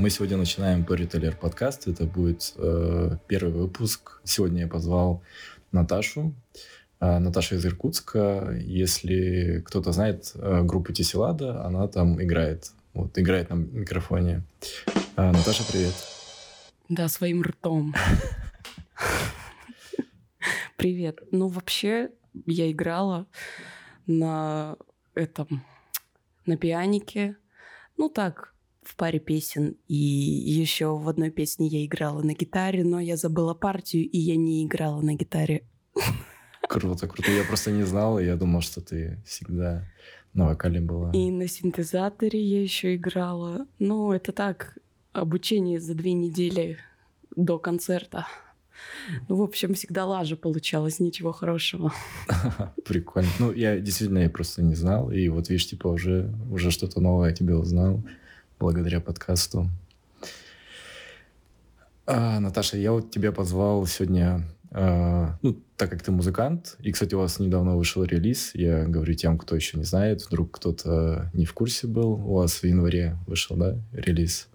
Мы 0.00 0.10
сегодня 0.10 0.36
начинаем 0.36 0.82
Storyteller 0.82 1.36
подкаст. 1.36 1.86
Это 1.86 2.04
будет 2.04 2.52
э, 2.56 3.16
первый 3.28 3.52
выпуск. 3.52 4.20
Сегодня 4.24 4.62
я 4.62 4.68
позвал 4.68 5.22
Наташу. 5.70 6.34
Э, 7.00 7.18
Наташа 7.18 7.54
из 7.54 7.64
Иркутска. 7.64 8.56
Если 8.60 9.62
кто-то 9.64 9.92
знает 9.92 10.32
э, 10.34 10.62
группу 10.62 10.92
Тесилада, 10.92 11.64
она 11.64 11.86
там 11.86 12.20
играет. 12.20 12.72
Вот, 12.92 13.16
играет 13.16 13.50
на 13.50 13.54
микрофоне. 13.54 14.42
Э, 15.16 15.30
Наташа, 15.30 15.62
привет. 15.70 15.94
Да, 16.88 17.08
своим 17.08 17.42
ртом. 17.42 17.94
Привет. 20.76 21.20
Ну, 21.30 21.46
вообще, 21.46 22.10
я 22.46 22.70
играла 22.70 23.26
на 24.06 24.76
этом, 25.14 25.64
на 26.46 26.56
пианике. 26.56 27.36
Ну, 27.96 28.08
так, 28.08 28.53
в 28.84 28.96
паре 28.96 29.18
песен. 29.18 29.76
И 29.88 29.94
еще 29.94 30.96
в 30.96 31.08
одной 31.08 31.30
песне 31.30 31.66
я 31.66 31.84
играла 31.84 32.22
на 32.22 32.34
гитаре, 32.34 32.84
но 32.84 33.00
я 33.00 33.16
забыла 33.16 33.54
партию, 33.54 34.08
и 34.08 34.18
я 34.18 34.36
не 34.36 34.64
играла 34.64 35.00
на 35.00 35.14
гитаре. 35.14 35.62
Круто, 36.68 37.06
круто. 37.06 37.30
Я 37.30 37.44
просто 37.44 37.70
не 37.70 37.82
знал, 37.82 38.18
и 38.18 38.24
я 38.24 38.36
думал, 38.36 38.62
что 38.62 38.80
ты 38.80 39.22
всегда 39.26 39.86
на 40.32 40.46
вокале 40.46 40.80
была. 40.80 41.12
И 41.12 41.30
на 41.30 41.46
синтезаторе 41.46 42.42
я 42.42 42.62
еще 42.62 42.96
играла. 42.96 43.66
Ну, 43.78 44.12
это 44.12 44.32
так, 44.32 44.78
обучение 45.12 45.78
за 45.78 45.94
две 45.94 46.14
недели 46.14 46.78
до 47.36 47.58
концерта. 47.58 48.26
Ну, 49.28 49.36
в 49.36 49.42
общем, 49.42 49.74
всегда 49.74 50.04
лажа 50.04 50.36
получалось, 50.36 51.00
ничего 51.00 51.32
хорошего. 51.32 51.92
Прикольно. 52.84 53.28
Ну, 53.38 53.52
я 53.52 53.78
действительно 53.78 54.18
я 54.18 54.30
просто 54.30 54.62
не 54.62 54.74
знал. 54.74 55.10
И 55.10 55.28
вот 55.28 55.48
видишь, 55.48 55.68
типа 55.68 55.88
уже, 55.88 56.32
уже 56.50 56.70
что-то 56.70 57.00
новое 57.00 57.32
тебе 57.32 57.54
узнал 57.54 58.02
благодаря 58.58 59.00
подкасту. 59.00 59.68
А, 62.06 62.38
Наташа, 62.40 62.76
я 62.76 62.92
вот 62.92 63.10
тебя 63.10 63.32
позвал 63.32 63.86
сегодня, 63.86 64.42
а, 64.70 65.38
ну, 65.42 65.58
так 65.76 65.90
как 65.90 66.02
ты 66.02 66.12
музыкант, 66.12 66.76
и, 66.80 66.92
кстати, 66.92 67.14
у 67.14 67.18
вас 67.18 67.38
недавно 67.38 67.76
вышел 67.76 68.04
релиз, 68.04 68.50
я 68.54 68.84
говорю 68.84 69.14
тем, 69.14 69.38
кто 69.38 69.56
еще 69.56 69.78
не 69.78 69.84
знает, 69.84 70.22
вдруг 70.26 70.50
кто-то 70.52 71.30
не 71.32 71.46
в 71.46 71.54
курсе 71.54 71.86
был, 71.86 72.12
у 72.12 72.34
вас 72.34 72.62
в 72.62 72.64
январе 72.64 73.16
вышел, 73.26 73.56
да, 73.56 73.78
релиз? 73.92 74.48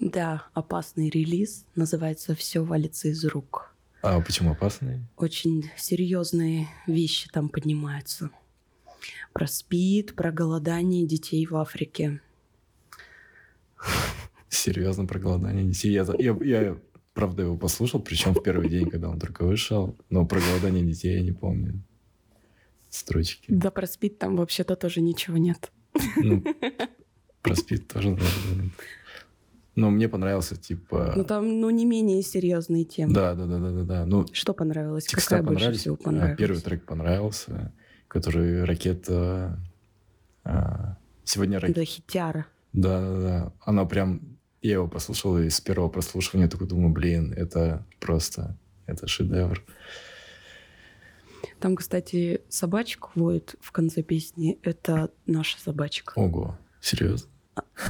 Да, 0.00 0.44
опасный 0.54 1.10
релиз, 1.10 1.66
называется 1.74 2.34
«Все 2.34 2.64
валится 2.64 3.08
из 3.08 3.24
рук». 3.26 3.74
А 4.02 4.18
почему 4.22 4.52
опасный? 4.52 5.00
Очень 5.18 5.70
серьезные 5.76 6.68
вещи 6.86 7.28
там 7.30 7.50
поднимаются. 7.50 8.30
Про 9.34 9.46
спид, 9.46 10.14
про 10.14 10.32
голодание 10.32 11.06
детей 11.06 11.44
в 11.44 11.54
Африке. 11.56 12.20
Серьезно, 14.48 15.06
про 15.06 15.18
голодание 15.18 15.64
детей. 15.64 15.92
Я, 15.92 16.06
я, 16.18 16.36
я, 16.40 16.76
правда, 17.14 17.42
его 17.42 17.56
послушал, 17.56 18.00
причем 18.00 18.34
в 18.34 18.42
первый 18.42 18.68
день, 18.68 18.88
когда 18.88 19.08
он 19.08 19.18
только 19.18 19.44
вышел, 19.44 19.96
но 20.10 20.26
про 20.26 20.40
голодание 20.40 20.84
детей 20.84 21.14
я 21.14 21.22
не 21.22 21.32
помню 21.32 21.82
строчки. 22.88 23.44
Да, 23.48 23.70
про 23.70 23.86
спид 23.86 24.18
там 24.18 24.36
вообще-то 24.36 24.76
тоже 24.76 25.00
ничего 25.00 25.36
нет. 25.36 25.70
Ну, 26.16 26.42
про 27.42 27.54
спид 27.54 27.88
тоже, 27.88 28.18
но 29.76 29.90
мне 29.90 30.08
понравился, 30.08 30.56
типа... 30.56 31.14
Ну, 31.16 31.24
там, 31.24 31.60
ну, 31.60 31.70
не 31.70 31.86
менее 31.86 32.22
серьезные 32.22 32.84
темы. 32.84 33.14
Да, 33.14 33.34
да, 33.34 33.46
да, 33.46 33.58
да, 33.58 33.70
да. 33.70 33.82
да. 33.84 34.06
Ну, 34.06 34.26
Что 34.32 34.52
понравилось? 34.52 35.06
Какая 35.06 35.42
больше 35.42 35.72
всего 35.72 35.94
а, 35.94 36.04
понравилась? 36.04 36.38
Первый 36.38 36.60
трек 36.60 36.84
понравился, 36.84 37.72
который 38.08 38.64
ракета... 38.64 39.58
А, 40.44 40.98
сегодня 41.24 41.60
ракета... 41.60 41.80
Да, 41.80 41.84
хитяра. 41.84 42.46
Да, 42.72 43.00
да, 43.00 43.20
да. 43.20 43.52
Она 43.60 43.84
прям... 43.84 44.38
Я 44.62 44.72
его 44.72 44.88
послушал, 44.88 45.38
и 45.38 45.48
с 45.48 45.60
первого 45.60 45.88
прослушивания 45.88 46.48
такой 46.48 46.66
думаю, 46.66 46.92
блин, 46.92 47.32
это 47.32 47.86
просто... 47.98 48.58
Это 48.86 49.06
шедевр. 49.06 49.64
Там, 51.60 51.76
кстати, 51.76 52.42
собачка 52.48 53.08
воет 53.14 53.54
в 53.60 53.70
конце 53.72 54.02
песни. 54.02 54.58
Это 54.62 55.10
наша 55.26 55.58
собачка. 55.60 56.12
Ого, 56.16 56.58
серьезно? 56.80 57.30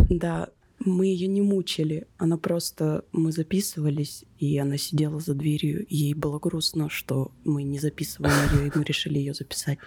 Да, 0.08 0.48
мы 0.84 1.06
ее 1.06 1.26
не 1.26 1.40
мучили. 1.40 2.06
Она 2.18 2.36
просто... 2.36 3.04
Мы 3.12 3.32
записывались, 3.32 4.24
и 4.38 4.58
она 4.58 4.76
сидела 4.76 5.20
за 5.20 5.34
дверью. 5.34 5.86
Ей 5.88 6.14
было 6.14 6.38
грустно, 6.38 6.88
что 6.90 7.32
мы 7.44 7.62
не 7.62 7.78
записываем 7.78 8.34
ее, 8.58 8.68
и 8.68 8.72
мы 8.74 8.84
решили 8.84 9.18
ее 9.18 9.34
записать. 9.34 9.78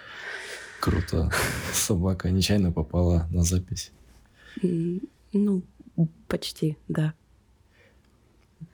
Круто. 0.80 1.30
Собака 1.72 2.30
нечаянно 2.30 2.72
попала 2.72 3.26
на 3.30 3.42
запись. 3.42 3.92
Ну, 4.62 5.62
почти, 6.28 6.76
да. 6.88 7.14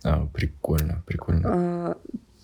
А, 0.04 0.26
прикольно, 0.26 1.02
прикольно. 1.06 1.48
А, 1.48 1.98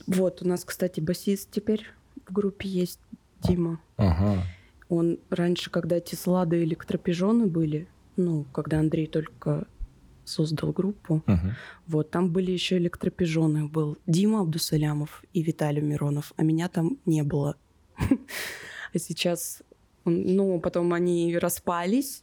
вот, 0.07 0.43
у 0.43 0.49
нас, 0.49 0.65
кстати, 0.65 1.01
басист 1.01 1.51
теперь 1.51 1.87
в 2.27 2.33
группе 2.33 2.69
есть, 2.69 3.01
Дима. 3.43 3.81
Ага. 3.97 4.43
Он 4.89 5.19
раньше, 5.31 5.71
когда 5.71 6.01
Теслада 6.01 6.57
и 6.57 6.65
электропижоны 6.65 7.47
были, 7.47 7.89
ну, 8.17 8.45
когда 8.53 8.79
Андрей 8.79 9.07
только 9.07 9.67
создал 10.25 10.73
группу, 10.73 11.23
uh 11.27 11.53
вот, 11.87 12.11
там 12.11 12.31
были 12.31 12.51
еще 12.51 12.79
электропижоны. 12.79 13.69
Был 13.69 13.97
Дима 14.07 14.41
Абдусалямов 14.41 15.25
и 15.33 15.43
Виталий 15.43 15.83
Миронов, 15.83 16.33
а 16.37 16.43
меня 16.43 16.69
там 16.69 16.99
не 17.07 17.23
было. 17.23 17.57
А 18.95 18.99
сейчас, 18.99 19.63
ну, 20.05 20.59
потом 20.61 20.93
они 20.95 21.37
распались, 21.37 22.23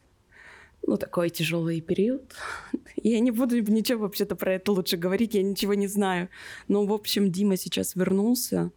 ну, 0.86 0.98
такой 0.98 1.30
тяжелый 1.30 1.82
период. 1.82 2.34
Я 3.04 3.20
не 3.20 3.32
буду 3.32 3.62
ничего 3.62 4.02
вообще-то 4.02 4.36
про 4.36 4.54
это 4.54 4.72
лучше 4.72 4.98
говорить, 4.98 5.36
я 5.36 5.44
ничего 5.44 5.74
не 5.74 5.88
знаю. 5.88 6.30
Но, 6.68 6.86
в 6.86 6.94
общем, 6.94 7.32
Дима 7.32 7.58
сейчас 7.58 7.96
вернулся, 7.96 8.72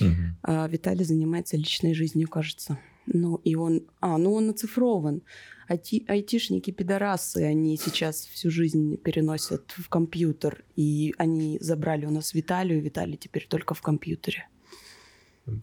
uh 0.00 0.12
а 0.42 0.68
Виталий 0.68 1.04
занимается 1.04 1.56
личной 1.56 1.94
жизнью, 1.94 2.28
кажется. 2.28 2.78
Ну, 3.06 3.36
и 3.44 3.54
он... 3.54 3.82
А, 4.00 4.18
ну 4.18 4.34
он 4.34 4.50
оцифрован. 4.50 5.22
Айти, 5.68 6.04
айтишники 6.08 6.72
пидорасы, 6.72 7.44
они 7.44 7.76
сейчас 7.76 8.26
всю 8.26 8.50
жизнь 8.50 8.96
переносят 8.96 9.72
в 9.76 9.88
компьютер. 9.88 10.64
И 10.76 11.14
они 11.18 11.58
забрали 11.60 12.06
у 12.06 12.10
нас 12.10 12.34
Виталию, 12.34 12.82
Виталий 12.82 13.16
теперь 13.16 13.46
только 13.46 13.74
в 13.74 13.82
компьютере. 13.82 14.48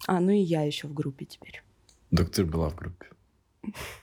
А, 0.06 0.20
ну 0.20 0.30
и 0.30 0.40
я 0.40 0.62
еще 0.62 0.88
в 0.88 0.94
группе 0.94 1.24
теперь. 1.24 1.62
Ты 2.32 2.44
была 2.44 2.68
в 2.68 2.76
группе. 2.76 3.06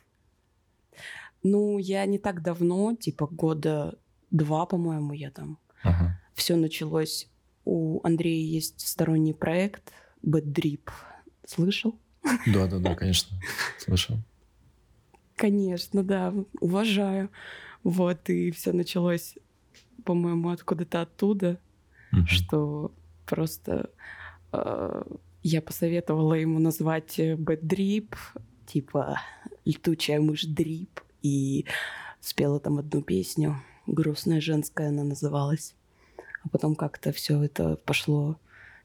Ну, 1.44 1.77
я 1.77 2.05
не 2.05 2.17
так 2.17 2.41
давно, 2.41 2.95
типа 2.95 3.27
года 3.27 3.97
два, 4.31 4.66
по-моему, 4.66 5.13
я 5.13 5.31
там. 5.31 5.57
Ага. 5.83 6.19
Все 6.33 6.55
началось. 6.55 7.27
У 7.66 8.00
Андрея 8.03 8.44
есть 8.45 8.85
сторонний 8.88 9.33
проект 9.33 9.91
Bad 10.25 10.45
Drip. 10.45 10.89
Слышал? 11.45 11.95
Да, 12.47 12.67
да, 12.67 12.79
да, 12.79 12.95
конечно. 12.95 13.38
Слышал. 13.79 14.17
Конечно, 15.35 16.03
да, 16.03 16.33
уважаю. 16.59 17.29
Вот, 17.83 18.29
и 18.29 18.51
все 18.51 18.73
началось, 18.73 19.35
по-моему, 20.03 20.50
откуда-то 20.50 21.01
оттуда, 21.03 21.59
Мгм. 22.11 22.27
что 22.27 22.91
просто 23.25 23.89
э, 24.51 25.03
я 25.44 25.61
посоветовала 25.61 26.33
ему 26.33 26.59
назвать 26.59 27.19
Bad 27.19 27.61
Drip, 27.61 28.16
типа 28.66 29.21
летучая 29.63 30.19
мышь 30.19 30.44
Дрип, 30.45 31.00
и 31.21 31.66
спела 32.19 32.60
там 32.60 32.80
одну 32.80 33.01
песню, 33.01 33.62
грустная 33.88 34.42
женская 34.42 34.89
она 34.89 35.04
называлась. 35.04 35.75
А 36.44 36.50
потом 36.50 36.75
как-то 36.75 37.12
все 37.12 37.42
это 37.44 37.75
пошло 37.77 38.39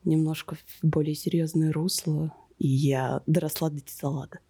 немножко 0.05 0.57
в 0.57 0.79
более 0.83 1.15
серьезное 1.15 1.73
русло, 1.73 2.33
и 2.59 2.69
я 2.69 3.23
доросла 3.27 3.71
до 3.71 3.81
салата. 3.87 4.41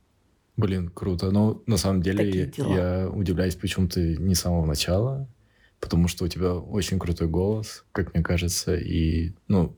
Блин, 0.57 0.89
круто. 0.89 1.31
Но 1.31 1.63
на 1.67 1.77
самом 1.77 2.03
деле 2.03 2.53
я, 2.57 2.75
я 2.75 3.11
удивляюсь, 3.11 3.57
почему 3.57 3.89
ты 3.89 4.17
не 4.17 4.35
с 4.35 4.41
самого 4.41 4.67
начала, 4.67 5.29
потому 5.81 6.09
что 6.09 6.25
у 6.25 6.29
тебя 6.29 6.55
очень 6.55 6.99
крутой 6.99 7.29
голос, 7.29 7.85
как 7.93 8.15
мне 8.15 8.23
кажется, 8.23 8.77
и, 8.77 9.33
ну, 9.49 9.77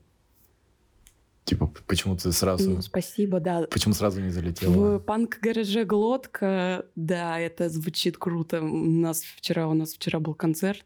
типа, 1.47 1.73
почему 1.87 2.17
ты 2.17 2.31
сразу... 2.31 2.69
Ну, 2.69 2.81
спасибо, 2.81 3.39
да. 3.39 3.65
Почему 3.71 3.93
сразу 3.93 4.21
не 4.21 4.29
залетела? 4.29 4.97
В 4.97 4.99
панк-гараже 4.99 5.85
глотка, 5.85 6.85
да, 6.95 7.39
это 7.39 7.69
звучит 7.69 8.17
круто. 8.17 8.61
У 8.61 8.65
нас 8.65 9.21
вчера, 9.21 9.67
у 9.67 9.73
нас 9.73 9.93
вчера 9.93 10.19
был 10.19 10.35
концерт, 10.35 10.85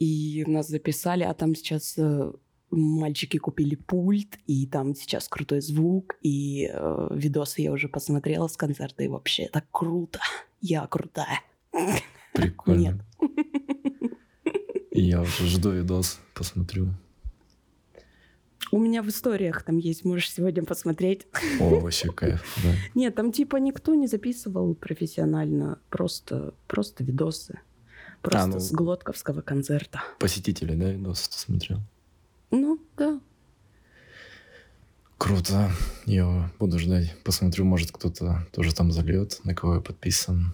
и 0.00 0.44
нас 0.46 0.68
записали, 0.68 1.22
а 1.22 1.32
там 1.34 1.54
сейчас 1.54 1.94
э, 1.96 2.32
мальчики 2.70 3.38
купили 3.38 3.76
пульт, 3.76 4.38
и 4.48 4.66
там 4.66 4.96
сейчас 4.96 5.28
крутой 5.28 5.60
звук, 5.60 6.16
и 6.20 6.68
э, 6.72 7.08
видосы 7.12 7.62
я 7.62 7.70
уже 7.70 7.88
посмотрела 7.88 8.48
с 8.48 8.56
концерта, 8.56 9.04
и 9.04 9.08
вообще 9.08 9.44
это 9.44 9.62
круто. 9.70 10.18
Я 10.60 10.86
крутая. 10.88 11.40
Прикольно. 12.32 12.98
И 14.90 15.00
я 15.00 15.20
уже 15.20 15.46
жду 15.46 15.70
видос, 15.70 16.18
посмотрю. 16.34 16.88
У 18.74 18.78
меня 18.80 19.02
в 19.02 19.08
историях 19.08 19.62
там 19.62 19.78
есть, 19.78 20.04
можешь 20.04 20.32
сегодня 20.32 20.64
посмотреть. 20.64 21.28
О, 21.60 21.78
вообще 21.80 22.10
кайф, 22.10 22.42
да. 22.64 22.70
Нет, 22.96 23.14
там 23.14 23.30
типа 23.30 23.56
никто 23.56 23.94
не 23.94 24.08
записывал 24.08 24.74
профессионально, 24.74 25.78
просто, 25.90 26.54
просто 26.66 27.04
видосы. 27.04 27.60
Просто 28.20 28.42
А, 28.42 28.46
ну- 28.48 28.58
с 28.58 28.72
Глотковского 28.72 29.42
концерта. 29.42 30.02
Посетители, 30.18 30.74
да, 30.74 30.90
видос 30.90 31.28
ты 31.28 31.38
смотрел? 31.38 31.78
Ну, 32.50 32.80
да. 32.96 33.20
Круто. 35.18 35.70
Я 36.06 36.50
буду 36.58 36.78
ждать. 36.80 37.14
Посмотрю, 37.22 37.64
может, 37.64 37.92
кто-то 37.92 38.46
тоже 38.52 38.74
там 38.74 38.90
зальет, 38.90 39.40
на 39.44 39.54
кого 39.54 39.76
я 39.76 39.80
подписан. 39.80 40.52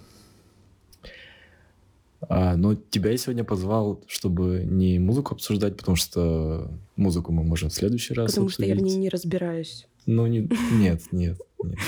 А, 2.28 2.56
но 2.56 2.74
тебя 2.74 3.10
я 3.10 3.16
сегодня 3.16 3.44
позвал, 3.44 4.02
чтобы 4.06 4.62
не 4.64 4.98
музыку 4.98 5.34
обсуждать, 5.34 5.76
потому 5.76 5.96
что 5.96 6.70
музыку 6.96 7.32
мы 7.32 7.42
можем 7.42 7.70
в 7.70 7.74
следующий 7.74 8.14
раз 8.14 8.32
Потому 8.32 8.50
что 8.50 8.64
я 8.64 8.74
в 8.74 8.78
обсудить. 8.78 8.94
ней 8.94 9.00
не 9.00 9.08
разбираюсь. 9.08 9.86
Ну, 10.06 10.26
не, 10.26 10.48
нет, 10.72 11.02
нет, 11.12 11.38
нет. 11.62 11.78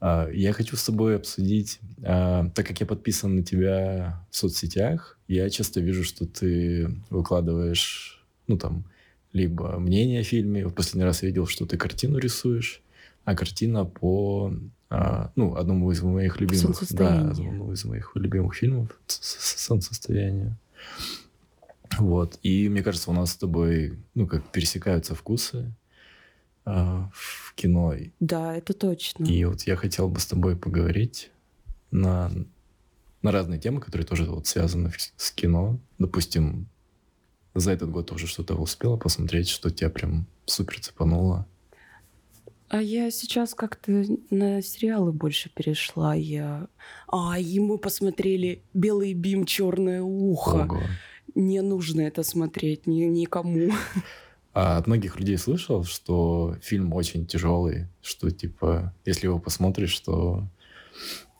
А, 0.00 0.28
я 0.32 0.52
хочу 0.52 0.76
с 0.76 0.84
тобой 0.84 1.16
обсудить, 1.16 1.78
а, 2.02 2.48
так 2.54 2.66
как 2.66 2.80
я 2.80 2.86
подписан 2.86 3.36
на 3.36 3.42
тебя 3.42 4.26
в 4.30 4.36
соцсетях, 4.36 5.18
я 5.28 5.48
часто 5.50 5.80
вижу, 5.80 6.02
что 6.04 6.26
ты 6.26 6.88
выкладываешь, 7.10 8.24
ну, 8.46 8.58
там, 8.58 8.84
либо 9.32 9.78
мнение 9.78 10.20
о 10.20 10.24
фильме. 10.24 10.64
Вот 10.64 10.74
последний 10.74 11.04
раз 11.04 11.22
я 11.22 11.28
видел, 11.28 11.46
что 11.46 11.66
ты 11.66 11.76
картину 11.76 12.18
рисуешь, 12.18 12.82
а 13.30 13.36
картина 13.36 13.84
по, 13.84 14.52
а, 14.88 15.30
ну, 15.36 15.54
одному 15.54 15.92
из 15.92 16.02
моих 16.02 16.40
любимых... 16.40 16.82
Да, 16.90 17.30
одному 17.30 17.72
из 17.72 17.84
моих 17.84 18.10
любимых 18.16 18.56
фильмов 18.56 18.90
«С- 19.06 19.20
с- 19.20 19.66
«Солнцестояние». 19.66 20.58
Вот. 21.98 22.40
И 22.42 22.68
мне 22.68 22.82
кажется, 22.82 23.10
у 23.10 23.14
нас 23.14 23.30
с 23.30 23.36
тобой, 23.36 23.98
ну, 24.14 24.26
как 24.26 24.50
пересекаются 24.50 25.14
вкусы 25.14 25.72
а, 26.64 27.08
в 27.12 27.54
кино. 27.54 27.94
Да, 28.18 28.56
это 28.56 28.72
точно. 28.72 29.24
И 29.24 29.44
вот 29.44 29.62
я 29.62 29.76
хотел 29.76 30.08
бы 30.08 30.18
с 30.18 30.26
тобой 30.26 30.56
поговорить 30.56 31.30
на, 31.92 32.32
на 33.22 33.30
разные 33.30 33.60
темы, 33.60 33.80
которые 33.80 34.06
тоже 34.06 34.24
вот 34.24 34.48
связаны 34.48 34.92
с 35.16 35.30
кино. 35.30 35.78
Допустим, 35.98 36.66
за 37.54 37.70
этот 37.70 37.90
год 37.92 38.10
уже 38.10 38.26
что-то 38.26 38.56
успела 38.56 38.96
посмотреть, 38.96 39.48
что 39.48 39.70
тебя 39.70 39.90
прям 39.90 40.26
супер 40.46 40.80
цепануло. 40.80 41.46
А 42.70 42.80
я 42.80 43.10
сейчас 43.10 43.54
как-то 43.54 44.04
на 44.30 44.62
сериалы 44.62 45.10
больше 45.12 45.50
перешла. 45.50 46.14
Я... 46.14 46.68
А, 47.08 47.36
и 47.36 47.58
мы 47.58 47.78
посмотрели 47.78 48.62
«Белый 48.72 49.12
бим, 49.12 49.44
черное 49.44 50.02
ухо». 50.02 50.68
Ого. 50.70 50.80
Не 51.34 51.62
нужно 51.62 52.02
это 52.02 52.22
смотреть 52.22 52.86
ни, 52.86 53.02
никому. 53.02 53.72
А 54.52 54.78
от 54.78 54.86
многих 54.86 55.18
людей 55.18 55.36
слышал, 55.36 55.82
что 55.82 56.56
фильм 56.62 56.92
очень 56.92 57.26
тяжелый, 57.26 57.88
что 58.02 58.30
типа, 58.30 58.94
если 59.04 59.26
его 59.26 59.40
посмотришь, 59.40 59.98
то 60.00 60.44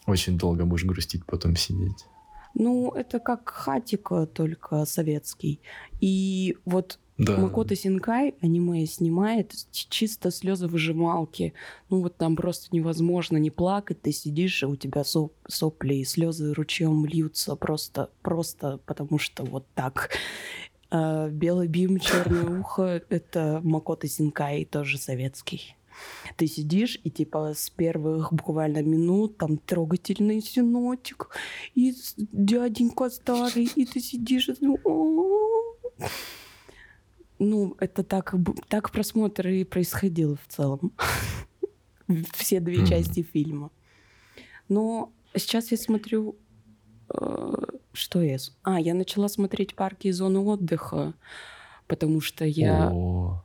очень 0.06 0.36
долго 0.36 0.64
будешь 0.64 0.84
грустить, 0.84 1.24
потом 1.26 1.54
сидеть. 1.54 2.06
Ну, 2.54 2.90
это 2.90 3.20
как 3.20 3.48
Хатико, 3.48 4.26
только 4.26 4.84
советский. 4.84 5.60
И 6.00 6.56
вот 6.64 6.98
Да. 7.20 7.36
Макото 7.36 7.76
Синкай 7.76 8.34
аниме 8.40 8.86
снимает 8.86 9.52
чисто 9.72 10.30
слезы 10.30 10.68
выжималки. 10.68 11.52
Ну 11.90 12.00
вот 12.00 12.16
там 12.16 12.34
просто 12.34 12.74
невозможно 12.74 13.36
не 13.36 13.50
плакать. 13.50 14.00
Ты 14.00 14.10
сидишь, 14.10 14.62
и 14.62 14.66
у 14.66 14.74
тебя 14.74 15.02
соп- 15.02 15.32
сопли 15.46 15.96
и 15.96 16.04
слезы 16.04 16.54
ручьем 16.54 17.04
льются 17.04 17.56
просто, 17.56 18.08
просто 18.22 18.80
потому 18.86 19.18
что 19.18 19.44
вот 19.44 19.66
так. 19.74 20.16
А 20.90 21.28
Белый 21.28 21.68
бим, 21.68 21.98
черное 21.98 22.58
ухо— 22.60 23.02
это 23.10 23.60
Макото 23.62 24.08
Синкай, 24.08 24.64
тоже 24.64 24.96
советский. 24.96 25.76
Ты 26.38 26.46
сидишь, 26.46 26.98
и 27.04 27.10
типа 27.10 27.52
с 27.54 27.68
первых 27.68 28.32
буквально 28.32 28.82
минут 28.82 29.36
там 29.36 29.58
трогательный 29.58 30.40
синотик, 30.40 31.28
и 31.74 31.94
дяденька 32.16 33.10
старый, 33.10 33.68
и 33.76 33.84
ты 33.84 34.00
сидишь 34.00 34.48
и 34.48 34.54
ну, 37.40 37.74
это 37.80 38.04
так, 38.04 38.34
так 38.68 38.92
просмотр 38.92 39.48
и 39.48 39.64
происходил 39.64 40.36
в 40.36 40.46
целом. 40.52 40.92
Все 42.34 42.60
две 42.60 42.86
части 42.86 43.22
фильма. 43.22 43.70
Но 44.68 45.12
сейчас 45.34 45.72
я 45.72 45.78
смотрю... 45.78 46.36
э, 47.14 47.52
Что 47.92 48.22
я... 48.22 48.36
А, 48.62 48.78
я 48.78 48.94
начала 48.94 49.28
смотреть 49.28 49.74
парки 49.74 50.08
и 50.08 50.12
зоны 50.12 50.40
отдыха, 50.40 51.14
потому 51.86 52.20
что 52.20 52.44
я 52.44 52.92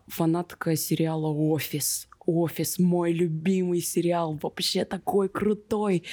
фанатка 0.08 0.76
сериала 0.76 1.28
«Офис». 1.28 2.08
«Офис»— 2.28 2.80
мой 2.80 3.14
любимый 3.14 3.82
сериал, 3.82 4.38
вообще 4.42 4.84
такой 4.84 5.30
крутой. 5.30 6.04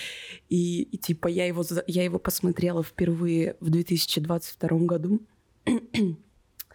И, 0.51 0.83
и, 0.83 0.99
типа 0.99 1.27
я 1.29 1.47
его, 1.47 1.65
я 1.87 2.05
его 2.05 2.19
посмотрела 2.19 2.83
впервые 2.83 3.57
в 3.61 3.71
2022 3.71 4.79
году. 4.81 5.21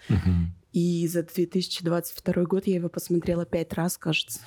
мгм. 0.09 0.56
И 0.77 1.07
за 1.07 1.23
2022 1.23 2.43
год 2.43 2.67
я 2.67 2.75
его 2.75 2.87
посмотрела 2.87 3.47
пять 3.47 3.73
раз, 3.73 3.97
кажется. 3.97 4.41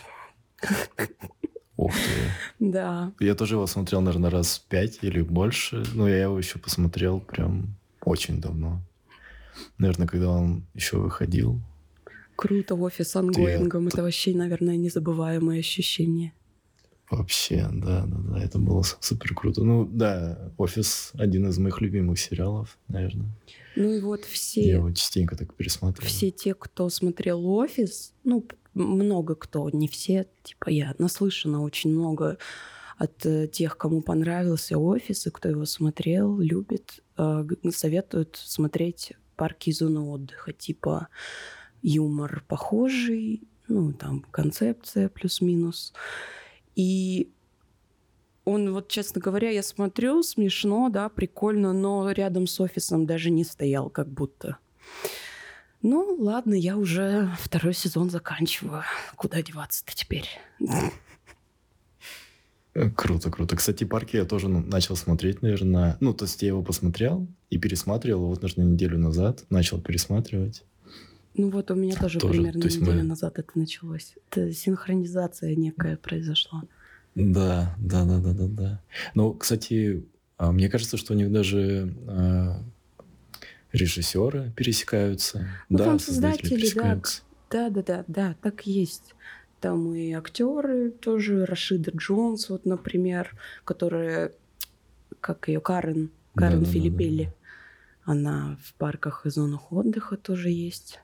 Ух 1.76 1.92
ты. 1.92 2.70
Да. 2.70 3.12
Я 3.18 3.34
тоже 3.34 3.56
его 3.56 3.66
смотрел, 3.66 4.00
наверное, 4.00 4.30
раз 4.30 4.64
пять 4.68 5.00
или 5.02 5.22
больше. 5.22 5.82
Но 5.92 6.08
я 6.08 6.22
его 6.22 6.38
еще 6.38 6.60
посмотрел 6.60 7.18
прям 7.18 7.74
очень 8.04 8.40
давно. 8.40 8.80
Наверное, 9.78 10.06
когда 10.06 10.28
он 10.28 10.62
еще 10.72 10.98
выходил. 10.98 11.60
Круто, 12.36 12.76
офис 12.76 13.16
ongoing 13.16 13.67
ом. 13.67 13.88
Это 13.88 14.04
вообще, 14.04 14.32
наверное, 14.32 14.76
незабываемое 14.76 15.58
ощущение. 15.58 16.32
Вообще, 17.10 17.68
да, 17.72 18.06
да, 18.06 18.18
да, 18.18 18.40
это 18.40 18.60
было 18.60 18.84
супер 19.00 19.34
круто. 19.34 19.64
Ну, 19.64 19.84
да, 19.84 20.52
«Офис»— 20.58 21.10
один 21.14 21.48
из 21.48 21.58
моих 21.58 21.80
любимых 21.80 22.20
сериалов, 22.20 22.78
наверное. 22.86 23.30
Ну 23.76 23.92
и 23.92 24.00
вот 24.00 24.20
Я 24.20 24.26
все, 24.26 24.60
его 24.62 24.90
частенько 24.92 25.36
так 25.36 25.54
пересматриваю. 25.54 26.08
все 26.08 26.30
те, 26.30 26.54
кто 26.54 26.88
смотрел 26.88 27.46
офис, 27.46 28.12
ну, 28.24 28.46
много 28.74 29.34
кто, 29.34 29.70
не 29.70 29.88
все, 29.88 30.26
типа 30.42 30.70
я 30.70 30.94
наслышана 30.98 31.62
очень 31.62 31.90
много 31.90 32.38
от 32.96 33.24
э, 33.24 33.48
тех, 33.48 33.78
кому 33.78 34.02
понравился 34.02 34.78
офис, 34.78 35.26
и 35.26 35.30
кто 35.30 35.48
его 35.48 35.64
смотрел, 35.64 36.38
любит, 36.38 37.02
э, 37.16 37.44
советуют 37.70 38.36
смотреть 38.36 39.14
парки 39.36 39.70
и 39.70 39.72
зоны 39.72 40.00
отдыха, 40.00 40.52
типа 40.52 41.08
юмор 41.82 42.44
похожий, 42.46 43.42
ну, 43.68 43.92
там, 43.92 44.22
концепция 44.30 45.08
плюс-минус. 45.08 45.94
И 46.76 47.30
он, 48.44 48.72
вот, 48.72 48.88
честно 48.88 49.20
говоря, 49.20 49.50
я 49.50 49.62
смотрю, 49.62 50.22
смешно, 50.22 50.88
да, 50.88 51.08
прикольно, 51.08 51.72
но 51.72 52.10
рядом 52.10 52.46
с 52.46 52.58
офисом 52.60 53.06
даже 53.06 53.30
не 53.30 53.44
стоял, 53.44 53.90
как 53.90 54.08
будто. 54.08 54.56
Ну, 55.82 56.16
ладно, 56.18 56.54
я 56.54 56.76
уже 56.76 57.30
второй 57.40 57.72
сезон 57.74 58.10
заканчиваю. 58.10 58.82
Куда 59.16 59.42
деваться-то 59.42 59.94
теперь? 59.94 60.26
Круто, 62.94 63.30
круто. 63.30 63.56
Кстати, 63.56 63.84
«Парки» 63.84 64.16
я 64.16 64.24
тоже 64.24 64.48
ну, 64.48 64.60
начал 64.60 64.94
смотреть, 64.94 65.42
наверное. 65.42 65.96
Ну, 66.00 66.14
то 66.14 66.24
есть 66.24 66.40
я 66.42 66.48
его 66.48 66.62
посмотрел 66.62 67.26
и 67.50 67.58
пересматривал. 67.58 68.26
Вот, 68.26 68.42
наверное, 68.42 68.66
неделю 68.66 68.98
назад 68.98 69.44
начал 69.50 69.80
пересматривать. 69.80 70.62
Ну 71.34 71.50
вот 71.50 71.70
у 71.70 71.74
меня 71.74 71.96
тоже, 71.96 72.18
Тоже, 72.20 72.34
примерно 72.34 72.60
то 72.60 72.68
неделю 72.68 72.92
мы- 72.98 73.02
назад 73.02 73.38
это 73.38 73.50
началось. 73.54 74.14
Это 74.30 74.52
синхронизация 74.52 75.54
некая 75.56 75.96
произошла. 75.96 76.62
Да, 77.14 77.74
да, 77.78 78.04
да, 78.04 78.18
да, 78.18 78.32
да, 78.32 78.46
да. 78.46 78.82
Ну, 79.14 79.34
кстати, 79.34 80.04
а, 80.36 80.52
мне 80.52 80.68
кажется, 80.68 80.96
что 80.96 81.12
у 81.12 81.16
них 81.16 81.32
даже 81.32 81.94
а, 82.06 82.62
режиссеры 83.72 84.52
пересекаются. 84.56 85.48
Ну, 85.68 85.78
да, 85.78 85.84
там 85.84 85.98
создатели 85.98 86.36
создатели, 86.36 86.50
да, 86.50 86.56
пересекаются. 86.56 87.22
Да, 87.50 87.70
да, 87.70 87.82
да, 87.82 88.04
да, 88.06 88.36
так 88.40 88.66
есть. 88.66 89.14
Там 89.60 89.94
и 89.94 90.12
актеры 90.12 90.90
тоже, 90.90 91.44
Рашида 91.44 91.90
Джонс, 91.94 92.48
вот, 92.48 92.64
например, 92.64 93.36
которая, 93.64 94.32
как 95.20 95.48
ее, 95.48 95.60
Карен, 95.60 96.10
Карен 96.34 96.60
Да-да-да-да. 96.60 96.72
Филиппелли. 96.72 97.34
Она 98.04 98.56
в 98.64 98.74
парках 98.74 99.26
и 99.26 99.30
зонах 99.30 99.72
отдыха 99.72 100.16
тоже 100.16 100.48
есть. 100.48 101.00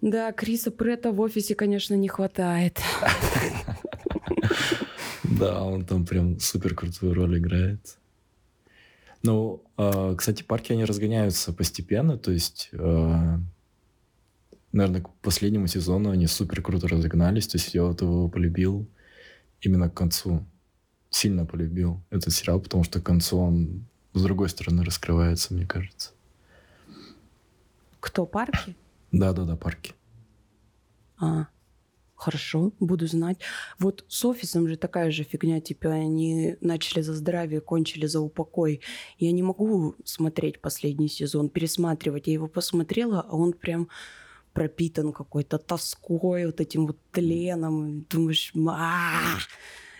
Да, 0.00 0.32
Криса 0.32 0.70
Прета 0.70 1.12
в 1.12 1.20
офисе, 1.20 1.54
конечно, 1.54 1.94
не 1.94 2.08
хватает. 2.08 2.78
Да, 5.38 5.62
он 5.62 5.84
там 5.84 6.04
прям 6.04 6.40
супер 6.40 6.74
крутую 6.74 7.14
роль 7.14 7.38
играет. 7.38 7.98
Ну, 9.22 9.62
а, 9.76 10.14
кстати, 10.14 10.42
парки, 10.42 10.72
они 10.72 10.84
разгоняются 10.84 11.52
постепенно, 11.52 12.18
то 12.18 12.30
есть, 12.30 12.70
наверное, 12.72 13.40
к 15.00 15.10
последнему 15.22 15.66
сезону 15.66 16.10
они 16.10 16.26
супер 16.26 16.62
круто 16.62 16.88
разогнались, 16.88 17.48
то 17.48 17.58
есть 17.58 17.74
я 17.74 17.84
вот 17.84 18.00
его 18.00 18.28
полюбил 18.28 18.88
именно 19.60 19.90
к 19.90 19.94
концу. 19.94 20.46
Сильно 21.10 21.46
полюбил 21.46 22.02
этот 22.10 22.34
сериал, 22.34 22.60
потому 22.60 22.84
что 22.84 23.00
к 23.00 23.04
концу 23.04 23.38
он 23.38 23.86
с 24.12 24.22
другой 24.22 24.50
стороны 24.50 24.84
раскрывается, 24.84 25.54
мне 25.54 25.66
кажется. 25.66 26.10
Кто, 28.00 28.26
парки? 28.26 28.76
Да-да-да, 29.10 29.56
парки. 29.56 29.94
А. 31.18 31.46
Хорошо, 32.18 32.72
буду 32.80 33.06
знать. 33.06 33.38
Вот 33.78 34.04
с 34.08 34.24
офисом 34.24 34.66
же 34.66 34.76
такая 34.76 35.12
же 35.12 35.22
фигня, 35.22 35.60
типа 35.60 35.88
они 35.90 36.56
начали 36.60 37.00
за 37.00 37.14
здравие, 37.14 37.60
кончили 37.60 38.06
за 38.06 38.20
упокой. 38.20 38.80
Я 39.18 39.30
не 39.30 39.44
могу 39.44 39.94
смотреть 40.04 40.60
последний 40.60 41.08
сезон, 41.08 41.48
пересматривать. 41.48 42.26
Я 42.26 42.32
его 42.32 42.48
посмотрела, 42.48 43.20
а 43.20 43.36
он 43.36 43.52
прям 43.52 43.88
пропитан 44.52 45.12
какой-то 45.12 45.58
тоской, 45.58 46.46
вот 46.46 46.60
этим 46.60 46.88
вот 46.88 46.98
тленом. 47.12 48.04
Думаешь, 48.10 48.52
а 48.68 49.38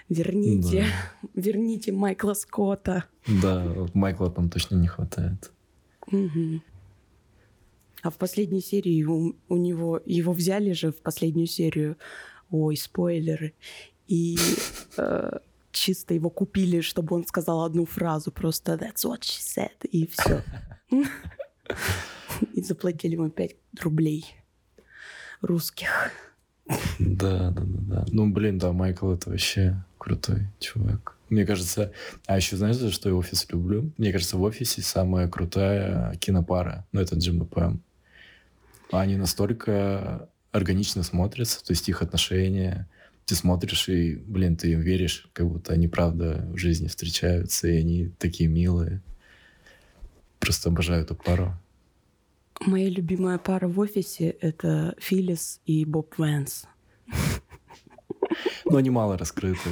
верните, 0.08 0.86
да. 1.22 1.28
верните 1.40 1.92
Майкла 1.92 2.34
Скотта. 2.34 3.04
Да, 3.28 3.64
Майкла 3.94 4.28
там 4.28 4.50
точно 4.50 4.74
не 4.74 4.88
хватает. 4.88 5.52
Угу. 6.10 6.62
А 8.02 8.10
в 8.10 8.16
последней 8.16 8.60
серии 8.60 9.02
у, 9.04 9.34
у 9.48 9.56
него 9.56 10.00
его 10.06 10.32
взяли 10.32 10.72
же 10.72 10.92
в 10.92 11.00
последнюю 11.02 11.46
серию. 11.46 11.96
Ой, 12.50 12.76
спойлеры. 12.76 13.54
И 14.06 14.38
э, 14.96 15.38
чисто 15.72 16.14
его 16.14 16.30
купили, 16.30 16.80
чтобы 16.80 17.16
он 17.16 17.26
сказал 17.26 17.64
одну 17.64 17.84
фразу 17.84 18.30
просто 18.30 18.74
«That's 18.74 19.04
what 19.04 19.20
she 19.20 19.40
said» 19.40 19.86
и 19.90 20.06
все. 20.06 20.42
И 22.54 22.62
заплатили 22.62 23.14
ему 23.14 23.30
5 23.30 23.56
рублей 23.80 24.24
русских. 25.40 25.88
Да, 26.98 27.50
да, 27.50 27.62
да, 27.62 27.64
да. 27.64 28.06
Ну, 28.10 28.30
блин, 28.30 28.58
да, 28.58 28.72
Майкл 28.72 29.10
это 29.10 29.30
вообще 29.30 29.76
крутой 29.98 30.46
чувак. 30.60 31.16
Мне 31.30 31.44
кажется, 31.44 31.92
а 32.26 32.36
еще 32.36 32.56
знаешь, 32.56 32.76
за 32.76 32.90
что 32.90 33.08
я 33.08 33.14
офис 33.14 33.46
люблю? 33.50 33.90
Мне 33.98 34.12
кажется, 34.12 34.36
в 34.36 34.42
офисе 34.42 34.82
самая 34.82 35.28
крутая 35.28 36.14
кинопара. 36.16 36.86
Ну, 36.92 37.00
это 37.00 37.16
Джим 37.16 37.42
и 37.42 37.46
Пэм. 37.46 37.82
Они 38.90 39.16
настолько 39.16 40.30
органично 40.50 41.02
смотрятся, 41.02 41.64
то 41.64 41.72
есть 41.72 41.88
их 41.88 42.02
отношения. 42.02 42.88
Ты 43.26 43.34
смотришь 43.34 43.88
и, 43.88 44.16
блин, 44.16 44.56
ты 44.56 44.72
им 44.72 44.80
веришь, 44.80 45.28
как 45.34 45.46
будто 45.46 45.72
они 45.74 45.88
правда 45.88 46.46
в 46.48 46.56
жизни 46.56 46.88
встречаются, 46.88 47.68
и 47.68 47.76
они 47.76 48.08
такие 48.18 48.48
милые. 48.48 49.02
Просто 50.38 50.70
обожаю 50.70 51.02
эту 51.02 51.14
пару. 51.14 51.52
Моя 52.60 52.88
любимая 52.88 53.38
пара 53.38 53.68
в 53.68 53.78
офисе— 53.78 54.30
это 54.40 54.94
Филлис 54.98 55.60
и 55.64 55.84
Боб 55.84 56.16
Вэнс. 56.16 56.64
Но 58.64 58.76
они 58.76 58.90
мало 58.90 59.16
раскрыты. 59.16 59.70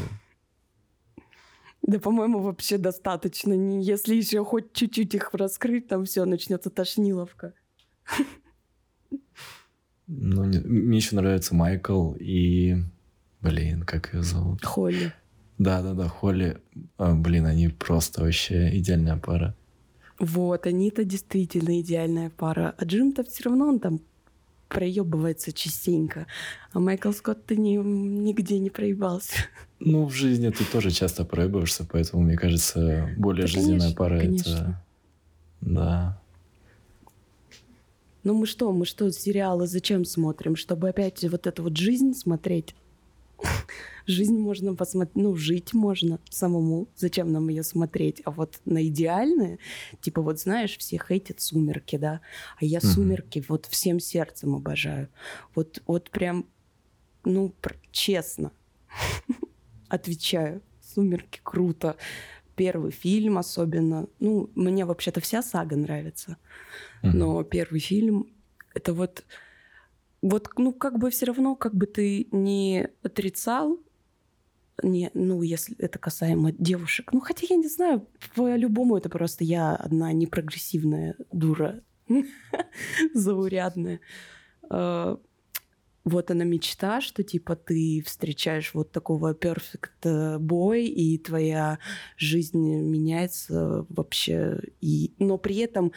Да, 1.82 1.99
по-моему, 1.99 2.40
вообще 2.40 2.78
достаточно. 2.78 3.52
Если 3.80 4.16
еще 4.16 4.44
хоть 4.44 4.73
чуть-чуть 4.73 5.14
их 5.14 5.30
раскрыть, 5.32 5.88
там 5.88 6.04
все 6.04 6.25
начнется 6.25 6.68
тошниловка. 6.68 7.54
Ну, 10.06 10.44
не, 10.44 10.58
мне 10.58 10.98
еще 10.98 11.16
нравится 11.16 11.54
Майкл 11.54 12.12
и... 12.18 12.76
Блин, 13.40 13.82
как 13.82 14.14
ее 14.14 14.22
зовут? 14.22 14.64
Холли. 14.64 15.12
Да-да-да, 15.58 16.08
Холли. 16.08 16.58
А, 16.98 17.14
блин, 17.14 17.46
они 17.46 17.68
просто 17.68 18.22
вообще 18.22 18.76
идеальная 18.78 19.16
пара. 19.16 19.54
Вот, 20.18 20.66
они-то 20.66 21.04
действительно 21.04 21.80
идеальная 21.80 22.30
пара. 22.30 22.75
А 22.78 22.84
Джим-то 22.84 23.25
все 23.25 23.44
равно 23.44 23.68
он 23.68 23.80
там 23.80 24.00
проебывается 24.68 25.52
частенько. 25.52 26.26
А 26.72 26.80
Майкл 26.80 27.12
Скотт 27.12 27.44
ты 27.46 27.56
ни, 27.56 27.76
нигде 27.76 28.58
не 28.58 28.70
проебался. 28.70 29.36
Ну, 29.78 30.06
в 30.06 30.12
жизни 30.14 30.48
ты 30.50 30.64
тоже 30.64 30.90
часто 30.90 31.25
проебываешься, 31.25 31.86
поэтому, 31.90 32.22
мне 32.22 32.36
кажется, 32.36 33.10
более 33.16 33.42
да, 33.42 33.48
жизненная 33.48 33.78
конечно, 33.78 33.96
пара 33.96 34.18
конечно. 34.18 34.50
это... 34.50 34.84
Да. 35.60 36.22
Ну 38.26 38.35
мы 38.35 38.47
что, 38.47 38.73
мы 38.73 38.87
что, 38.87 39.09
сериалы 39.12 39.68
зачем 39.68 40.04
смотрим? 40.04 40.56
Чтобы 40.56 40.88
опять 40.88 41.23
вот 41.23 41.47
эту 41.47 41.62
вот 41.62 41.76
жизнь 41.76 42.12
смотреть? 42.12 42.75
Жизнь 44.09 44.37
можно 44.37 44.75
посмотреть, 44.75 45.14
ну, 45.14 45.37
жить 45.37 45.73
можно 45.75 46.18
самому. 46.28 46.88
Зачем 46.97 47.30
нам 47.30 47.49
ее 47.49 47.62
смотреть? 47.62 48.23
А 48.25 48.33
вот 48.33 48.59
на 48.64 48.85
идеальное, 48.85 49.61
типа 50.00 50.23
вот 50.23 50.40
знаешь, 50.40 50.76
все 50.76 50.99
хейтят 50.99 51.40
«Сумерки», 51.40 51.99
да? 51.99 52.21
А 52.61 52.64
я 52.64 52.80
«Сумерки» 52.80 53.45
вот 53.49 53.66
всем 53.66 54.00
сердцем 54.00 54.56
обожаю. 54.56 55.09
Вот, 55.54 55.80
вот 55.87 56.11
прям, 56.11 56.47
ну, 57.25 57.54
честно 57.92 58.50
отвечаю. 59.88 60.62
«Сумерки» 60.83 61.38
круто 61.45 61.95
первый 62.56 62.90
фильм 62.90 63.38
особенно. 63.38 64.08
Ну, 64.18 64.50
мне 64.54 64.84
вообще-то 64.84 65.20
вся 65.20 65.42
сага 65.42 65.76
нравится. 65.76 66.36
Mm-hmm. 67.02 67.10
Но 67.12 67.44
первый 67.44 67.80
фильм 67.80 68.32
это 68.75 68.92
вот 68.92 69.25
вот, 70.22 70.48
ну, 70.56 70.72
как 70.72 70.98
бы 70.98 71.10
все 71.10 71.26
равно, 71.26 71.54
как 71.54 71.75
бы 71.75 71.86
ты 71.86 72.26
не 72.32 72.88
отрицал, 73.02 73.78
не, 74.82 75.10
ну, 75.14 75.42
если 75.42 75.76
это 75.78 75.98
касаемо 75.98 76.52
девушек. 76.52 77.12
Ну, 77.12 77.20
хотя 77.20 77.46
я 77.48 77.56
не 77.56 77.68
знаю, 77.68 78.06
по-любому 78.34 78.96
это 78.96 79.08
просто 79.08 79.44
я 79.44 79.75
одна 79.75 80.12
непрогрессивная 80.12 81.16
дура, 81.32 81.82
заурядная. 83.14 84.00
Вот 86.06 86.30
она 86.30 86.44
мечта, 86.44 87.00
что 87.00 87.25
типа 87.25 87.56
ты 87.56 88.00
встречаешь 88.06 88.75
вот 88.75 88.92
такого 88.92 89.34
perfect 89.34 90.38
boy, 90.38 90.84
и 90.84 91.18
твоя 91.18 91.80
жизнь 92.16 92.80
меняется 92.80 93.84
вообще. 93.88 94.60
И... 94.80 95.12
Но 95.18 95.36
при 95.36 95.56
этом 95.56 95.90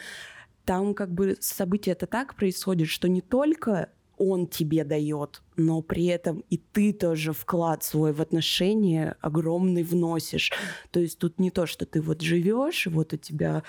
там 0.64 0.94
как 0.94 1.12
бы 1.12 1.36
события 1.38 1.92
это 1.92 2.08
так 2.08 2.34
происходит, 2.34 2.88
что 2.88 3.08
не 3.08 3.20
только 3.20 3.90
он 4.20 4.46
тебе 4.46 4.84
дает, 4.84 5.42
но 5.56 5.80
при 5.80 6.04
этом 6.04 6.44
и 6.50 6.58
ты 6.58 6.92
тоже 6.92 7.32
вклад 7.32 7.82
свой 7.82 8.12
в 8.12 8.20
отношения 8.20 9.16
огромный 9.22 9.82
вносишь. 9.82 10.52
То 10.90 11.00
есть 11.00 11.18
тут 11.18 11.38
не 11.38 11.50
то, 11.50 11.64
что 11.64 11.86
ты 11.86 12.02
вот 12.02 12.20
живешь, 12.20 12.86
вот 12.86 13.14
у 13.14 13.16
тебя 13.16 13.62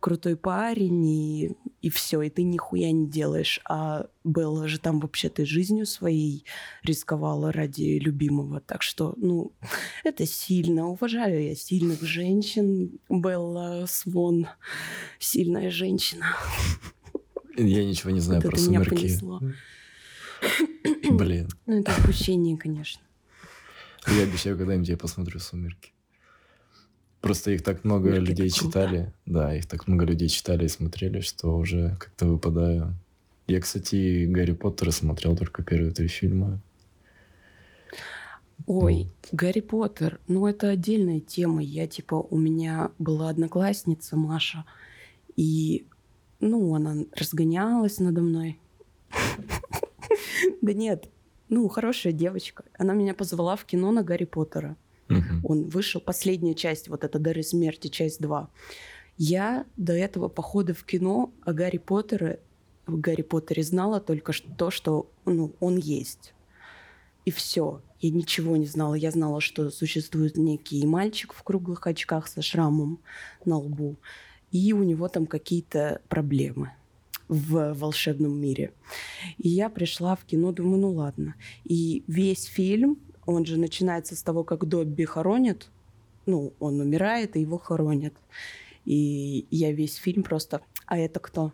крутой 0.00 0.36
парень, 0.36 1.06
и, 1.06 1.56
и 1.82 1.90
все, 1.90 2.22
и 2.22 2.30
ты 2.30 2.42
нихуя 2.42 2.90
не 2.90 3.06
делаешь. 3.06 3.60
А 3.68 4.06
Белла 4.24 4.66
же 4.66 4.80
там 4.80 4.98
вообще 4.98 5.28
ты 5.28 5.44
жизнью 5.44 5.84
своей 5.84 6.46
рисковала 6.82 7.52
ради 7.52 7.98
любимого. 7.98 8.60
Так 8.60 8.82
что, 8.82 9.12
ну, 9.18 9.52
это 10.04 10.24
сильно. 10.24 10.88
Уважаю 10.88 11.44
я 11.44 11.54
сильных 11.54 12.00
женщин. 12.00 12.98
Белла 13.10 13.84
Свон 13.86 14.46
сильная 15.18 15.70
женщина. 15.70 16.34
Я 17.58 17.84
ничего 17.84 18.10
не 18.10 18.20
знаю 18.20 18.40
вот 18.40 18.52
про 18.52 18.58
сумерки. 18.58 19.10
Блин. 21.10 21.48
Ну, 21.66 21.80
это 21.80 21.92
упущение, 22.00 22.56
конечно. 22.56 23.02
Я 24.06 24.22
обещаю, 24.22 24.56
когда-нибудь 24.56 24.88
я 24.88 24.96
посмотрю 24.96 25.38
«Сумерки». 25.40 25.92
Просто 27.20 27.50
их 27.50 27.62
так 27.62 27.84
много 27.84 28.10
Сумерки 28.10 28.28
людей 28.28 28.50
читали. 28.50 29.12
Да, 29.26 29.54
их 29.54 29.66
так 29.66 29.88
много 29.88 30.04
людей 30.04 30.28
читали 30.28 30.66
и 30.66 30.68
смотрели, 30.68 31.20
что 31.20 31.56
уже 31.56 31.96
как-то 31.98 32.26
выпадаю. 32.26 32.94
Я, 33.48 33.60
кстати, 33.60 34.26
Гарри 34.26 34.52
Поттера 34.52 34.90
смотрел 34.90 35.36
только 35.36 35.62
первые 35.62 35.92
три 35.92 36.06
фильма. 36.06 36.60
Ой, 38.66 39.04
вот. 39.04 39.28
Гарри 39.32 39.60
Поттер, 39.60 40.20
ну 40.28 40.46
это 40.46 40.68
отдельная 40.68 41.20
тема. 41.20 41.62
Я 41.62 41.86
типа, 41.86 42.14
у 42.14 42.36
меня 42.36 42.90
была 42.98 43.30
одноклассница 43.30 44.16
Маша, 44.16 44.64
и 45.36 45.86
ну, 46.40 46.74
она 46.74 47.04
разгонялась 47.16 47.98
надо 47.98 48.20
мной. 48.20 48.58
Да 50.62 50.72
нет, 50.72 51.08
ну, 51.48 51.68
хорошая 51.68 52.12
девочка. 52.12 52.64
Она 52.78 52.94
меня 52.94 53.14
позвала 53.14 53.56
в 53.56 53.64
кино 53.64 53.90
на 53.90 54.02
Гарри 54.02 54.24
Поттера. 54.24 54.76
Он 55.42 55.64
вышел, 55.64 56.02
последняя 56.02 56.54
часть, 56.54 56.88
вот 56.88 57.02
эта 57.02 57.18
«Дары 57.18 57.42
смерти», 57.42 57.88
часть 57.88 58.20
2. 58.20 58.50
Я 59.16 59.64
до 59.78 59.94
этого 59.94 60.28
похода 60.28 60.74
в 60.74 60.84
кино 60.84 61.32
о 61.44 61.54
Гарри 61.54 61.78
Поттере, 61.78 62.40
в 62.86 63.00
Гарри 63.00 63.22
Поттере 63.22 63.62
знала 63.62 64.00
только 64.00 64.32
то, 64.56 64.70
что 64.70 65.10
ну, 65.24 65.54
он 65.60 65.76
есть. 65.78 66.34
И 67.24 67.30
все. 67.30 67.82
Я 68.00 68.10
ничего 68.10 68.56
не 68.56 68.66
знала. 68.66 68.94
Я 68.94 69.10
знала, 69.10 69.40
что 69.40 69.70
существует 69.70 70.36
некий 70.36 70.86
мальчик 70.86 71.32
в 71.32 71.42
круглых 71.42 71.86
очках 71.86 72.28
со 72.28 72.42
шрамом 72.42 73.00
на 73.44 73.56
лбу. 73.56 73.96
И 74.52 74.72
у 74.72 74.82
него 74.82 75.08
там 75.08 75.26
какие-то 75.26 76.00
проблемы 76.08 76.72
в 77.28 77.74
волшебном 77.74 78.40
мире. 78.40 78.72
И 79.36 79.48
я 79.48 79.68
пришла 79.68 80.16
в 80.16 80.24
кино, 80.24 80.52
думаю, 80.52 80.80
ну 80.80 80.92
ладно. 80.92 81.34
И 81.64 82.02
весь 82.06 82.44
фильм, 82.44 82.98
он 83.26 83.44
же 83.44 83.58
начинается 83.58 84.16
с 84.16 84.22
того, 84.22 84.44
как 84.44 84.66
Добби 84.66 85.04
хоронят, 85.04 85.68
ну, 86.26 86.52
он 86.58 86.80
умирает, 86.80 87.36
и 87.36 87.40
его 87.40 87.58
хоронят. 87.58 88.14
И 88.84 89.46
я 89.50 89.72
весь 89.72 89.96
фильм 89.96 90.22
просто, 90.22 90.60
а 90.86 90.98
это 90.98 91.20
кто? 91.20 91.52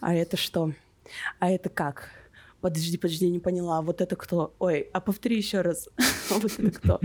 А 0.00 0.14
это 0.14 0.36
что? 0.36 0.72
А 1.38 1.50
это 1.50 1.68
как? 1.68 2.10
Подожди, 2.60 2.98
подожди, 2.98 3.28
не 3.28 3.38
поняла. 3.38 3.78
А 3.78 3.82
вот 3.82 4.00
это 4.00 4.16
кто? 4.16 4.54
Ой, 4.58 4.88
а 4.92 5.00
повтори 5.00 5.36
еще 5.36 5.60
раз. 5.60 5.88
Вот 6.30 6.44
это 6.44 6.70
кто? 6.70 7.00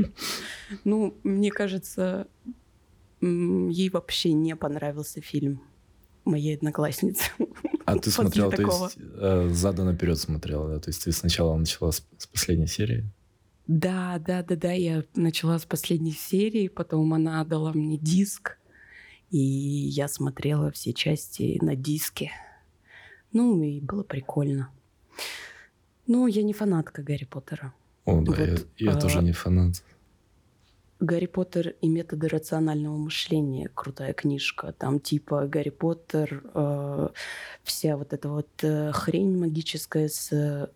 Ну, 0.84 1.16
мне 1.24 1.50
кажется, 1.50 2.28
ей 3.22 3.90
вообще 3.90 4.34
не 4.34 4.56
понравился 4.56 5.22
фильм 5.22 5.62
моей 6.26 6.56
одноклассницы. 6.56 7.24
А 7.86 7.98
ты 7.98 8.12
смотрела, 8.12 8.52
то 8.52 8.62
есть 8.62 8.98
э, 8.98 9.50
задом 9.52 9.88
наперед 9.88 10.18
смотрела, 10.18 10.70
да? 10.70 10.80
То 10.80 10.90
есть 10.90 11.04
ты 11.04 11.12
сначала 11.12 11.58
начала 11.58 11.92
с, 11.92 12.06
с 12.18 12.28
последней 12.28 12.68
серии? 12.68 13.06
Да, 13.68 14.20
да, 14.20 14.44
да, 14.44 14.56
да. 14.56 14.72
Я 14.72 15.04
начала 15.16 15.60
с 15.60 15.66
последней 15.66 16.12
серии, 16.12 16.68
потом 16.68 17.14
она 17.14 17.44
дала 17.44 17.74
мне 17.74 17.98
диск, 17.98 18.58
и 19.30 19.40
я 19.40 20.08
смотрела 20.08 20.72
все 20.72 20.94
части 20.94 21.58
на 21.62 21.76
диске. 21.76 22.32
Ну, 23.32 23.62
и 23.64 23.80
было 23.80 24.04
прикольно. 24.04 24.70
Ну, 26.08 26.28
я 26.28 26.44
не 26.44 26.54
фанатка 26.54 27.02
Гарри 27.02 27.26
Поттера. 27.26 27.74
О, 28.06 28.22
да, 28.22 28.32
вот, 28.32 28.40
я, 28.40 28.58
я 28.78 28.92
а, 28.92 29.02
тоже 29.02 29.24
не 29.24 29.32
фанат. 29.32 29.84
Гарри 31.04 31.26
Поттер 31.26 31.76
и 31.82 31.90
методы 31.90 32.30
рационального 32.30 32.96
мышления 32.96 33.70
крутая 33.74 34.14
книжка. 34.14 34.72
Там 34.72 35.02
типа 35.02 35.48
Гарри 35.48 35.70
Поттер, 35.70 36.42
э, 36.54 37.10
вся 37.62 37.98
вот 37.98 38.14
эта 38.14 38.30
вот 38.30 38.48
э, 38.62 38.92
хрень 38.94 39.38
магическая 39.38 40.08
с 40.08 40.32
э, 40.32 40.70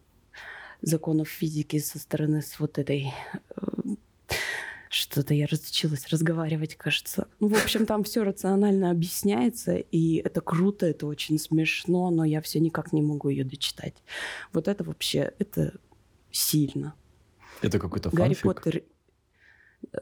законов 0.81 1.29
физики 1.29 1.79
со 1.79 1.97
стороны 1.97 2.41
с 2.41 2.59
вот 2.59 2.77
этой 2.77 3.13
э, 3.55 3.61
что-то 4.89 5.33
я 5.33 5.47
разучилась 5.47 6.09
разговаривать, 6.09 6.75
кажется. 6.75 7.29
Ну, 7.39 7.47
в 7.47 7.63
общем, 7.63 7.85
там 7.85 8.03
все 8.03 8.23
рационально 8.23 8.91
объясняется, 8.91 9.77
и 9.77 10.17
это 10.17 10.41
круто, 10.41 10.85
это 10.85 11.07
очень 11.07 11.39
смешно, 11.39 12.09
но 12.09 12.25
я 12.25 12.41
все 12.41 12.59
никак 12.59 12.91
не 12.91 13.01
могу 13.01 13.29
ее 13.29 13.45
дочитать. 13.45 13.95
Вот 14.51 14.67
это 14.67 14.83
вообще, 14.83 15.31
это 15.39 15.73
сильно. 16.31 16.95
Это 17.61 17.79
какой-то 17.79 18.09
фанфик? 18.09 18.43
Гарри 18.43 18.53
Поттер... 18.53 18.83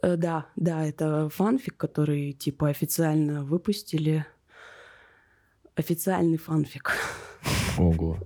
Э, 0.01 0.15
да, 0.17 0.47
да, 0.55 0.85
это 0.85 1.29
фанфик, 1.29 1.77
который 1.77 2.33
типа 2.33 2.69
официально 2.69 3.43
выпустили. 3.43 4.25
Официальный 5.75 6.37
фанфик. 6.37 6.93
Ого. 7.77 8.17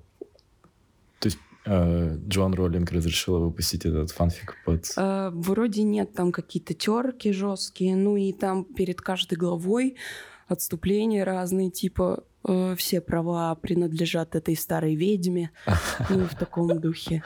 То 1.19 1.27
есть 1.27 1.39
э, 1.65 2.17
Джоан 2.27 2.53
Роллинг 2.53 2.91
разрешила 2.91 3.39
выпустить 3.39 3.85
этот 3.85 4.11
фанфик 4.11 4.55
под... 4.65 4.85
Э, 4.97 5.31
вроде 5.33 5.83
нет, 5.83 6.13
там 6.13 6.31
какие-то 6.31 6.73
терки 6.73 7.31
жесткие, 7.31 7.95
ну 7.95 8.17
и 8.17 8.33
там 8.33 8.65
перед 8.65 9.01
каждой 9.01 9.35
главой 9.35 9.97
отступления 10.47 11.25
разные, 11.25 11.71
типа 11.71 12.23
э, 12.47 12.75
все 12.77 13.01
права 13.01 13.55
принадлежат 13.55 14.35
этой 14.35 14.55
старой 14.55 14.95
ведьме, 14.95 15.51
ну 16.09 16.25
в 16.25 16.35
таком 16.35 16.79
духе. 16.79 17.23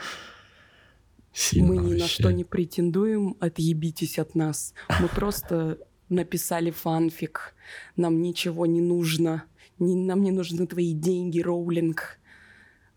Сильно 1.34 1.66
Мы 1.66 1.76
ни 1.76 1.80
вообще. 1.80 1.98
на 1.98 2.08
что 2.08 2.30
не 2.30 2.44
претендуем, 2.44 3.36
отъебитесь 3.40 4.18
от 4.18 4.34
нас. 4.36 4.72
Мы 5.00 5.08
просто 5.08 5.78
написали 6.08 6.70
фанфик, 6.70 7.54
нам 7.96 8.22
ничего 8.22 8.66
не 8.66 8.80
нужно, 8.80 9.44
не, 9.80 9.96
нам 9.96 10.22
не 10.22 10.30
нужны 10.30 10.66
твои 10.66 10.92
деньги, 10.92 11.40
Роулинг. 11.40 12.18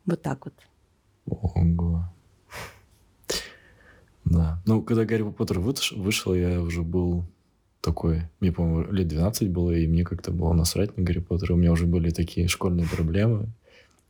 Вот 0.06 0.22
так 0.22 0.46
вот. 0.46 0.53
Ого. 1.25 2.06
Да. 4.24 4.62
Ну, 4.65 4.84
когда 4.84 5.06
Гарри 5.06 5.24
Поттер 5.24 5.60
вышел, 5.60 6.34
я 6.36 6.62
уже 6.62 6.84
был 6.84 7.25
такой, 7.82 8.24
мне, 8.39 8.51
по-моему, 8.51 8.91
лет 8.91 9.08
12 9.08 9.50
было, 9.50 9.72
и 9.72 9.88
мне 9.88 10.03
как-то 10.03 10.32
было 10.32 10.53
насрать 10.53 10.96
на 10.98 11.03
Гарри 11.03 11.20
Поттера. 11.20 11.53
У 11.53 11.58
меня 11.58 11.72
уже 11.72 11.86
были 11.86 12.12
такие 12.12 12.48
школьные 12.48 12.88
проблемы. 12.88 13.48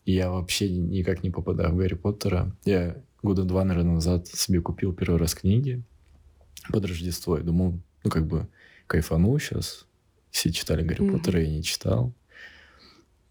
И 0.05 0.13
я 0.13 0.31
вообще 0.31 0.69
никак 0.69 1.23
не 1.23 1.29
попадаю 1.29 1.71
в 1.73 1.77
Гарри 1.77 1.95
Поттера. 1.95 2.55
Я 2.65 2.97
года 3.21 3.43
два, 3.43 3.63
наверное, 3.63 3.95
назад 3.95 4.27
себе 4.27 4.61
купил 4.61 4.93
первый 4.93 5.17
раз 5.17 5.35
книги 5.35 5.83
под 6.69 6.85
Рождество. 6.85 7.37
Я 7.37 7.43
думал, 7.43 7.79
ну, 8.03 8.09
как 8.09 8.25
бы, 8.25 8.47
кайфану 8.87 9.37
сейчас. 9.39 9.85
Все 10.31 10.51
читали 10.51 10.83
Гарри 10.83 11.01
mm-hmm. 11.01 11.17
Поттера, 11.17 11.41
я 11.41 11.49
не 11.49 11.63
читал. 11.63 12.13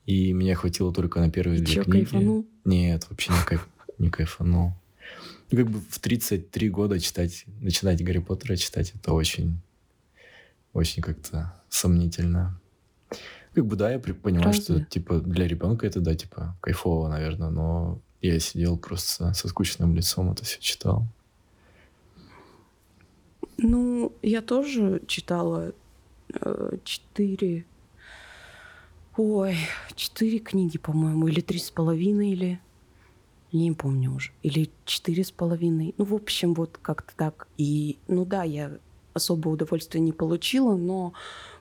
И 0.06 0.32
меня 0.32 0.54
хватило 0.54 0.92
только 0.92 1.20
на 1.20 1.30
первые 1.30 1.60
и 1.60 1.62
две 1.62 1.74
чё, 1.74 1.84
книги. 1.84 2.04
Кайфанул? 2.04 2.46
Нет, 2.64 3.06
вообще 3.10 3.32
не, 3.32 3.44
кайф, 3.44 3.68
не 3.98 4.10
кайфанул. 4.10 4.72
Ну, 5.50 5.58
как 5.58 5.70
бы 5.70 5.80
в 5.80 5.98
33 5.98 6.68
года 6.70 6.98
читать, 6.98 7.44
начинать 7.60 8.02
Гарри 8.02 8.18
Поттера 8.18 8.56
читать, 8.56 8.92
это 8.94 9.12
очень, 9.12 9.60
очень 10.72 11.02
как-то 11.02 11.54
сомнительно. 11.68 12.60
Как 13.54 13.66
бы, 13.66 13.76
да, 13.76 13.90
я 13.90 13.98
понимаю, 13.98 14.48
Разве? 14.48 14.62
что, 14.62 14.84
типа, 14.84 15.20
для 15.20 15.46
ребенка 15.46 15.86
это, 15.86 16.00
да, 16.00 16.14
типа, 16.14 16.56
кайфово, 16.60 17.08
наверное, 17.08 17.50
но 17.50 18.02
я 18.22 18.38
сидел 18.40 18.76
просто 18.76 19.32
со 19.34 19.48
скучным 19.48 19.94
лицом, 19.94 20.30
это 20.30 20.44
все 20.44 20.60
читал. 20.60 21.04
Ну, 23.58 24.12
я 24.22 24.42
тоже 24.42 25.02
читала 25.06 25.72
э, 26.34 26.78
четыре... 26.84 27.64
Ой, 29.16 29.56
четыре 29.94 30.38
книги, 30.38 30.76
по-моему, 30.76 31.28
или 31.28 31.40
три 31.40 31.58
с 31.58 31.70
половиной, 31.70 32.32
или... 32.32 32.60
Не 33.52 33.72
помню 33.72 34.12
уже. 34.12 34.32
Или 34.42 34.70
четыре 34.84 35.24
с 35.24 35.30
половиной. 35.30 35.94
Ну, 35.96 36.04
в 36.04 36.14
общем, 36.14 36.52
вот 36.52 36.78
как-то 36.82 37.14
так. 37.16 37.48
И, 37.56 37.96
ну 38.08 38.26
да, 38.26 38.42
я 38.42 38.76
особого 39.14 39.54
удовольствия 39.54 40.00
не 40.00 40.12
получила, 40.12 40.76
но 40.76 41.14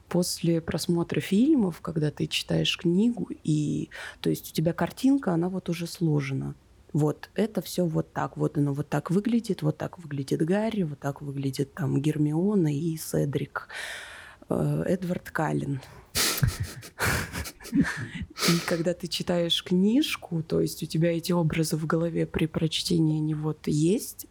после 0.10 0.62
просмотра 0.62 1.20
фильмов, 1.20 1.82
когда 1.82 2.12
ты 2.12 2.28
читаешь 2.28 2.78
книгу, 2.78 3.30
и 3.44 3.90
то 4.22 4.30
есть 4.30 4.52
у 4.52 4.54
тебя 4.54 4.74
картинка, 4.74 5.34
она 5.34 5.50
вот 5.50 5.70
уже 5.70 5.88
сложена. 5.88 6.56
Вот 6.94 7.30
это 7.36 7.62
все 7.62 7.86
вот 7.86 8.14
так, 8.14 8.38
вот 8.38 8.58
оно 8.58 8.74
вот 8.74 8.88
так 8.88 9.12
выглядит, 9.12 9.62
вот 9.62 9.78
так 9.78 10.00
выглядит 10.00 10.42
Гарри, 10.42 10.84
вот 10.84 11.00
так 11.00 11.22
выглядит 11.22 11.74
там 11.74 12.02
Гермиона 12.02 12.74
и 12.74 12.96
Седрик, 12.96 13.68
э, 14.50 14.84
Эдвард 14.88 15.30
Каллен. 15.32 15.82
И 17.74 18.60
когда 18.66 18.94
ты 18.94 19.08
читаешь 19.08 19.64
книжку, 19.64 20.44
то 20.44 20.62
есть 20.62 20.84
у 20.84 20.86
тебя 20.86 21.16
эти 21.16 21.32
образы 21.32 21.76
в 21.78 21.86
голове 21.86 22.26
при 22.26 22.46
прочтении 22.46 23.18
они 23.18 23.34
вот 23.34 23.68
есть, 23.68 24.28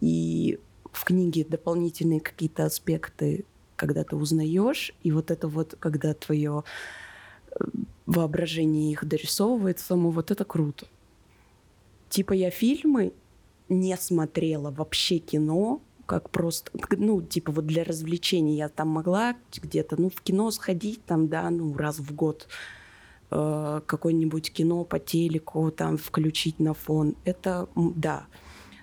и 0.00 0.58
в 0.92 1.04
книге 1.04 1.44
дополнительные 1.44 2.20
какие-то 2.20 2.64
аспекты 2.64 3.44
когда 3.82 4.04
ты 4.04 4.14
узнаешь, 4.14 4.94
и 5.02 5.10
вот 5.10 5.32
это 5.32 5.48
вот, 5.48 5.74
когда 5.80 6.14
твое 6.14 6.62
э, 7.50 7.64
воображение 8.06 8.92
их 8.92 9.04
дорисовывает 9.04 9.80
само, 9.80 10.10
вот 10.12 10.30
это 10.30 10.44
круто. 10.44 10.86
Типа 12.08 12.32
я 12.32 12.50
фильмы 12.50 13.12
не 13.68 13.96
смотрела, 13.96 14.70
вообще 14.70 15.18
кино, 15.18 15.82
как 16.06 16.30
просто, 16.30 16.70
ну, 16.96 17.22
типа 17.22 17.50
вот 17.50 17.66
для 17.66 17.82
развлечений 17.82 18.54
я 18.54 18.68
там 18.68 18.86
могла 18.86 19.34
где-то, 19.52 20.00
ну, 20.00 20.10
в 20.10 20.20
кино 20.20 20.52
сходить 20.52 21.04
там, 21.04 21.26
да, 21.26 21.50
ну, 21.50 21.76
раз 21.76 21.98
в 21.98 22.14
год 22.14 22.46
э, 23.32 23.80
какое-нибудь 23.84 24.52
кино 24.52 24.84
по 24.84 25.00
телеку 25.00 25.72
там 25.72 25.96
включить 25.96 26.60
на 26.60 26.72
фон. 26.72 27.16
Это, 27.24 27.68
да. 27.74 28.26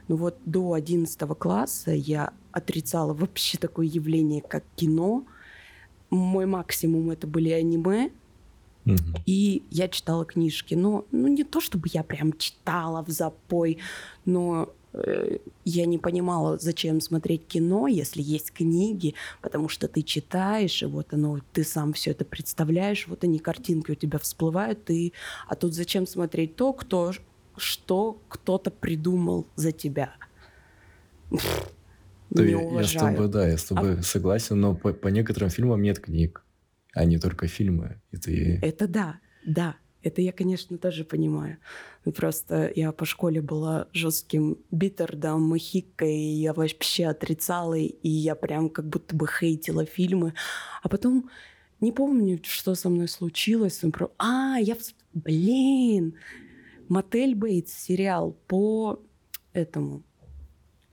Ну 0.09 0.17
вот 0.17 0.39
до 0.43 0.73
11 0.73 1.17
класса 1.37 1.91
я 1.91 2.33
отрицала 2.51 3.13
вообще 3.13 3.57
такое 3.57 3.85
явление, 3.85 4.41
как 4.41 4.63
кино. 4.75 5.25
Мой 6.09 6.45
максимум 6.45 7.11
это 7.11 7.27
были 7.27 7.49
аниме. 7.49 8.11
И 9.25 9.63
я 9.69 9.87
читала 9.87 10.25
книжки. 10.25 10.73
Но 10.73 11.05
ну, 11.11 11.27
не 11.27 11.43
то, 11.43 11.61
чтобы 11.61 11.87
я 11.93 12.03
прям 12.03 12.33
читала 12.33 13.03
в 13.03 13.09
запой, 13.09 13.77
но 14.25 14.73
э, 14.93 15.37
я 15.65 15.85
не 15.85 15.97
понимала, 15.97 16.57
зачем 16.57 17.01
смотреть 17.01 17.45
кино, 17.47 17.87
если 17.87 18.21
есть 18.21 18.51
книги, 18.51 19.13
потому 19.41 19.69
что 19.69 19.87
ты 19.87 20.01
читаешь, 20.01 20.81
и 20.81 20.85
вот 20.85 21.13
оно, 21.13 21.39
ты 21.53 21.63
сам 21.63 21.93
все 21.93 22.11
это 22.11 22.25
представляешь, 22.25 23.07
вот 23.07 23.23
они 23.23 23.39
картинки 23.39 23.91
у 23.91 23.95
тебя 23.95 24.17
всплывают, 24.17 24.89
и, 24.89 25.13
а 25.47 25.55
тут 25.55 25.73
зачем 25.73 26.07
смотреть 26.07 26.55
то, 26.55 26.73
кто, 26.73 27.11
что 27.57 28.19
кто-то 28.27 28.71
придумал 28.71 29.45
за 29.55 29.71
тебя. 29.71 30.15
Да, 32.29 32.43
не 32.43 32.55
уважаю. 32.55 32.81
Я 32.81 32.87
с 32.87 32.93
тобой, 32.93 33.27
да, 33.29 33.47
я 33.47 33.57
с 33.57 33.63
тобой 33.63 33.99
а... 33.99 34.01
согласен, 34.01 34.59
но 34.59 34.75
по, 34.75 34.93
по 34.93 35.07
некоторым 35.07 35.49
фильмам 35.49 35.81
нет 35.81 35.99
книг, 35.99 36.45
а 36.93 37.05
не 37.05 37.17
только 37.17 37.47
фильмы. 37.47 38.01
И 38.11 38.17
ты... 38.17 38.59
Это 38.61 38.87
да, 38.87 39.19
да. 39.45 39.75
Это 40.01 40.21
я, 40.21 40.31
конечно, 40.31 40.77
тоже 40.77 41.03
понимаю. 41.03 41.57
Ну, 42.05 42.13
просто 42.13 42.71
я 42.73 42.93
по 42.93 43.05
школе 43.05 43.41
была 43.41 43.87
жестким 43.91 44.57
битердом, 44.71 45.41
махикой, 45.41 46.15
и 46.15 46.41
я 46.41 46.53
вообще 46.53 47.07
отрицала, 47.07 47.73
и 47.77 48.07
я 48.07 48.35
прям 48.35 48.69
как 48.69 48.87
будто 48.87 49.13
бы 49.15 49.27
хейтила 49.27 49.85
фильмы. 49.85 50.33
А 50.81 50.87
потом 50.87 51.29
не 51.81 51.91
помню, 51.91 52.39
что 52.43 52.75
со 52.75 52.89
мной 52.89 53.09
случилось. 53.09 53.81
А, 54.17 54.57
я... 54.59 54.77
Блин! 55.13 56.15
Мотель 56.87 57.35
Бейтс 57.35 57.73
сериал 57.73 58.37
по 58.47 59.03
этому 59.53 60.03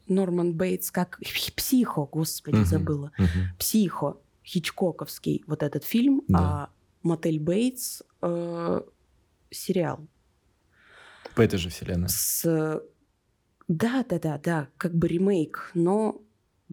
Норман 0.09 0.55
Бейтс, 0.55 0.91
как 0.91 1.19
«Психо», 1.57 2.07
господи, 2.07 2.57
uh-huh, 2.57 2.65
забыла. 2.65 3.13
Uh-huh. 3.19 3.59
«Психо», 3.59 4.19
Хичкоковский 4.45 5.43
вот 5.47 5.63
этот 5.63 5.85
фильм, 5.85 6.23
да. 6.29 6.39
а 6.39 6.71
«Мотель 7.03 7.41
Бейтс» 7.41 8.03
э, 8.23 8.81
сериал. 9.51 10.07
По 11.35 11.43
этой 11.43 11.59
же 11.59 11.69
вселенной. 11.69 12.09
С... 12.09 12.81
Да, 13.69 14.05
да, 14.09 14.19
да, 14.19 14.39
да, 14.39 14.69
как 14.79 14.95
бы 14.95 15.09
ремейк, 15.09 15.73
но 15.75 16.23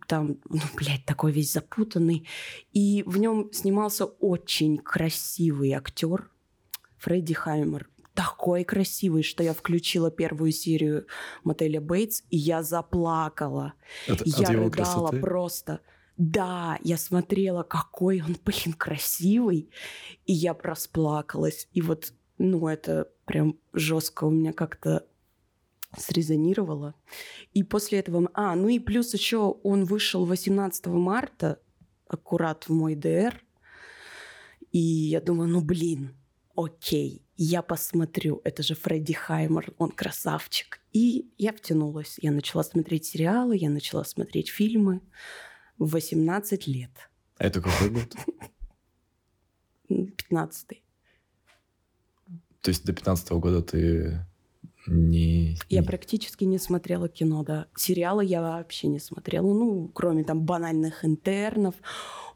там, 0.08 0.38
ну, 0.50 0.62
блядь, 0.76 1.06
такой 1.06 1.32
весь 1.32 1.52
запутанный. 1.52 2.28
И 2.72 3.04
в 3.06 3.18
нем 3.18 3.52
снимался 3.52 4.06
очень 4.06 4.78
красивый 4.78 5.72
актер 5.72 6.30
Фредди 6.98 7.34
Хаймер. 7.34 7.90
Такой 8.14 8.64
красивый, 8.64 9.24
что 9.24 9.44
я 9.44 9.54
включила 9.54 10.12
первую 10.12 10.52
серию 10.52 11.08
мотеля 11.44 11.82
Бейтс, 11.82 12.24
и 12.30 12.38
я 12.38 12.64
заплакала. 12.64 13.74
От, 14.08 14.26
я 14.26 14.48
от 14.48 14.54
его 14.54 14.64
рыдала 14.66 14.70
красоты? 14.70 15.20
просто. 15.20 15.80
Да, 16.16 16.78
я 16.84 16.98
смотрела, 16.98 17.64
какой 17.64 18.22
он, 18.22 18.38
блин, 18.46 18.74
красивый, 18.78 19.70
и 20.26 20.34
я 20.34 20.54
просплакалась. 20.54 21.68
И 21.74 21.82
вот, 21.82 22.14
ну, 22.38 22.68
это 22.68 23.10
прям 23.26 23.58
жестко 23.74 24.26
у 24.26 24.30
меня 24.30 24.54
как-то 24.54 25.06
срезонировало. 25.98 26.96
И 27.54 27.64
после 27.64 28.00
этого... 28.00 28.30
А, 28.34 28.56
ну 28.56 28.68
и 28.68 28.80
плюс 28.80 29.14
еще 29.14 29.58
он 29.64 29.86
вышел 29.86 30.26
18 30.26 30.88
марта, 30.88 31.60
аккурат 32.08 32.66
в 32.66 32.74
мой 32.74 32.96
ДР. 32.96 33.44
И 34.72 34.80
я 34.80 35.22
думаю, 35.22 35.50
ну 35.50 35.62
блин, 35.62 36.16
окей, 36.56 37.22
я 37.44 37.62
посмотрю, 37.62 38.42
это 38.44 38.64
же 38.64 38.74
Фредди 38.76 39.14
Хаймер, 39.14 39.74
он 39.78 39.92
красавчик. 39.92 40.80
И 40.94 41.30
я 41.38 41.52
втянулась. 41.52 42.18
Я 42.22 42.32
начала 42.32 42.64
смотреть 42.64 43.06
сериалы, 43.06 43.58
я 43.58 43.70
начала 43.70 44.04
смотреть 44.06 44.50
фильмы 44.50 45.02
в 45.78 45.92
18 45.92 46.68
лет. 46.68 46.92
А 47.38 47.46
это 47.46 47.62
какой 47.62 47.90
год? 47.90 48.16
15 49.90 50.68
То 52.62 52.70
есть 52.70 52.86
до 52.86 52.94
15 52.94 53.32
года 53.34 53.62
ты 53.62 54.26
не... 54.88 55.58
Я 55.70 55.82
не- 55.82 55.86
практически 55.86 56.46
не 56.46 56.60
смотрела 56.60 57.10
кино, 57.10 57.44
да. 57.44 57.68
Сериалы 57.76 58.24
я 58.24 58.42
вообще 58.42 58.88
не 58.88 59.00
смотрела, 59.00 59.54
ну, 59.54 59.90
кроме 59.90 60.24
там 60.24 60.42
банальных 60.46 61.04
интернов. 61.04 61.76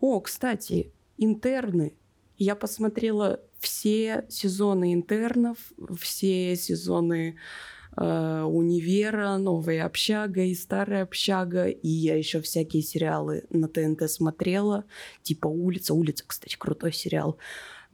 О, 0.02 0.20
кстати, 0.20 0.92
интерны. 1.18 1.94
Я 2.38 2.56
посмотрела 2.56 3.40
все 3.60 4.26
сезоны 4.30 4.94
интернов, 4.94 5.58
все 6.00 6.56
сезоны 6.56 7.38
э, 7.96 8.44
универа, 8.44 9.38
новая 9.38 9.86
общага 9.86 10.42
и 10.42 10.54
старая 10.56 11.04
общага. 11.04 11.68
И 11.68 11.88
я 11.88 12.16
еще 12.16 12.42
всякие 12.42 12.84
сериалы 12.84 13.44
на 13.50 13.68
ТНТ 13.68 14.10
смотрела, 14.10 14.86
типа 15.24 15.48
Улица. 15.48 15.94
Улица, 15.94 16.24
кстати, 16.28 16.56
крутой 16.58 16.94
сериал. 16.94 17.38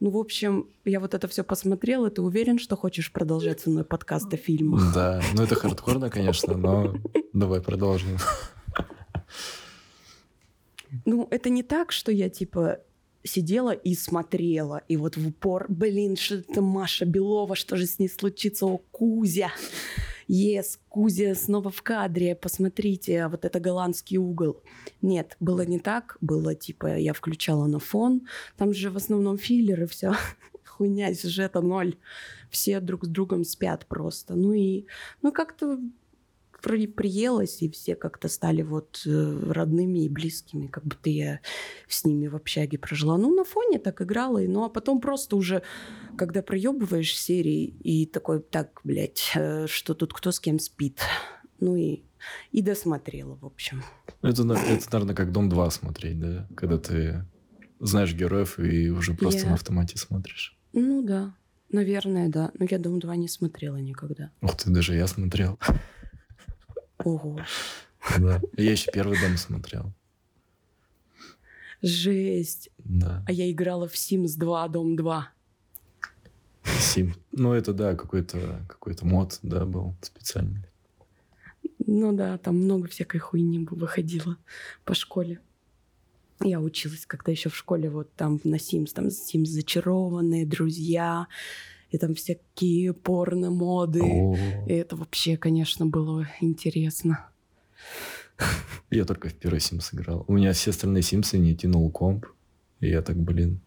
Ну, 0.00 0.10
в 0.10 0.18
общем, 0.18 0.68
я 0.84 1.00
вот 1.00 1.14
это 1.14 1.28
все 1.28 1.44
посмотрела. 1.44 2.10
Ты 2.10 2.20
уверен, 2.20 2.58
что 2.58 2.76
хочешь 2.76 3.12
продолжать 3.12 3.60
со 3.60 3.70
мной 3.70 3.84
подкаст 3.84 4.32
о 4.34 4.36
фильмах? 4.36 4.92
Да, 4.92 5.22
ну 5.34 5.44
это 5.44 5.54
хардкорно, 5.54 6.10
конечно, 6.10 6.56
но 6.56 6.94
давай 7.32 7.62
продолжим. 7.62 8.18
Ну, 11.06 11.26
это 11.30 11.50
не 11.50 11.62
так, 11.62 11.90
что 11.90 12.12
я, 12.12 12.28
типа, 12.28 12.80
сидела 13.24 13.70
и 13.70 13.94
смотрела, 13.94 14.82
и 14.86 14.96
вот 14.96 15.16
в 15.16 15.26
упор, 15.26 15.66
блин, 15.68 16.16
что 16.16 16.36
это 16.36 16.60
Маша 16.60 17.06
Белова, 17.06 17.56
что 17.56 17.76
же 17.76 17.86
с 17.86 17.98
ней 17.98 18.08
случится, 18.08 18.66
о, 18.66 18.78
Кузя. 18.92 19.50
Ес, 20.26 20.80
Кузя 20.88 21.34
снова 21.34 21.70
в 21.70 21.82
кадре, 21.82 22.34
посмотрите, 22.34 23.26
вот 23.28 23.44
это 23.44 23.60
голландский 23.60 24.16
угол. 24.16 24.62
Нет, 25.02 25.36
было 25.40 25.62
не 25.62 25.78
так, 25.78 26.16
было 26.20 26.54
типа, 26.54 26.96
я 26.96 27.12
включала 27.12 27.66
на 27.66 27.78
фон, 27.78 28.26
там 28.56 28.72
же 28.72 28.90
в 28.90 28.96
основном 28.96 29.36
филлеры, 29.36 29.86
все, 29.86 30.14
хуйня, 30.64 31.12
сюжета 31.14 31.60
ноль. 31.60 31.96
Все 32.50 32.80
друг 32.80 33.04
с 33.04 33.08
другом 33.08 33.44
спят 33.44 33.86
просто. 33.86 34.34
Ну 34.34 34.52
и, 34.52 34.86
ну 35.22 35.32
как-то 35.32 35.80
при- 36.64 36.86
приелось, 36.86 37.60
и 37.62 37.68
все 37.70 37.94
как-то 37.94 38.28
стали 38.28 38.62
вот 38.62 39.02
э, 39.06 39.50
родными 39.52 40.04
и 40.04 40.08
близкими, 40.08 40.66
как 40.66 40.84
будто 40.84 41.10
я 41.10 41.40
с 41.88 42.04
ними 42.04 42.26
в 42.28 42.34
общаге 42.36 42.78
прожила. 42.78 43.18
Ну, 43.18 43.34
на 43.34 43.44
фоне 43.44 43.78
так 43.78 44.00
играла, 44.00 44.38
и, 44.38 44.48
ну, 44.48 44.64
а 44.64 44.68
потом 44.70 45.00
просто 45.00 45.36
уже, 45.36 45.62
когда 46.16 46.42
проебываешь 46.42 47.14
серии, 47.16 47.64
и 47.66 48.06
такой, 48.06 48.40
так, 48.40 48.80
блядь, 48.82 49.32
э, 49.34 49.66
что 49.68 49.94
тут 49.94 50.14
кто 50.14 50.32
с 50.32 50.40
кем 50.40 50.58
спит. 50.58 51.00
Ну 51.60 51.76
и, 51.76 52.02
и 52.50 52.62
досмотрела, 52.62 53.36
в 53.36 53.44
общем. 53.44 53.82
Это, 54.22 54.42
это, 54.42 54.44
наверное, 54.92 55.14
как 55.14 55.32
Дом 55.32 55.48
2 55.50 55.70
смотреть, 55.70 56.18
да? 56.18 56.48
Когда 56.56 56.78
ты 56.78 57.24
знаешь 57.80 58.14
героев 58.14 58.58
и 58.58 58.88
уже 58.90 59.12
просто 59.14 59.40
Я- 59.42 59.48
на 59.48 59.54
автомате 59.54 59.98
смотришь. 59.98 60.58
Ну 60.72 61.02
да, 61.02 61.34
наверное, 61.70 62.28
да. 62.28 62.50
Но 62.58 62.66
я 62.70 62.78
Дом 62.78 62.98
2 62.98 63.16
не 63.16 63.28
смотрела 63.28 63.76
никогда. 63.76 64.30
Ух 64.40 64.56
ты, 64.56 64.70
даже 64.70 64.94
я 64.96 65.06
смотрел. 65.06 65.58
Ого. 66.98 67.38
Да. 68.18 68.40
Я 68.56 68.72
еще 68.72 68.90
первый 68.92 69.20
дом 69.20 69.36
смотрел. 69.36 69.92
Жесть. 71.82 72.70
Да. 72.78 73.22
А 73.26 73.32
я 73.32 73.50
играла 73.50 73.88
в 73.88 73.94
Sims 73.94 74.38
2, 74.38 74.68
Дом 74.68 74.96
2. 74.96 75.28
Сим. 76.78 77.14
Ну, 77.32 77.52
это 77.52 77.72
да, 77.72 77.94
какой-то 77.94 78.64
какой 78.68 78.96
мод, 79.02 79.38
да, 79.42 79.64
был 79.66 79.94
специальный. 80.00 80.64
Ну 81.86 82.12
да, 82.14 82.38
там 82.38 82.56
много 82.56 82.88
всякой 82.88 83.18
хуйни 83.18 83.58
бы 83.58 83.76
выходило 83.76 84.38
по 84.84 84.94
школе. 84.94 85.40
Я 86.40 86.60
училась 86.60 87.06
когда 87.06 87.32
еще 87.32 87.48
в 87.48 87.56
школе, 87.56 87.90
вот 87.90 88.12
там 88.14 88.40
на 88.44 88.56
Sims, 88.56 88.92
там 88.94 89.08
Sims 89.08 89.46
зачарованные, 89.46 90.46
друзья, 90.46 91.26
и 91.94 91.98
там 91.98 92.14
всякие 92.16 92.92
порно-моды. 92.92 94.00
О, 94.02 94.36
И 94.66 94.72
это 94.72 94.96
вообще, 94.96 95.36
конечно, 95.36 95.86
было 95.86 96.26
интересно. 96.40 97.28
Я 98.90 99.04
только 99.04 99.28
в 99.28 99.34
первый 99.34 99.58
Sims 99.60 99.94
играл. 99.94 100.24
У 100.26 100.32
меня 100.32 100.52
все 100.54 100.70
остальные 100.70 101.02
Симсы 101.04 101.38
не 101.38 101.54
тянул 101.54 101.88
комп. 101.92 102.26
И 102.80 102.88
я 102.88 103.00
так, 103.00 103.16
блин, 103.16 103.60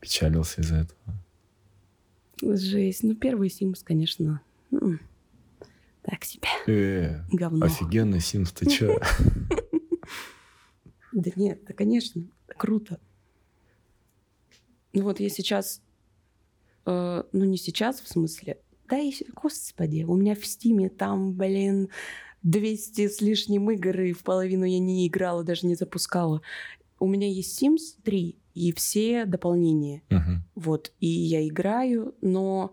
печалился 0.00 0.62
из-за 0.62 0.76
этого. 0.76 2.56
Жесть. 2.56 3.02
Ну, 3.02 3.14
первый 3.14 3.48
Sims, 3.48 3.80
конечно, 3.84 4.40
м, 4.72 4.98
так 6.02 6.24
себе, 6.24 6.48
Э, 6.66 7.20
говно. 7.30 7.66
офигенный 7.66 8.18
Sims, 8.20 8.54
ты 8.58 8.70
чё? 8.70 8.98
Да 11.12 11.30
нет, 11.36 11.64
да, 11.66 11.72
конечно, 11.74 12.22
круто. 12.58 12.98
Ну 14.92 15.02
вот 15.02 15.18
я 15.20 15.28
сейчас, 15.30 15.80
э, 16.86 17.22
ну 17.32 17.44
не 17.44 17.56
сейчас 17.56 18.00
в 18.00 18.08
смысле, 18.08 18.58
да, 18.88 18.98
и, 18.98 19.12
господи, 19.34 20.04
у 20.04 20.14
меня 20.14 20.34
в 20.34 20.46
Стиме 20.46 20.88
там, 20.88 21.32
блин, 21.32 21.88
200 22.42 23.08
с 23.08 23.20
лишним 23.20 23.70
игр, 23.70 24.00
и 24.00 24.12
в 24.12 24.22
половину 24.22 24.64
я 24.64 24.78
не 24.78 25.06
играла, 25.06 25.42
даже 25.42 25.66
не 25.66 25.74
запускала. 25.74 26.40
У 26.98 27.06
меня 27.06 27.28
есть 27.28 27.60
Sims 27.62 28.00
3 28.04 28.36
и 28.54 28.72
все 28.72 29.24
дополнения. 29.26 30.02
Мгм. 30.08 30.44
Вот, 30.54 30.92
и 31.00 31.08
я 31.08 31.46
играю, 31.46 32.14
но, 32.20 32.72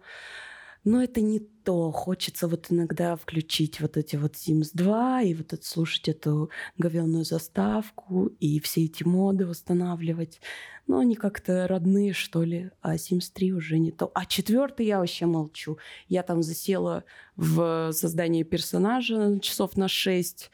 но 0.83 1.01
это 1.01 1.21
не 1.21 1.39
то. 1.39 1.91
Хочется 1.91 2.47
вот 2.47 2.67
иногда 2.69 3.15
включить 3.15 3.79
вот 3.79 3.95
эти 3.97 4.15
вот 4.17 4.33
Sims 4.33 4.71
2 4.73 5.21
и 5.21 5.33
вот 5.33 5.53
это, 5.53 5.65
слушать 5.65 6.09
эту 6.09 6.49
говенную 6.77 7.23
заставку 7.23 8.27
и 8.39 8.59
все 8.59 8.85
эти 8.85 9.03
моды 9.03 9.45
восстанавливать. 9.45 10.41
Но 10.87 10.99
они 10.99 11.15
как-то 11.15 11.67
родные, 11.67 12.11
что 12.11 12.43
ли. 12.43 12.71
А 12.81 12.95
Sims 12.95 13.31
3 13.33 13.53
уже 13.53 13.79
не 13.79 13.91
то. 13.91 14.11
А 14.13 14.25
четвертый 14.25 14.85
я 14.85 14.99
вообще 14.99 15.25
молчу. 15.25 15.77
Я 16.09 16.23
там 16.23 16.43
засела 16.43 17.05
в 17.37 17.91
создание 17.93 18.43
персонажа 18.43 19.39
часов 19.39 19.77
на 19.77 19.87
6. 19.87 20.51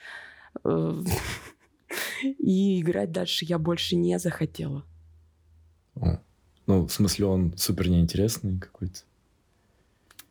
И 2.38 2.82
играть 2.82 3.12
дальше 3.12 3.46
я 3.46 3.58
больше 3.58 3.96
не 3.96 4.20
захотела. 4.20 4.86
О. 5.96 6.20
Ну, 6.68 6.86
в 6.86 6.92
смысле, 6.92 7.26
он 7.26 7.58
супер 7.58 7.90
неинтересный 7.90 8.60
какой-то. 8.60 9.00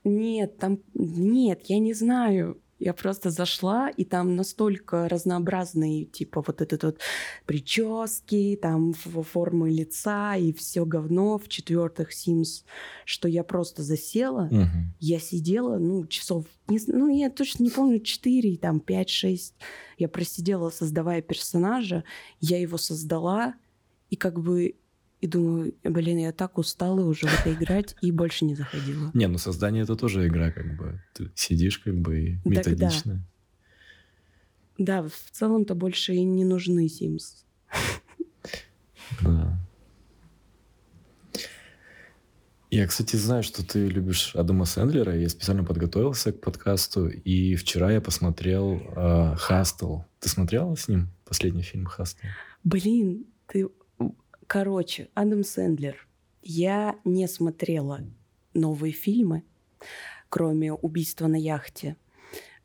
Нет, 0.09 0.59
там... 0.59 0.81
Нет, 0.95 1.63
я 1.67 1.79
не 1.79 1.95
знаю. 1.95 2.61
Я 2.79 2.93
просто 2.95 3.31
зашла, 3.31 3.91
и 3.91 4.05
там 4.05 4.37
настолько 4.37 5.09
разнообразные, 5.09 6.05
типа, 6.05 6.45
вот 6.47 6.61
этот 6.61 6.85
вот 6.85 7.01
прически, 7.45 8.57
там 8.61 8.93
формы 8.93 9.71
лица 9.71 10.37
и 10.37 10.53
все 10.53 10.85
говно 10.85 11.39
в 11.39 11.49
четвертых 11.49 12.13
Sims, 12.13 12.65
что 13.05 13.27
я 13.27 13.43
просто 13.43 13.83
засела. 13.83 14.45
Мгм. 14.45 14.95
Я 15.01 15.19
сидела, 15.19 15.79
ну, 15.79 16.07
часов, 16.07 16.47
не 16.69 16.79
ну, 16.87 17.09
я 17.09 17.31
точно 17.31 17.65
не 17.65 17.71
помню, 17.71 17.99
4, 17.99 18.57
там, 18.59 18.79
5-6. 18.79 19.55
Я 19.99 20.09
просидела, 20.09 20.71
создавая 20.71 21.21
персонажа, 21.21 22.05
я 22.41 22.61
его 22.61 22.79
создала, 22.79 23.55
и 24.09 24.15
как 24.15 24.39
бы, 24.39 24.77
и 25.21 25.27
думаю, 25.27 25.75
блин, 25.83 26.19
я 26.19 26.33
так 26.33 26.59
устала 26.59 27.01
уже 27.01 27.27
в 27.27 27.41
это 27.41 27.53
играть, 27.53 27.97
и 28.01 28.13
больше 28.13 28.45
не 28.45 28.55
заходила. 28.55 29.11
Не, 29.15 29.27
ну 29.27 29.39
создание 29.39 29.83
это 29.83 29.97
тоже 29.97 30.27
игра, 30.27 30.51
как 30.53 30.77
бы. 30.77 31.03
Ты 31.15 31.31
сидишь, 31.35 31.79
как 31.79 31.97
бы, 31.97 32.21
и 32.21 32.39
методично. 32.45 33.27
Да, 34.79 35.03
в 35.03 35.31
целом-то 35.33 35.75
больше 35.75 36.15
и 36.15 36.23
не 36.23 36.45
нужны 36.45 36.87
Sims. 36.87 37.45
Да. 39.21 39.59
Я, 42.71 42.87
кстати, 42.87 43.17
знаю, 43.17 43.43
что 43.43 43.67
ты 43.67 43.89
любишь 43.89 44.37
Адама 44.37 44.67
Сэндлера. 44.67 45.17
Я 45.19 45.29
специально 45.31 45.65
подготовился 45.65 46.33
к 46.33 46.41
подкасту, 46.41 47.09
и 47.09 47.57
вчера 47.57 47.91
я 47.91 48.01
посмотрел 48.03 48.83
э. 48.95 49.37
Ты 50.21 50.29
смотрела 50.29 50.75
с 50.77 50.87
ним 50.87 51.09
последний 51.25 51.63
фильм 51.63 51.87
«Хастл»? 51.87 52.27
Блин, 52.65 53.25
ты... 53.47 53.69
Короче, 54.49 55.11
Адам 55.13 55.45
Сэндлер. 55.45 56.09
Я 56.43 56.97
не 57.05 57.29
смотрела 57.29 58.01
новые 58.55 58.93
фильмы. 58.93 59.45
кроме 60.31 60.75
убийства 60.75 61.27
на 61.27 61.37
яхте. 61.37 61.97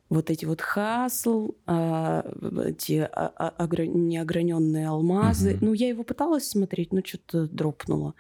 Вот 0.09 0.29
эти 0.29 0.43
вот 0.45 0.59
хасл, 0.59 1.51
а, 1.65 2.25
эти 2.67 2.99
а, 2.99 3.53
а, 3.57 3.67
неограненные 3.67 4.89
алмазы. 4.89 5.55
Угу. 5.55 5.65
Ну, 5.65 5.73
я 5.73 5.87
его 5.87 6.03
пыталась 6.03 6.47
смотреть, 6.47 6.91
но 6.91 7.01
что-то 7.03 7.47
дропнуло. 7.47 8.15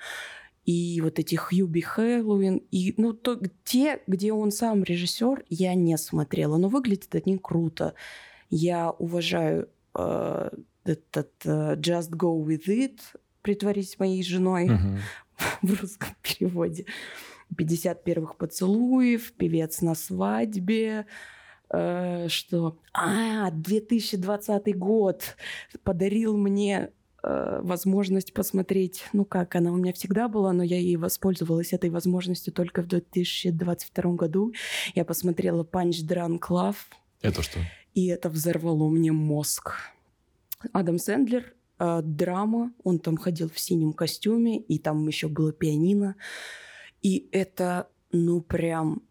И 0.65 1.01
вот 1.01 1.19
эти 1.19 1.35
Хьюби 1.35 1.81
Хэллоуин. 1.81 2.61
И, 2.71 2.93
ну, 2.97 3.11
то, 3.11 3.37
те, 3.65 4.01
где 4.07 4.31
он 4.31 4.51
сам 4.51 4.83
режиссер, 4.83 5.43
я 5.49 5.73
не 5.73 5.97
смотрела. 5.97 6.57
Но 6.57 6.69
выглядит 6.69 7.13
они 7.15 7.37
круто. 7.37 7.93
Я 8.49 8.91
уважаю 8.91 9.67
этот 9.93 11.31
э, 11.45 11.75
Just 11.75 12.11
Go 12.11 12.43
With 12.43 12.67
It, 12.67 12.99
притворись 13.43 13.99
моей 13.99 14.23
женой 14.23 14.71
в 15.61 15.81
русском 15.81 16.09
переводе. 16.23 16.85
50 17.55 18.03
первых 18.03 18.37
поцелуев, 18.37 19.31
певец 19.33 19.81
на 19.81 19.95
свадьбе, 19.95 21.05
э, 21.69 22.27
что... 22.29 22.79
А, 22.93 23.51
2020 23.51 24.77
год 24.77 25.35
подарил 25.83 26.35
мне 26.35 26.89
э, 27.21 27.59
возможность 27.61 28.33
посмотреть, 28.33 29.05
ну 29.13 29.25
как, 29.25 29.55
она 29.55 29.71
у 29.71 29.75
меня 29.75 29.93
всегда 29.93 30.27
была, 30.27 30.51
но 30.53 30.63
я 30.63 30.77
ей 30.77 30.95
воспользовалась 30.95 31.73
этой 31.73 31.89
возможностью 31.89 32.53
только 32.53 32.81
в 32.81 32.87
2022 32.87 34.13
году. 34.13 34.53
Я 34.95 35.05
посмотрела 35.05 35.63
Punch 35.63 36.07
Drunk 36.07 36.41
Love. 36.49 36.77
Это 37.21 37.41
что? 37.43 37.59
И 37.93 38.07
это 38.07 38.29
взорвало 38.29 38.89
мне 38.89 39.11
мозг. 39.11 39.75
Адам 40.71 40.97
Сэндлер, 40.97 41.53
э, 41.83 42.01
драма, 42.03 42.71
он 42.83 42.99
там 42.99 43.17
ходил 43.17 43.49
в 43.49 43.59
синем 43.59 43.93
костюме, 43.93 44.59
и 44.59 44.79
там 44.79 45.07
еще 45.07 45.27
было 45.27 45.51
пианино. 45.51 46.15
И 47.01 47.27
это, 47.31 47.87
ну, 48.11 48.41
прям, 48.41 49.01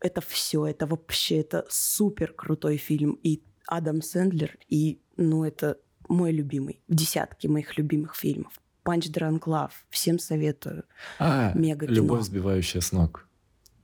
это 0.00 0.20
все, 0.20 0.66
это 0.66 0.86
вообще, 0.86 1.40
это 1.40 1.66
супер 1.68 2.32
крутой 2.32 2.78
фильм. 2.78 3.18
И 3.22 3.42
Адам 3.66 4.00
Сэндлер, 4.00 4.56
и, 4.68 5.00
ну, 5.16 5.44
это 5.44 5.78
мой 6.08 6.32
любимый, 6.32 6.80
в 6.88 6.94
десятке 6.94 7.48
моих 7.48 7.76
любимых 7.76 8.16
фильмов. 8.16 8.52
Punch 8.84 9.12
Drunk 9.12 9.40
Love. 9.40 9.72
Всем 9.90 10.18
советую. 10.18 10.84
А, 11.18 11.52
Мега 11.54 11.86
кино. 11.86 11.96
Любовь, 11.96 12.22
сбивающая 12.22 12.80
с 12.80 12.92
ног. 12.92 13.28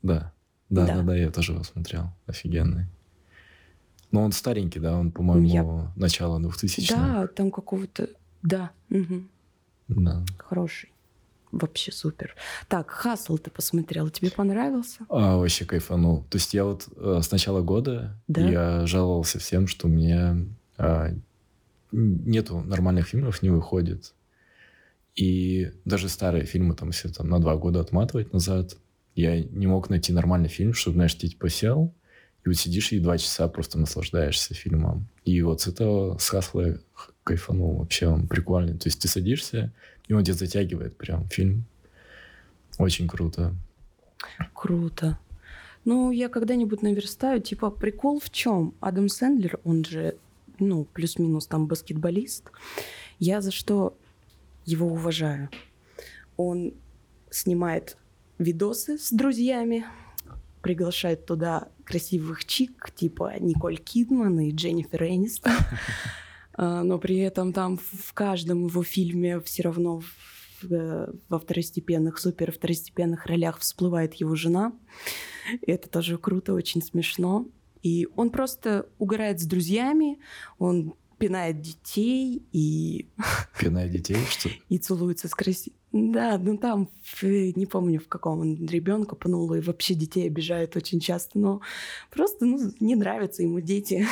Да. 0.03 0.33
Да, 0.71 0.87
да, 0.87 0.97
да, 0.97 1.03
да, 1.03 1.17
я 1.17 1.31
тоже 1.31 1.53
его 1.53 1.63
смотрел. 1.63 2.09
Офигенный. 2.27 2.87
Но 4.15 4.23
он 4.23 4.31
старенький, 4.31 4.79
да, 4.79 4.97
он, 4.97 5.11
по-моему, 5.11 5.49
я... 5.49 5.93
начало 5.97 6.39
2000 6.39 6.89
Да, 6.89 7.27
там 7.27 7.51
какого-то... 7.51 8.09
Да. 8.45 8.71
Угу. 8.89 9.25
Да. 9.89 10.25
Хороший. 10.39 10.93
Вообще 11.51 11.91
супер. 11.91 12.37
Так, 12.69 12.91
Хасл 12.91 13.39
ты 13.39 13.51
посмотрел, 13.51 14.09
тебе 14.11 14.31
понравился? 14.31 15.01
А, 15.09 15.37
вообще 15.37 15.65
кайфанул. 15.65 16.23
То 16.31 16.37
есть 16.37 16.55
я 16.55 16.65
вот 16.65 16.87
э, 16.97 17.23
с 17.25 17.33
начала 17.33 17.61
года 17.61 18.17
да? 18.29 18.49
я 18.49 18.87
жаловался 18.87 19.41
всем, 19.41 19.67
что 19.67 19.89
мне 19.89 20.47
э, 20.79 21.17
нету 21.91 22.61
нормальных 22.61 23.09
фильмов, 23.09 23.43
не 23.43 23.51
выходит. 23.51 24.15
И 25.17 25.73
даже 25.85 26.09
старые 26.09 26.45
фильмы, 26.45 26.77
там, 26.77 26.91
если 26.91 27.09
там 27.09 27.29
на 27.29 27.41
два 27.41 27.57
года 27.57 27.81
отматывать 27.81 28.33
назад, 28.33 28.77
я 29.17 29.43
не 29.43 29.67
мог 29.67 29.91
найти 29.91 30.13
нормальный 30.13 30.49
фильм, 30.49 30.73
чтобы, 30.73 30.95
знаешь, 30.95 31.19
типа 31.19 31.49
сел, 31.49 31.93
и 32.45 32.49
вот 32.49 32.57
сидишь 32.57 32.93
и 32.93 32.99
два 32.99 33.17
часа 33.17 33.49
просто 33.49 33.79
наслаждаешься 33.79 34.55
фильмом. 34.55 35.09
И 35.25 35.41
вот 35.41 35.63
с 35.63 35.67
этого 35.67 36.19
с 36.19 36.29
Хасла 36.29 36.79
кайфанул. 37.25 37.79
Вообще 37.79 38.07
он 38.07 38.29
прикольный. 38.29 38.75
То 38.79 38.89
есть 38.89 39.01
ты 39.01 39.09
садишься, 39.09 39.73
и 40.07 40.13
он 40.13 40.23
тебя 40.25 40.35
затягивает 40.35 40.97
прям 40.97 41.27
фильм. 41.31 41.65
Очень 42.79 43.09
круто. 43.09 43.55
Круто. 44.53 45.19
Ну, 45.87 46.11
я 46.11 46.29
когда-нибудь 46.29 46.83
наверстаю. 46.83 47.41
Типа, 47.41 47.71
прикол 47.71 48.21
в 48.21 48.31
чем? 48.31 48.75
Адам 48.81 49.09
Сэндлер, 49.09 49.59
он 49.65 49.85
же, 49.85 50.17
ну, 50.59 50.85
плюс-минус 50.85 51.47
там 51.47 51.67
баскетболист. 51.67 52.51
Я 53.19 53.41
за 53.41 53.53
что 53.53 53.97
его 54.67 54.87
уважаю? 54.89 55.49
Он 56.37 56.75
снимает 57.31 57.97
видосы 58.39 58.99
с 58.99 59.11
друзьями, 59.11 59.85
приглашает 60.65 61.27
туда 61.27 61.69
красивых 61.85 62.47
чик, 62.47 62.91
типа 62.97 63.35
Николь 63.39 63.77
Кидман 63.77 64.41
и 64.41 64.51
Дженнифер 64.51 65.05
Энистон. 65.05 65.53
А, 66.57 66.85
но 66.85 67.01
при 67.01 67.19
этом 67.19 67.53
там 67.53 67.79
в 67.79 68.13
каждом 68.15 68.69
его 68.69 68.85
фильме 68.85 69.41
все 69.41 69.65
равно 69.65 70.05
э, 70.63 71.13
во 71.29 71.39
второстепенных, 71.41 72.17
супер 72.21 72.53
второстепенных 72.53 73.27
ролях 73.27 73.59
всплывает 73.59 74.15
его 74.15 74.37
жена. 74.37 74.73
Это 75.67 75.89
тоже 75.89 76.17
круто, 76.17 76.55
очень 76.55 76.81
смешно. 76.81 77.49
И 77.83 78.07
он 78.15 78.31
просто 78.31 78.89
угорает 78.99 79.41
с 79.41 79.47
друзьями, 79.47 80.21
он 80.61 80.95
пинает 81.19 81.61
детей 81.61 82.47
и... 82.53 83.09
Пинает 83.59 83.91
детей, 83.91 84.25
что 84.31 84.49
И 84.69 84.79
целуется 84.79 85.27
с 85.27 85.35
красивым... 85.35 85.77
Да, 85.97 86.39
ну 86.39 86.59
там, 86.59 86.91
не 87.23 87.67
помню, 87.67 88.01
в 88.01 88.09
каком 88.09 88.41
он 88.41 88.67
ребенка 88.67 89.15
пнул, 89.15 89.55
и 89.55 89.61
вообще 89.61 89.95
детей 89.95 90.27
обижает 90.27 90.75
очень 90.75 90.99
часто, 90.99 91.39
но 91.39 91.61
просто, 92.11 92.47
ну, 92.47 92.73
не 92.81 92.97
нравятся 92.97 93.45
ему 93.45 93.61
дети. 93.61 94.05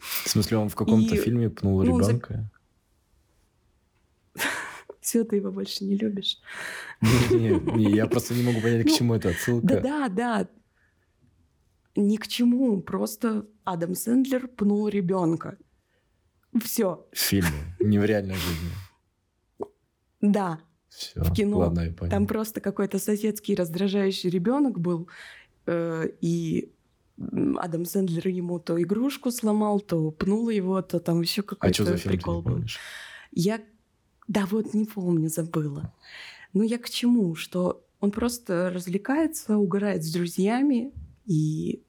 В 0.00 0.28
смысле, 0.30 0.56
он 0.56 0.70
в 0.70 0.74
каком-то 0.74 1.14
и... 1.14 1.18
фильме 1.18 1.50
пнул 1.50 1.84
ну, 1.84 2.00
ребенка? 2.00 2.50
За... 4.34 4.42
Все, 5.02 5.22
ты 5.24 5.36
его 5.36 5.52
больше 5.52 5.84
не 5.84 5.96
любишь. 5.96 6.38
Не-не-не, 7.02 7.94
я 7.94 8.06
просто 8.06 8.32
не 8.32 8.42
могу 8.42 8.62
понять, 8.62 8.86
к 8.86 8.88
ну, 8.88 8.96
чему 8.96 9.14
это 9.14 9.28
отсылка. 9.28 9.66
Да-да, 9.66 10.08
да. 10.08 10.48
Ни 11.94 12.16
к 12.16 12.26
чему, 12.26 12.80
просто 12.80 13.46
Адам 13.64 13.94
Сэндлер 13.94 14.48
пнул 14.48 14.88
ребенка. 14.88 15.58
Все. 16.64 17.06
В 17.12 17.18
фильме, 17.18 17.76
не 17.80 17.98
в 17.98 18.04
реальной 18.06 18.36
жизни. 18.36 18.70
Да. 20.22 20.60
Все, 20.88 21.22
в 21.22 21.32
кино. 21.34 21.58
Ладно, 21.58 21.80
я 21.80 21.92
понял. 21.92 22.10
Там 22.10 22.26
просто 22.26 22.60
какой-то 22.60 22.98
соседский 22.98 23.54
раздражающий 23.54 24.30
ребенок 24.30 24.78
был, 24.78 25.08
э, 25.66 26.08
и 26.20 26.72
Адам 27.56 27.84
Сэндлер 27.84 28.28
ему 28.28 28.58
то 28.58 28.80
игрушку 28.80 29.30
сломал, 29.30 29.80
то 29.80 30.10
пнул 30.10 30.48
его, 30.48 30.80
то 30.82 31.00
там 31.00 31.20
еще 31.20 31.42
какой-то 31.42 31.70
а 31.70 31.74
что 31.74 31.84
за 31.84 31.96
фильм, 31.96 32.14
прикол 32.14 32.42
был. 32.42 32.64
Я, 33.30 33.60
да 34.28 34.46
вот 34.46 34.74
не 34.74 34.84
помню, 34.84 35.28
забыла. 35.28 35.92
Ну 36.52 36.62
я 36.62 36.78
к 36.78 36.88
чему, 36.90 37.34
что 37.34 37.84
он 38.00 38.10
просто 38.10 38.70
развлекается, 38.74 39.56
угорает 39.56 40.04
с 40.04 40.12
друзьями 40.12 40.92
и 41.26 41.82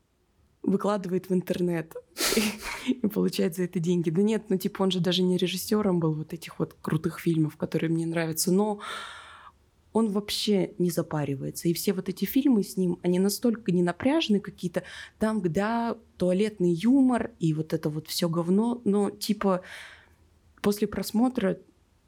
выкладывает 0.63 1.30
в 1.30 1.34
интернет 1.34 1.93
и 2.88 3.08
получает 3.08 3.56
за 3.56 3.63
это 3.63 3.80
деньги. 3.80 4.10
Да 4.10 4.21
нет, 4.21 4.45
ну 4.49 4.58
типа 4.58 4.82
он 4.84 4.91
же 4.91 4.99
даже 4.99 5.21
не 5.21 5.38
режиссером 5.38 5.99
был 5.99 6.13
вот 6.13 6.34
этих 6.34 6.60
вот 6.60 6.76
крутых 6.82 7.19
фильмов, 7.19 7.58
которые 7.58 7.89
мне 7.89 8.06
нравятся, 8.06 8.52
но 8.52 8.80
он 9.91 10.10
вообще 10.12 10.73
не 10.80 10.89
запаривается. 10.89 11.67
И 11.67 11.73
все 11.73 11.93
вот 11.93 12.10
эти 12.10 12.26
фильмы 12.26 12.63
с 12.63 12.78
ним, 12.78 12.99
они 13.04 13.19
настолько 13.19 13.71
не 13.71 13.84
напряжены 13.84 14.39
какие-то, 14.39 14.84
там, 15.19 15.41
да, 15.41 15.97
туалетный 16.17 16.73
юмор 16.73 17.32
и 17.39 17.54
вот 17.54 17.73
это 17.73 17.89
вот 17.89 18.08
все 18.08 18.28
говно, 18.28 18.82
но 18.86 19.12
типа 19.12 19.62
после 20.62 20.88
просмотра 20.88 21.60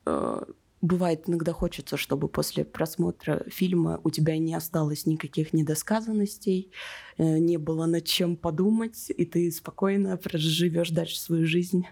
э, 0.06 0.44
бывает 0.82 1.24
иногда 1.28 1.54
хочется, 1.54 1.98
чтобы 1.98 2.28
после 2.28 2.66
просмотра 2.66 3.44
фильма 3.48 4.00
у 4.04 4.10
тебя 4.10 4.38
не 4.38 4.54
осталось 4.54 5.06
никаких 5.06 5.54
недосказанностей, 5.54 6.72
э, 7.18 7.38
не 7.38 7.58
было 7.58 7.86
над 7.86 8.06
чем 8.06 8.36
подумать, 8.36 9.10
и 9.10 9.26
ты 9.26 9.52
спокойно 9.52 10.18
проживешь 10.18 10.92
дальше 10.92 11.20
свою 11.20 11.46
жизнь. 11.46 11.88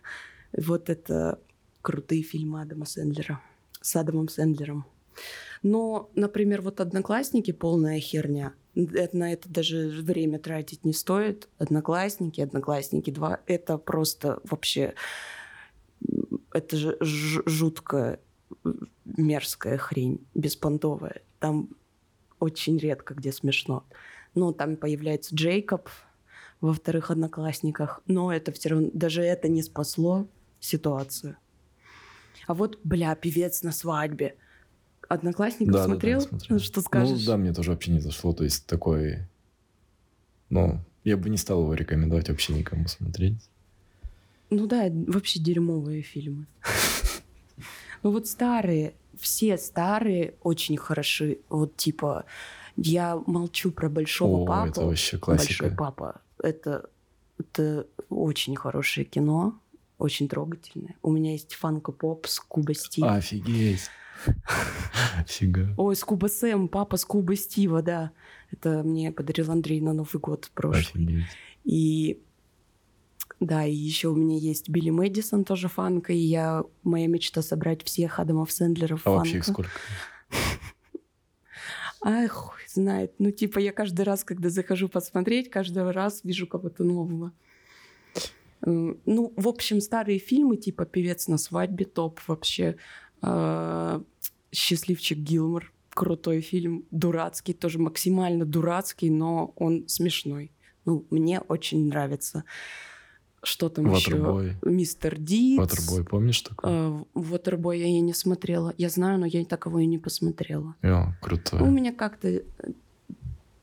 Вот 0.55 0.89
это 0.89 1.39
крутые 1.81 2.23
фильмы 2.23 2.61
Адама 2.61 2.85
Сэндлера 2.85 3.41
с 3.81 3.95
Адамом 3.95 4.29
Сэндлером. 4.29 4.85
Но, 5.61 6.09
например, 6.15 6.61
вот 6.61 6.81
«Одноклассники»— 6.81 7.51
полная 7.53 7.99
херня. 7.99 8.53
Это, 8.75 9.15
на 9.15 9.31
это 9.31 9.47
даже 9.49 9.89
время 9.89 10.39
тратить 10.39 10.83
не 10.83 10.93
стоит. 10.93 11.47
«Одноклассники», 11.57 12.41
«Одноклассники 12.41 13.09
2»— 13.09 13.39
это 13.47 13.77
просто 13.77 14.39
вообще... 14.43 14.93
Это 16.51 16.75
же 16.75 16.97
жуткая, 17.01 18.19
мерзкая 19.05 19.77
хрень, 19.77 20.25
беспонтовая. 20.33 21.21
Там 21.39 21.69
очень 22.39 22.77
редко 22.77 23.13
где 23.13 23.31
смешно. 23.31 23.83
Но 24.35 24.51
там 24.51 24.75
появляется 24.75 25.35
Джейкоб 25.35 25.89
во 26.61 26.73
вторых 26.73 27.11
«Одноклассниках», 27.11 28.01
но 28.07 28.31
это 28.33 28.51
все 28.51 28.69
равно... 28.69 28.89
Даже 28.93 29.21
это 29.21 29.47
не 29.49 29.61
спасло 29.61 30.27
ситуацию. 30.59 31.35
А 32.47 32.53
вот, 32.53 32.79
бля, 32.83 33.15
певец 33.15 33.63
на 33.63 33.71
свадьбе. 33.71 34.35
Одноклассников 35.09 35.73
да, 35.73 35.85
смотрел? 35.85 36.19
Да, 36.19 36.25
да, 36.25 36.29
смотрел. 36.29 36.59
Что 36.59 36.81
скажешь? 36.81 37.19
Ну 37.19 37.25
да, 37.25 37.37
мне 37.37 37.53
тоже 37.53 37.71
вообще 37.71 37.91
не 37.91 37.99
зашло. 37.99 38.33
То 38.33 38.43
есть 38.43 38.65
такой... 38.65 39.19
Ну, 40.49 40.79
я 41.03 41.17
бы 41.17 41.29
не 41.29 41.37
стал 41.37 41.61
его 41.63 41.73
рекомендовать 41.73 42.29
вообще 42.29 42.53
никому 42.53 42.87
смотреть. 42.87 43.37
Ну 44.49 44.67
да, 44.67 44.89
вообще 44.89 45.39
дерьмовые 45.39 46.01
фильмы. 46.01 46.45
Ну 48.03 48.11
вот 48.11 48.27
старые, 48.27 48.93
все 49.17 49.57
старые 49.57 50.35
очень 50.43 50.77
хороши. 50.77 51.39
Вот 51.49 51.75
типа 51.77 52.25
Я 52.75 53.21
молчу 53.25 53.71
про 53.71 53.89
большого 53.89 54.43
О, 54.43 54.45
папу. 54.45 54.69
это 54.71 54.85
вообще 54.85 55.17
Большой 55.17 55.37
классика. 55.37 55.75
папа. 55.77 56.21
Это, 56.41 56.89
это 57.39 57.87
очень 58.09 58.55
хорошее 58.55 59.05
кино, 59.05 59.59
очень 59.97 60.27
трогательное. 60.27 60.95
У 61.01 61.11
меня 61.11 61.31
есть 61.31 61.53
фанка-поп 61.55 62.27
с 62.27 62.39
Куба 62.39 62.73
Стив. 62.73 63.05
Офигеть. 63.05 63.89
Фига. 65.27 65.73
Ой, 65.77 65.95
Скуба 65.95 66.27
Сэм, 66.27 66.67
папа 66.67 66.97
Скуба 66.97 67.35
Стива, 67.35 67.81
да. 67.81 68.11
Это 68.51 68.83
мне 68.83 69.11
подарил 69.11 69.51
Андрей 69.51 69.81
на 69.81 69.93
Новый 69.93 70.19
год 70.19 70.49
прошлый. 70.53 71.03
Офигеть. 71.05 71.25
И 71.63 72.21
да, 73.45 73.65
и 73.65 73.73
еще 73.73 74.09
у 74.09 74.15
меня 74.15 74.37
есть 74.37 74.69
Билли 74.69 74.89
Мэдисон, 74.89 75.43
тоже 75.45 75.67
фанка, 75.67 76.13
и 76.13 76.17
я 76.17 76.63
моя 76.83 77.07
мечта 77.07 77.41
собрать 77.41 77.83
всех 77.83 78.19
Адамов 78.19 78.51
Сэндлеров 78.51 79.05
А 79.05 79.11
вообще 79.11 79.37
их 79.37 79.45
фанка. 79.45 79.63
сколько? 79.63 79.71
Ай, 82.05 82.27
хуй 82.27 82.59
знает. 82.67 83.13
Ну, 83.19 83.31
типа, 83.31 83.59
я 83.59 83.71
каждый 83.71 84.01
раз, 84.03 84.23
когда 84.23 84.49
захожу 84.49 84.89
посмотреть, 84.89 85.49
каждый 85.49 85.89
раз 85.91 86.21
вижу 86.23 86.47
кого-то 86.47 86.83
нового. 86.83 87.31
М, 88.65 88.99
Ну, 89.05 89.33
в 89.37 89.47
общем, 89.47 89.79
старые 89.81 90.19
фильмы, 90.19 90.57
типа 90.57 90.85
«Певец 90.85 91.27
на 91.27 91.37
свадьбе», 91.37 91.85
топ 91.85 92.19
вообще. 92.27 92.75
А, 93.21 94.01
«Счастливчик 94.51 95.17
Гилмор», 95.17 95.71
крутой 95.91 96.41
фильм, 96.41 96.85
дурацкий, 96.91 97.53
тоже 97.53 97.79
максимально 97.79 98.45
дурацкий, 98.45 99.09
но 99.09 99.53
он 99.55 99.87
смешной. 99.87 100.51
Ну, 100.85 101.05
мне 101.09 101.39
очень 101.39 101.87
нравится. 101.87 102.43
Что 103.43 103.67
там 103.69 103.91
еще? 103.93 104.11
Waterboy. 104.11 104.55
Мистер 104.63 105.19
Дитс. 105.19 105.59
Waterboy, 105.61 106.03
помнишь 106.05 106.41
такой? 106.41 106.69
А, 106.71 107.03
Waterboy 107.13 107.77
я 107.77 108.01
не 108.01 108.13
смотрела. 108.13 108.73
Я 108.77 108.89
знаю, 108.89 109.19
но 109.19 109.25
я 109.25 109.43
такого 109.45 109.79
и 109.79 109.85
не 109.85 109.97
посмотрела. 109.97 110.75
О, 110.81 111.09
У 111.21 111.23
крутой. 111.25 111.69
меня 111.69 111.91
как-то 111.93 112.41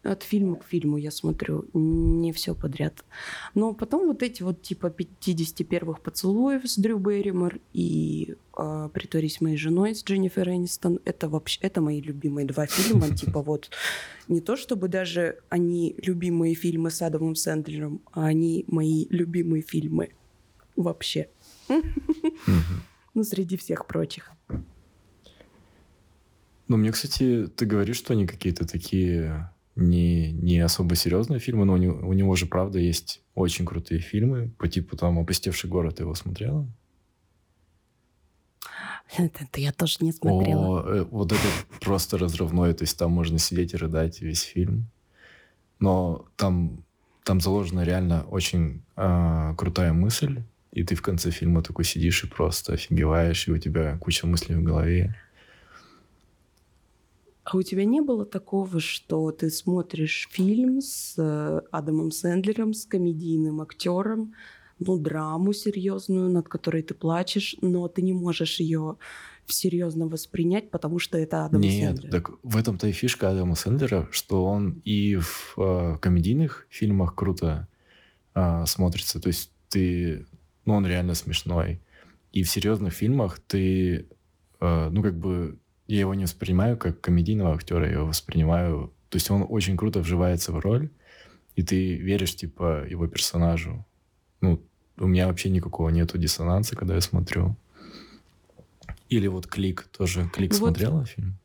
от 0.03 0.23
фильма 0.23 0.57
к 0.57 0.65
фильму 0.65 0.97
я 0.97 1.11
смотрю 1.11 1.67
не 1.75 2.33
все 2.33 2.55
подряд. 2.55 3.05
Но 3.55 3.75
потом 3.75 4.07
вот 4.07 4.23
эти 4.23 4.43
вот 4.43 4.63
типа 4.63 4.91
51 4.91 5.95
поцелуев 6.03 6.69
с 6.69 6.79
Дрю 6.79 6.99
Берримор 6.99 7.61
и 7.73 8.35
э, 8.57 8.89
«Притворись 8.93 9.41
моей 9.41 9.57
женой» 9.57 9.95
с 9.95 10.03
Дженнифер 10.03 10.49
Энистон, 10.49 11.01
это 11.05 11.29
вообще 11.29 11.61
это 11.63 11.81
мои 11.81 12.01
любимые 12.01 12.47
два 12.47 12.67
фильма. 12.67 13.15
Типа 13.17 13.43
вот 13.43 13.71
не 14.29 14.41
то 14.41 14.57
чтобы 14.57 14.89
даже 14.89 15.39
они 15.49 15.95
любимые 15.99 16.55
фильмы 16.55 16.91
с 16.91 17.03
Адамом 17.03 17.35
Сэндлером, 17.35 18.01
а 18.13 18.27
они 18.27 18.65
мои 18.69 19.07
любимые 19.11 19.63
фильмы 19.63 20.11
вообще. 20.77 21.29
Ну, 23.13 23.25
среди 23.25 23.57
всех 23.57 23.89
прочих. 23.89 24.31
Ну, 26.69 26.77
мне, 26.77 26.93
кстати, 26.93 27.49
ты 27.57 27.67
говоришь, 27.67 27.97
что 27.97 28.13
они 28.13 28.25
какие-то 28.25 28.65
такие 28.69 29.51
не, 29.77 30.33
не 30.33 30.59
особо 30.59 30.95
серьезные 30.95 31.41
фильмы, 31.41 31.65
но 31.65 31.75
у 31.75 31.77
него, 31.77 32.07
у 32.07 32.13
него 32.13 32.35
же, 32.37 32.47
правда, 32.47 32.79
есть 32.79 33.23
очень 33.35 33.65
крутые 33.65 34.01
фильмы 34.01 34.53
по 34.59 34.69
типу 34.69 34.97
там 34.97 35.19
«Опустевший 35.19 35.71
город». 35.71 35.97
Ты 35.97 36.03
его 36.03 36.15
смотрела? 36.15 36.67
Это, 39.17 39.61
я 39.61 39.73
тоже 39.73 39.99
не 40.01 40.13
смотрела. 40.13 40.83
О, 40.83 40.95
э, 40.95 41.05
вот 41.11 41.33
это 41.33 41.43
просто 41.81 42.19
разрывное. 42.19 42.75
То 42.75 42.85
есть 42.85 42.99
там 42.99 43.11
можно 43.11 43.39
сидеть 43.39 43.75
и 43.75 43.77
рыдать 43.77 44.21
весь 44.21 44.43
фильм. 44.43 44.89
Но 45.79 46.27
там, 46.37 46.85
там 47.25 47.41
заложена 47.41 47.83
реально 47.83 48.25
очень 48.25 48.83
а, 48.97 49.55
крутая 49.55 49.93
мысль. 49.93 50.43
И 50.73 50.85
ты 50.85 50.95
в 50.95 51.03
конце 51.03 51.31
фильма 51.31 51.63
такой 51.63 51.85
сидишь 51.85 52.23
и 52.23 52.29
просто 52.29 52.75
офигеваешь, 52.75 53.49
и 53.49 53.53
у 53.53 53.59
тебя 53.59 53.99
куча 53.99 54.27
мыслей 54.27 54.55
в 54.55 54.63
голове. 54.63 55.17
А 57.51 57.57
у 57.57 57.63
тебя 57.63 57.85
не 57.85 58.01
было 58.01 58.25
такого, 58.25 58.79
что 58.79 59.33
ты 59.33 59.51
смотришь 59.51 60.29
фильм 60.31 60.81
с 60.81 61.15
э, 61.19 61.61
Адамом 61.73 62.13
Сэндлером, 62.13 62.73
с 62.75 62.87
комедийным 62.87 63.61
актером, 63.61 64.35
ну, 64.79 64.97
драму 64.99 65.53
серьезную, 65.53 66.31
над 66.31 66.49
которой 66.49 66.83
ты 66.83 66.95
плачешь, 66.95 67.57
но 67.61 67.89
ты 67.89 68.03
не 68.03 68.13
можешь 68.13 68.61
ее 68.61 68.99
серьезно 69.47 70.07
воспринять, 70.07 70.71
потому 70.71 71.01
что 71.01 71.19
это 71.19 71.45
Адам 71.45 71.61
Нет, 71.61 71.97
Сэндлер. 71.97 72.13
так 72.13 72.31
в 72.45 72.57
этом-то 72.57 72.87
и 72.87 72.93
фишка 72.93 73.31
Адама 73.31 73.57
Сэндлера, 73.57 74.07
что 74.13 74.45
он 74.45 74.81
и 74.85 75.17
в 75.17 75.55
э, 75.57 75.97
комедийных 76.01 76.69
фильмах 76.71 77.17
круто 77.17 77.67
а, 78.33 78.65
смотрится. 78.67 79.21
То 79.21 79.27
есть 79.27 79.51
ты... 79.69 80.25
Ну, 80.67 80.75
он 80.75 80.87
реально 80.87 81.15
смешной. 81.15 81.81
И 82.31 82.45
в 82.45 82.49
серьезных 82.49 82.95
фильмах 82.95 83.41
ты... 83.41 84.07
э, 84.61 84.89
ну, 84.91 85.03
как 85.03 85.19
бы... 85.19 85.59
Я 85.91 86.01
его 86.01 86.15
не 86.15 86.25
воспринимаю 86.25 86.77
как 86.79 87.01
комедийного 87.01 87.55
актера, 87.55 87.85
я 87.85 87.95
его 87.95 88.07
воспринимаю... 88.07 88.93
То 89.09 89.17
есть 89.17 89.29
он 89.29 89.45
очень 89.49 89.77
круто 89.77 89.99
вживается 89.99 90.53
в 90.53 90.61
роль, 90.61 90.89
и 91.57 91.65
ты 91.65 91.97
веришь, 91.97 92.37
типа, 92.37 92.87
его 92.89 93.09
персонажу. 93.09 93.85
Ну, 94.41 94.63
у 94.99 95.07
меня 95.09 95.27
вообще 95.27 95.51
никакого 95.51 95.89
нету 95.89 96.17
диссонанса, 96.17 96.77
когда 96.77 96.95
я 96.95 97.01
смотрю. 97.01 97.57
Или 99.09 99.27
вот 99.27 99.49
«Клик» 99.49 99.89
тоже. 99.91 100.31
«Клик» 100.33 100.53
Вот. 100.53 100.59
смотрела 100.59 101.05
фильм? 101.05 101.39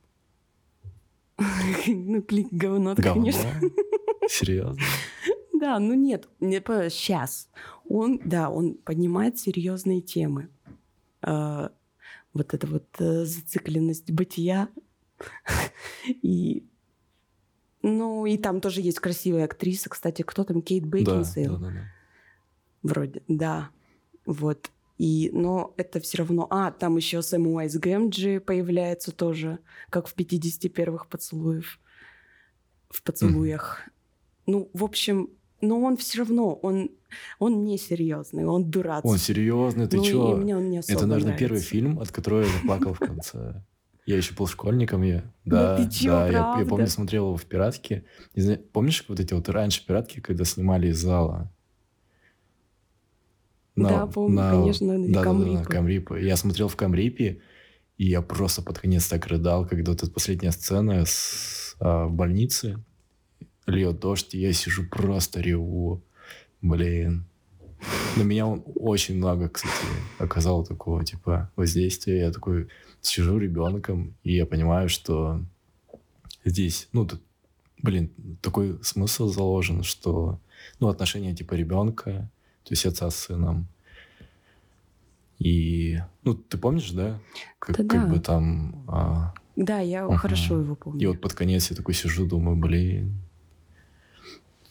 Ну, 1.87 2.21
клик 2.21 2.49
говно, 2.51 2.95
конечно. 2.95 3.49
Серьезно? 4.29 4.81
Да, 5.59 5.79
ну 5.79 5.95
нет, 5.95 6.27
не 6.41 6.59
сейчас. 6.89 7.49
Он, 7.87 8.19
да, 8.23 8.49
он 8.51 8.75
поднимает 8.75 9.39
серьезные 9.39 10.01
темы. 10.01 10.49
Вот 12.35 12.53
эта 12.53 12.67
вот 12.67 12.85
э, 12.99 13.25
зацикленность 13.25 14.11
бытия. 14.11 14.69
И 16.21 16.67
ну, 17.87 18.25
и 18.25 18.37
там 18.39 18.61
тоже 18.61 18.81
есть 18.81 18.99
красивая 18.99 19.45
актриса. 19.45 19.91
Кстати, 19.91 20.23
кто 20.23 20.43
там? 20.43 20.63
Кейт 20.63 20.89
Да, 20.89 20.97
Бекинсейл? 20.97 21.57
да, 21.57 21.67
да, 21.67 21.71
да. 21.73 21.81
Вроде, 22.81 23.21
да. 23.27 23.69
Вот. 24.25 24.71
И, 24.97 25.29
но 25.31 25.71
это 25.77 25.99
все 25.99 26.17
равно... 26.17 26.47
А, 26.49 26.71
там 26.71 26.97
еще 26.97 27.21
Сэм 27.21 27.45
Уайс 27.45 27.75
Гэмджи 27.75 28.39
появляется 28.39 29.11
тоже, 29.11 29.59
как 29.91 30.07
в 30.07 30.15
51-х 30.15 31.05
поцелуев. 31.05 31.79
В 32.89 33.03
поцелуях. 33.03 33.87
Ну, 34.47 34.71
в 34.73 34.83
общем, 34.83 35.29
но 35.61 35.79
он 35.81 35.97
все 35.97 36.19
равно, 36.19 36.53
он, 36.53 36.91
он 37.39 37.63
не 37.63 37.77
серьезный, 37.77 38.45
он 38.45 38.69
дурацкий. 38.69 39.09
Он 39.09 39.17
серьезный, 39.17 39.87
ты 39.87 39.97
ну, 39.97 40.03
чё? 40.03 40.37
мне 40.37 40.55
он 40.55 40.69
не 40.69 40.79
особо 40.79 40.97
Это, 40.97 41.07
наверное, 41.07 41.37
первый 41.37 41.53
нравится. 41.53 41.69
фильм, 41.69 41.99
от 41.99 42.11
которого 42.11 42.41
я 42.41 42.47
заплакал 42.47 42.93
в 42.93 42.99
конце. 42.99 43.63
Я 44.05 44.17
еще 44.17 44.35
был 44.35 44.45
школьником, 44.45 45.01
я... 45.01 45.23
Да 45.45 45.77
Да, 45.77 45.83
ты 45.83 45.89
чё, 45.89 46.11
да, 46.11 46.27
я, 46.27 46.55
я 46.59 46.65
помню, 46.65 46.87
смотрел 46.87 47.27
его 47.27 47.37
в 47.37 47.45
«Пиратке». 47.45 48.05
Не 48.35 48.57
помнишь 48.57 49.03
вот 49.07 49.19
эти 49.19 49.33
вот 49.33 49.49
раньше 49.49 49.85
«Пиратки», 49.85 50.19
когда 50.19 50.45
снимали 50.45 50.89
из 50.89 50.99
зала? 50.99 51.51
Да, 53.75 54.05
помню, 54.07 54.37
конечно, 54.37 54.97
на 54.97 55.07
да, 55.07 55.23
да, 55.23 55.33
да, 55.33 55.45
на. 55.45 55.65
Камрипе. 55.65 56.25
Я 56.25 56.37
смотрел 56.37 56.67
в 56.67 56.75
Камрипе, 56.75 57.41
и 57.97 58.05
я 58.05 58.21
просто 58.21 58.61
под 58.61 58.79
конец 58.79 59.07
так 59.07 59.25
рыдал, 59.27 59.65
когда 59.65 59.91
вот 59.91 60.03
эта 60.03 60.11
последняя 60.11 60.51
сцена 60.51 61.03
с, 61.05 61.75
а, 61.79 62.05
в 62.05 62.13
больнице, 62.13 62.83
льет 63.65 63.99
дождь, 63.99 64.33
и 64.35 64.39
я 64.39 64.53
сижу 64.53 64.83
просто 64.89 65.41
реву. 65.41 66.01
Блин. 66.61 67.25
На 68.15 68.23
меня 68.23 68.47
он 68.47 68.63
очень 68.75 69.17
много, 69.17 69.49
кстати, 69.49 69.73
оказал 70.17 70.65
такого, 70.65 71.03
типа, 71.03 71.51
воздействия. 71.55 72.19
Я 72.21 72.31
такой 72.31 72.67
сижу 73.01 73.37
ребенком, 73.37 74.15
и 74.23 74.33
я 74.35 74.45
понимаю, 74.45 74.89
что 74.89 75.41
здесь, 76.43 76.87
ну, 76.93 77.05
тут, 77.05 77.21
блин, 77.83 78.11
такой 78.41 78.79
смысл 78.83 79.27
заложен, 79.27 79.83
что, 79.83 80.39
ну, 80.79 80.87
отношения 80.87 81.35
типа 81.35 81.53
ребенка, 81.53 82.31
то 82.63 82.71
есть 82.71 82.85
отца 82.85 83.09
с 83.11 83.15
сыном. 83.15 83.67
И, 85.37 85.99
ну, 86.23 86.33
ты 86.33 86.57
помнишь, 86.57 86.91
да? 86.91 87.19
Как, 87.59 87.77
Да-да. 87.77 87.89
как 87.99 88.09
бы 88.09 88.19
там... 88.19 88.83
а, 88.87 89.33
Да, 89.55 89.79
я 89.79 90.05
Ага. 90.05 90.17
хорошо 90.17 90.59
его 90.61 90.75
помню. 90.75 91.01
и 91.01 91.05
вот 91.07 91.19
под 91.21 91.33
конец 91.33 91.69
я 91.69 91.75
такой 91.75 91.93
сижу, 91.93 92.25
думаю, 92.25 92.55
блин, 92.57 93.13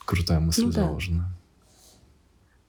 крутая 0.04 0.40
мысль 0.40 0.62
Ну 0.64 0.68
да. 0.72 0.86
заложена. 0.86 1.28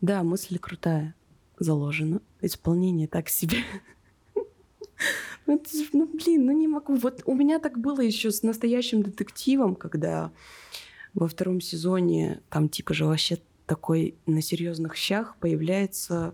Да, 0.01 0.23
мысль 0.23 0.57
крутая 0.59 1.15
заложена. 1.59 2.21
Исполнение 2.41 3.07
так 3.07 3.29
себе. 3.29 3.57
Ну, 5.47 6.07
блин, 6.07 6.45
ну 6.47 6.51
не 6.53 6.67
могу. 6.67 6.95
Вот 6.95 7.21
у 7.25 7.35
меня 7.35 7.59
так 7.59 7.77
было 7.77 8.01
еще 8.01 8.31
с 8.31 8.41
настоящим 8.41 9.03
детективом, 9.03 9.75
когда 9.75 10.31
во 11.13 11.27
втором 11.27 11.61
сезоне 11.61 12.41
там 12.49 12.67
типа 12.67 12.95
же 12.95 13.05
вообще 13.05 13.37
такой 13.67 14.15
на 14.25 14.41
серьезных 14.41 14.95
щах 14.95 15.35
появляется 15.37 16.33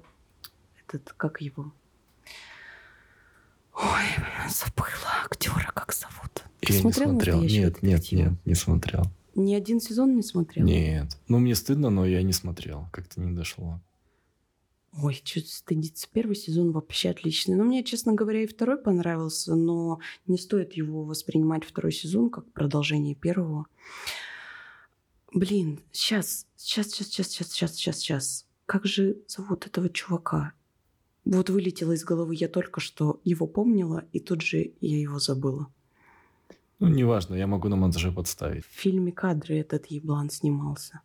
этот, 0.87 1.11
как 1.17 1.41
его? 1.41 1.73
Ой, 3.75 4.05
забыла 4.49 5.25
актера, 5.25 5.71
как 5.73 5.91
зовут. 5.93 6.43
Ты 6.61 6.71
Я 6.71 6.75
не 6.75 6.81
смотрел 6.81 7.09
смотрел. 7.09 7.35
«Настоящего 7.41 7.65
Нет, 7.65 7.81
нет, 7.83 7.91
детектива»? 7.99 8.19
нет, 8.29 8.45
не 8.45 8.55
смотрел. 8.55 9.03
Ни 9.35 9.53
один 9.53 9.79
сезон 9.79 10.15
не 10.15 10.23
смотрел? 10.23 10.65
Нет. 10.65 11.17
Ну, 11.27 11.39
мне 11.39 11.55
стыдно, 11.55 11.89
но 11.89 12.05
я 12.05 12.21
не 12.21 12.33
смотрел. 12.33 12.87
Как-то 12.91 13.21
не 13.21 13.35
дошло. 13.35 13.79
Ой, 15.01 15.21
что 15.23 15.39
стыдиться. 15.39 16.07
Первый 16.11 16.35
сезон 16.35 16.71
вообще 16.71 17.09
отличный. 17.11 17.55
Но 17.55 17.63
мне, 17.63 17.83
честно 17.83 18.13
говоря, 18.13 18.43
и 18.43 18.47
второй 18.47 18.77
понравился, 18.77 19.55
но 19.55 19.99
не 20.27 20.37
стоит 20.37 20.73
его 20.73 21.05
воспринимать 21.05 21.63
второй 21.63 21.93
сезон 21.93 22.29
как 22.29 22.51
продолжение 22.51 23.15
первого. 23.15 23.67
Блин, 25.33 25.79
сейчас, 25.93 26.45
сейчас, 26.57 26.87
сейчас, 26.87 27.07
сейчас, 27.07 27.27
сейчас, 27.27 27.47
сейчас, 27.51 27.75
сейчас, 27.75 27.97
сейчас. 27.99 28.45
Как 28.65 28.85
же 28.85 29.17
зовут 29.27 29.65
этого 29.65 29.89
чувака? 29.89 30.53
Вот 31.23 31.49
вылетело 31.49 31.93
из 31.93 32.03
головы 32.03 32.35
я 32.35 32.49
только 32.49 32.81
что 32.81 33.21
его 33.23 33.47
помнила, 33.47 34.05
и 34.11 34.19
тут 34.19 34.41
же 34.41 34.73
я 34.81 34.99
его 34.99 35.19
забыла. 35.19 35.71
Ну, 36.81 36.87
неважно, 36.87 37.35
я 37.35 37.45
могу 37.47 37.69
на 37.69 37.75
монтаже 37.75 38.11
подставить. 38.11 38.65
В 38.65 38.71
фильме 38.81 39.11
кадры 39.11 39.55
этот 39.59 39.85
еблан 39.85 40.31
снимался. 40.31 41.01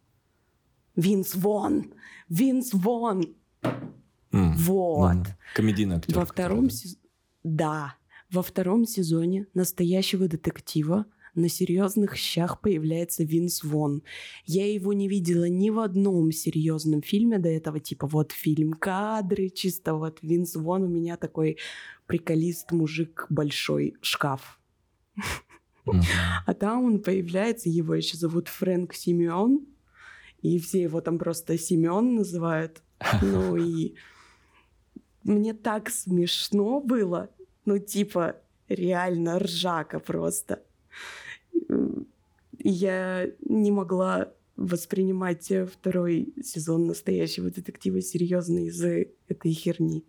Винс 0.96 1.34
Вон! 1.34 1.92
Винс 2.30 2.72
Вон! 2.72 3.36
М, 4.32 4.56
Вот. 4.56 5.12
ну, 5.14 5.24
комедийный 5.54 5.96
актер. 5.96 6.14
Во 6.16 6.24
втором 6.24 6.70
сезоне... 6.70 7.02
Да. 7.44 7.94
Во 8.30 8.42
втором 8.42 8.86
сезоне 8.86 9.46
настоящего 9.52 10.26
детектива 10.28 11.04
на 11.34 11.50
серьезных 11.50 12.16
щах 12.16 12.62
появляется 12.62 13.22
Винс 13.24 13.62
Вон. 13.62 14.02
Я 14.46 14.72
его 14.72 14.94
не 14.94 15.08
видела 15.08 15.46
ни 15.48 15.68
в 15.68 15.78
одном 15.78 16.32
серьезном 16.32 17.02
фильме 17.02 17.38
до 17.38 17.50
этого, 17.50 17.80
типа 17.80 18.06
вот 18.06 18.32
фильм 18.32 18.72
кадры, 18.72 19.50
чисто 19.50 19.94
вот 19.94 20.20
Винс 20.22 20.56
Вон 20.56 20.84
у 20.84 20.88
меня 20.88 21.18
такой 21.18 21.58
приколист, 22.06 22.72
мужик, 22.72 23.26
большой 23.28 23.96
шкаф. 24.00 24.58
А 26.46 26.54
там 26.54 26.84
он 26.84 27.00
появляется, 27.00 27.68
его 27.68 27.94
еще 27.94 28.16
зовут 28.16 28.48
Фрэнк 28.48 28.94
Симеон, 28.94 29.66
и 30.42 30.58
все 30.58 30.82
его 30.82 31.00
там 31.00 31.18
просто 31.18 31.58
Семен 31.58 32.14
называют. 32.14 32.82
Ну 33.22 33.56
и 33.56 33.94
мне 35.22 35.54
так 35.54 35.90
смешно 35.90 36.80
было, 36.80 37.30
ну 37.64 37.78
типа 37.78 38.36
реально 38.68 39.38
ржака 39.38 39.98
просто. 39.98 40.62
Я 42.58 43.30
не 43.40 43.70
могла 43.70 44.32
воспринимать 44.56 45.52
второй 45.72 46.32
сезон 46.42 46.86
настоящего 46.86 47.50
детектива 47.50 48.00
серьезно 48.00 48.66
из-за 48.66 49.06
этой 49.28 49.52
херни. 49.52 50.04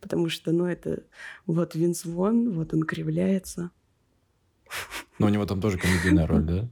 Потому 0.00 0.28
что, 0.28 0.52
ну, 0.52 0.66
это 0.66 1.04
вот 1.46 1.74
Винс 1.74 2.04
Вон, 2.04 2.52
вот 2.52 2.72
он 2.72 2.82
кривляется. 2.82 3.70
Но 5.18 5.26
у 5.26 5.30
него 5.30 5.46
там 5.46 5.60
тоже 5.60 5.78
комедийная 5.78 6.26
роль, 6.26 6.44
да? 6.44 6.68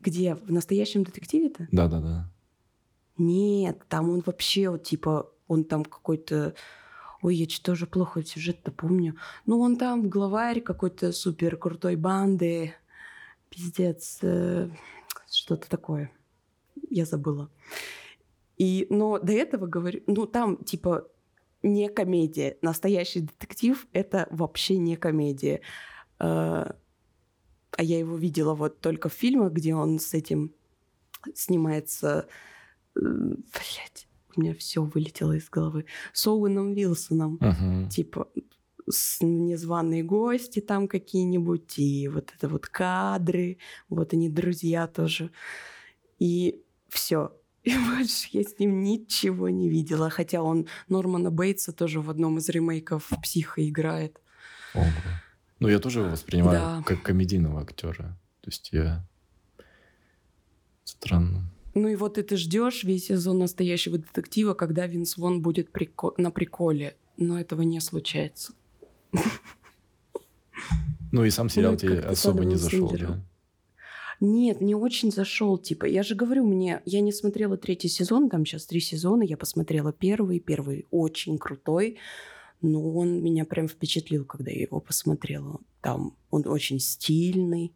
Где? 0.00 0.34
В 0.34 0.50
настоящем 0.50 1.04
детективе-то? 1.04 1.68
Да-да-да. 1.72 2.30
Нет, 3.16 3.82
там 3.88 4.10
он 4.10 4.22
вообще 4.24 4.70
вот 4.70 4.84
типа, 4.84 5.30
он 5.48 5.64
там 5.64 5.84
какой-то... 5.84 6.54
Ой, 7.20 7.34
я 7.34 7.48
что-то 7.48 7.72
уже 7.72 7.86
плохо 7.86 8.22
сюжет-то 8.22 8.70
помню. 8.70 9.16
Ну, 9.44 9.58
он 9.58 9.76
там 9.76 10.08
главарь 10.08 10.60
какой-то 10.60 11.10
супер 11.10 11.56
крутой 11.56 11.96
банды. 11.96 12.74
Пиздец. 13.50 14.18
э, 14.22 14.70
Что-то 15.28 15.68
такое. 15.68 16.12
Я 16.90 17.06
забыла. 17.06 17.50
И, 18.56 18.86
но 18.88 19.18
до 19.18 19.32
этого 19.32 19.66
говорю... 19.66 20.02
Ну, 20.06 20.26
там 20.26 20.62
типа 20.62 21.08
не 21.64 21.88
комедия. 21.88 22.56
Настоящий 22.62 23.20
детектив— 23.20 23.88
это 23.92 24.28
вообще 24.30 24.76
не 24.78 24.96
комедия. 24.96 25.60
Э, 26.20 26.72
А 27.76 27.82
я 27.82 27.98
его 27.98 28.16
видела 28.16 28.54
вот 28.54 28.80
только 28.80 29.08
в 29.08 29.12
фильмах, 29.12 29.52
где 29.52 29.74
он 29.74 29.98
с 29.98 30.14
этим 30.14 30.52
снимается... 31.34 32.26
Блять, 32.94 34.08
у 34.36 34.40
меня 34.40 34.54
все 34.54 34.82
вылетело 34.82 35.32
из 35.32 35.48
головы. 35.48 35.84
С 36.12 36.26
Оуэном 36.26 36.74
Вилсоном. 36.74 37.38
Мгм. 37.40 37.88
Типа 37.88 38.28
с 38.90 39.20
незваные 39.20 40.02
гости 40.02 40.60
там 40.60 40.88
какие-нибудь, 40.88 41.78
и 41.78 42.08
вот 42.08 42.32
это 42.34 42.48
вот 42.48 42.66
кадры, 42.66 43.58
вот 43.88 44.14
они 44.14 44.28
друзья 44.28 44.86
тоже. 44.86 45.30
И 46.18 46.62
все. 46.88 47.32
И 47.62 47.74
больше 47.96 48.28
я 48.32 48.42
с 48.42 48.58
ним 48.58 48.82
ничего 48.82 49.48
не 49.48 49.68
видела. 49.68 50.10
Хотя 50.10 50.42
он 50.42 50.66
Нормана 50.88 51.30
Бейтса 51.30 51.72
тоже 51.72 52.00
в 52.00 52.10
одном 52.10 52.38
из 52.38 52.48
ремейков 52.48 53.10
«Психа» 53.22 53.68
играет. 53.68 54.20
Ого. 54.74 54.84
Ну, 55.60 55.68
я 55.68 55.78
тоже 55.78 56.00
его 56.00 56.10
воспринимаю 56.10 56.58
Да. 56.58 56.82
как 56.86 57.02
комедийного 57.02 57.60
актера. 57.62 58.16
То 58.42 58.48
есть 58.48 58.70
я... 58.72 59.04
Странно. 60.84 61.42
Ну 61.74 61.88
и 61.88 61.96
вот 61.96 62.18
и 62.18 62.22
ты 62.22 62.36
ждешь 62.36 62.82
весь 62.84 63.06
сезон 63.06 63.38
настоящего 63.38 63.98
детектива, 63.98 64.54
когда 64.54 64.86
Винс 64.86 65.16
Вон 65.16 65.42
будет 65.42 65.70
прико- 65.70 66.14
на 66.16 66.30
приколе. 66.30 66.96
Но 67.16 67.38
этого 67.38 67.62
не 67.62 67.80
случается. 67.80 68.52
Ну 71.12 71.24
и 71.24 71.30
сам 71.30 71.48
сериал 71.48 71.72
Ну, 71.72 71.78
тебе 71.78 71.98
особо 72.00 72.44
не 72.44 72.56
зашел, 72.56 72.90
да? 72.90 73.20
Нет, 74.20 74.60
не 74.60 74.74
очень 74.74 75.12
зашел, 75.12 75.56
типа. 75.58 75.84
Я 75.84 76.02
же 76.02 76.14
говорю, 76.16 76.44
мне, 76.44 76.82
я 76.84 77.00
не 77.00 77.12
смотрела 77.12 77.56
третий 77.56 77.88
сезон, 77.88 78.28
там 78.28 78.44
сейчас 78.44 78.66
три 78.66 78.80
сезона, 78.80 79.22
я 79.22 79.36
посмотрела 79.36 79.92
первый, 79.92 80.40
первый 80.40 80.86
очень 80.90 81.38
крутой, 81.38 81.98
но 82.60 82.92
он 82.92 83.22
меня 83.22 83.44
прям 83.44 83.68
впечатлил, 83.68 84.24
когда 84.24 84.50
я 84.50 84.62
его 84.62 84.80
посмотрела. 84.80 85.60
Там 85.80 86.16
он 86.30 86.46
очень 86.46 86.80
стильный, 86.80 87.72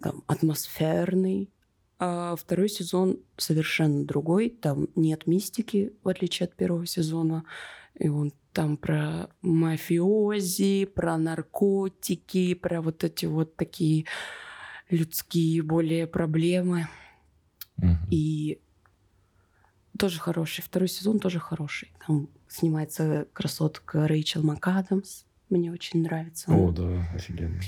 там 0.00 0.22
атмосферный. 0.26 1.50
А 1.98 2.36
второй 2.36 2.68
сезон 2.68 3.20
совершенно 3.38 4.04
другой, 4.04 4.50
там 4.50 4.88
нет 4.96 5.26
мистики, 5.26 5.94
в 6.02 6.08
отличие 6.08 6.44
от 6.44 6.54
первого 6.54 6.84
сезона, 6.86 7.44
и 7.98 8.08
он 8.08 8.32
там 8.52 8.76
про 8.76 9.30
мафиози, 9.40 10.84
про 10.84 11.16
наркотики, 11.16 12.54
про 12.54 12.82
вот 12.82 13.02
эти 13.02 13.24
вот 13.24 13.56
такие 13.56 14.04
людские 14.90 15.62
более 15.62 16.06
проблемы. 16.06 16.88
Мгм. 17.78 17.98
И 18.10 18.60
тоже 19.96 20.18
хороший. 20.20 20.62
Второй 20.62 20.88
сезон 20.88 21.18
тоже 21.18 21.38
хороший. 21.38 21.92
Там 22.06 22.28
снимается 22.48 23.26
красотка 23.32 24.06
Рэйчел 24.06 24.42
МакАдамс. 24.42 25.24
Мне 25.48 25.72
очень 25.72 26.02
нравится. 26.02 26.50
О, 26.50 26.72
да, 26.72 27.08
офигенно. 27.14 27.60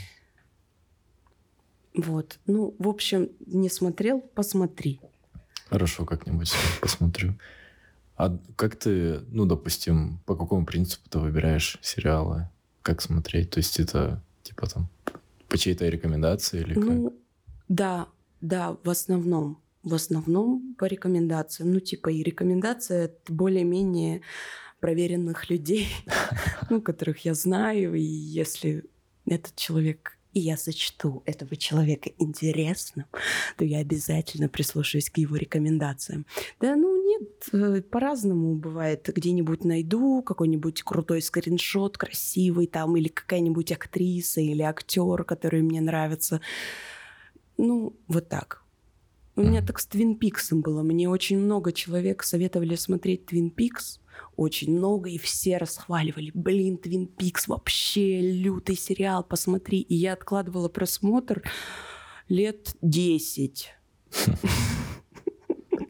Вот. 1.95 2.39
Ну, 2.47 2.75
в 2.79 2.89
общем, 2.89 3.31
не 3.47 3.69
смотрел, 3.69 4.21
посмотри. 4.21 5.01
Хорошо, 5.69 6.05
как-нибудь 6.05 6.53
посмотрю. 6.81 7.35
А 8.17 8.37
как 8.57 8.77
ты, 8.77 9.21
ну, 9.29 9.47
допустим, 9.47 10.21
по 10.27 10.35
какому 10.35 10.67
принципу 10.67 11.09
ты 11.09 11.19
выбираешь 11.19 11.79
сериалы? 11.83 12.49
Как 12.83 13.01
смотреть? 13.01 13.51
То 13.51 13.59
есть 13.59 13.79
это, 13.79 14.23
типа, 14.43 14.67
там, 14.67 14.89
по 15.49 15.57
чьей-то 15.57 15.89
рекомендации 15.89 16.61
или 16.61 16.75
как? 16.75 16.85
Ну, 16.85 17.17
да, 17.69 18.09
да, 18.41 18.77
в 18.83 18.91
основном. 18.91 19.61
В 19.89 19.95
основном 19.95 20.75
по 20.79 20.85
рекомендациям. 20.85 21.73
Ну, 21.73 21.81
типа, 21.81 22.11
и 22.11 22.23
рекомендация 22.23 23.07
от 23.07 23.31
более-менее 23.31 24.23
проверенных 24.81 25.51
людей, 25.51 25.89
ну, 26.71 26.83
которых 26.83 27.25
я 27.25 27.35
знаю, 27.35 27.95
и 27.95 28.03
если 28.03 28.85
этот 29.27 29.57
человек 29.57 30.19
и 30.35 30.41
я 30.41 30.57
сочту 30.57 31.23
этого 31.27 31.57
человека 31.57 32.11
интересным, 32.19 33.07
то 33.57 33.65
я 33.65 33.79
обязательно 33.79 34.49
прислушаюсь 34.49 35.11
к 35.11 35.19
его 35.19 35.37
рекомендациям. 35.37 36.27
Да, 36.61 36.77
ну 36.77 37.03
нет, 37.05 37.49
э, 37.53 37.83
по-разному 37.83 38.55
бывает. 38.55 39.11
Где-нибудь 39.13 39.65
найду 39.65 40.23
какой-нибудь 40.23 40.83
крутой 40.83 41.23
скриншот, 41.23 41.99
красивый 41.99 42.67
там, 42.67 42.97
или 42.97 43.09
какая-нибудь 43.09 43.73
актриса 43.73 44.41
или 44.41 44.63
актер, 44.63 45.25
который 45.25 45.63
мне 45.63 45.81
нравится. 45.81 46.41
Ну, 47.57 47.97
вот 48.07 48.29
так. 48.29 48.63
У 49.39 49.43
меня 49.43 49.63
так 49.63 49.79
с 49.79 49.87
Твин 49.87 50.17
Пиксом 50.17 50.63
было. 50.63 50.83
Мне 50.83 51.09
очень 51.09 51.39
много 51.39 51.71
человек 51.71 52.25
советовали 52.25 52.75
смотреть 52.75 53.27
Твин 53.27 53.51
Пикс. 53.51 54.01
Очень 54.35 54.77
много, 54.77 55.11
и 55.11 55.17
все 55.17 55.59
расхваливали. 55.59 56.33
Блин, 56.35 56.77
Твин 56.77 57.07
Пикс 57.07 57.47
вообще 57.47 58.21
лютый 58.21 58.75
сериал, 58.75 59.23
посмотри. 59.23 59.79
И 59.79 59.95
я 59.95 60.15
откладывала 60.15 60.69
просмотр 60.69 61.45
лет 62.29 62.75
10. 62.83 63.71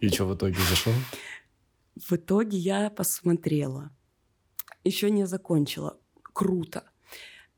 И 0.03 0.09
что 0.11 0.27
в 0.27 0.35
итоге 0.35 0.59
зашел? 0.69 0.93
В 1.97 2.13
итоге 2.13 2.59
я 2.59 2.91
посмотрела. 2.91 3.91
Еще 4.85 5.11
не 5.11 5.27
закончила. 5.27 5.99
Круто. 6.35 6.85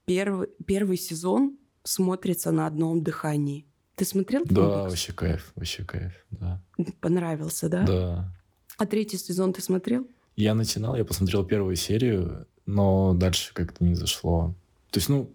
Первый, 0.05 0.51
первый 0.65 0.99
сезон 0.99 1.59
смотрится 1.83 2.53
на 2.53 2.69
одном 2.69 3.03
дыхании. 3.03 3.67
Ты 4.01 4.07
смотрел? 4.07 4.41
Да, 4.47 4.85
Пикс? 4.85 4.91
вообще 4.93 5.13
кайф, 5.13 5.53
вообще 5.57 5.85
кайф, 5.85 6.13
да. 6.31 6.59
Понравился, 7.03 7.69
да? 7.69 7.83
Да. 7.85 8.35
А 8.79 8.87
третий 8.87 9.19
сезон 9.19 9.53
ты 9.53 9.61
смотрел? 9.61 10.07
Я 10.37 10.55
начинал, 10.55 10.97
я 10.97 11.05
посмотрел 11.05 11.45
первую 11.45 11.77
серию, 11.77 12.47
но 12.65 13.13
дальше 13.13 13.53
как-то 13.53 13.85
не 13.85 13.95
зашло. 13.95 14.55
То 14.91 15.01
есть, 15.01 15.11
ну, 15.11 15.31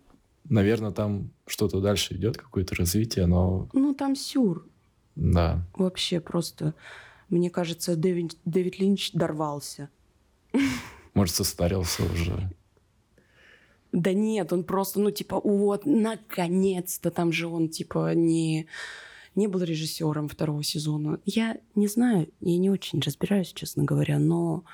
наверное, 0.49 0.89
там 0.89 1.29
что-то 1.45 1.79
дальше 1.79 2.15
идет, 2.15 2.37
какое-то 2.37 2.73
развитие, 2.73 3.27
но 3.27 3.69
Ну, 3.73 3.93
там 3.93 4.15
сюр. 4.15 4.65
да. 5.15 5.63
Вообще 5.75 6.19
просто 6.19 6.73
Мне 7.29 7.51
кажется, 7.51 7.95
Дэвид, 7.95 8.35
Дэвид 8.45 8.79
Линч 8.79 9.11
дорвался. 9.11 9.89
Может, 11.13 11.35
состарился 11.35 12.01
уже. 12.03 12.49
Да 13.95 14.11
нет, 14.11 14.51
он 14.51 14.65
просто, 14.65 14.99
ну, 14.99 15.09
типа, 15.09 15.39
вот, 15.41 15.85
наконец-то, 15.85 17.11
там 17.11 17.31
же 17.31 17.47
он, 17.47 17.69
типа, 17.69 18.13
не, 18.13 18.67
не 19.35 19.47
был 19.47 19.63
режиссером 19.63 20.27
второго 20.27 20.63
сезона. 20.63 21.21
Я 21.23 21.57
не 21.75 21.87
знаю, 21.87 22.27
я 22.41 22.57
не 22.57 22.69
очень 22.69 22.99
разбираюсь, 22.99 23.53
честно 23.53 23.85
говоря, 23.85 24.19
но 24.19 24.65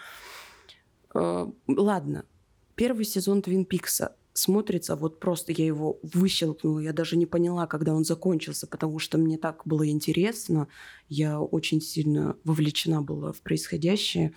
э, 1.13 1.47
ладно, 1.67 2.25
первый 2.73 3.05
сезон 3.05 3.43
Твин 3.43 3.63
Пикса 3.63 4.15
смотрится, 4.33 4.95
вот 4.95 5.19
просто 5.19 5.51
я 5.51 5.67
его 5.67 5.99
выщелкнула, 6.01 6.79
я 6.79 6.91
даже 6.91 7.15
не 7.15 7.27
поняла, 7.27 7.67
когда 7.67 7.93
он 7.93 8.03
закончился, 8.03 8.65
потому 8.65 8.97
что 8.97 9.19
мне 9.19 9.37
так 9.37 9.61
было 9.65 9.87
интересно, 9.87 10.67
я 11.09 11.39
очень 11.39 11.79
сильно 11.79 12.37
вовлечена 12.43 13.03
была 13.03 13.33
в 13.33 13.41
происходящее. 13.41 14.33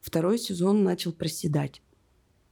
Второй 0.00 0.40
сезон 0.40 0.82
начал 0.82 1.12
проседать. 1.12 1.82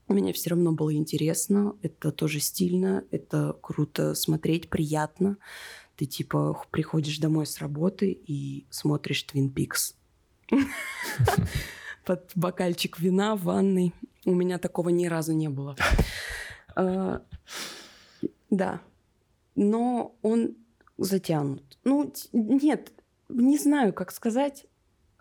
Мне 0.07 0.31
все 0.31 0.51
равно 0.51 0.71
было 0.71 0.93
интересно, 0.93 1.75
это 1.81 2.11
тоже 2.11 2.39
стильно, 2.39 3.03
это 3.11 3.57
круто 3.61 4.15
смотреть, 4.15 4.69
приятно. 4.69 5.37
Ты 5.97 6.05
типа 6.05 6.63
приходишь 6.71 7.17
домой 7.17 7.45
с 7.45 7.57
работы 7.59 8.11
и 8.11 8.65
смотришь 8.69 9.23
Твин 9.23 9.49
Пикс 9.49 9.95
под 12.05 12.31
бокальчик 12.35 12.99
вина 12.99 13.35
в 13.35 13.43
ванной. 13.43 13.93
У 14.25 14.33
меня 14.33 14.59
такого 14.59 14.89
ни 14.89 15.07
разу 15.07 15.33
не 15.33 15.49
было. 15.49 15.75
А, 16.75 17.21
да. 18.49 18.81
Но 19.55 20.15
он 20.21 20.55
затянут. 20.97 21.77
Ну, 21.83 22.13
нет, 22.31 22.93
не 23.29 23.57
знаю, 23.57 23.93
как 23.93 24.11
сказать, 24.11 24.67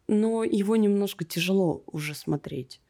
но 0.07 0.45
его 0.45 0.77
немножко 0.77 1.25
тяжело 1.25 1.83
уже 1.87 2.15
смотреть. 2.15 2.81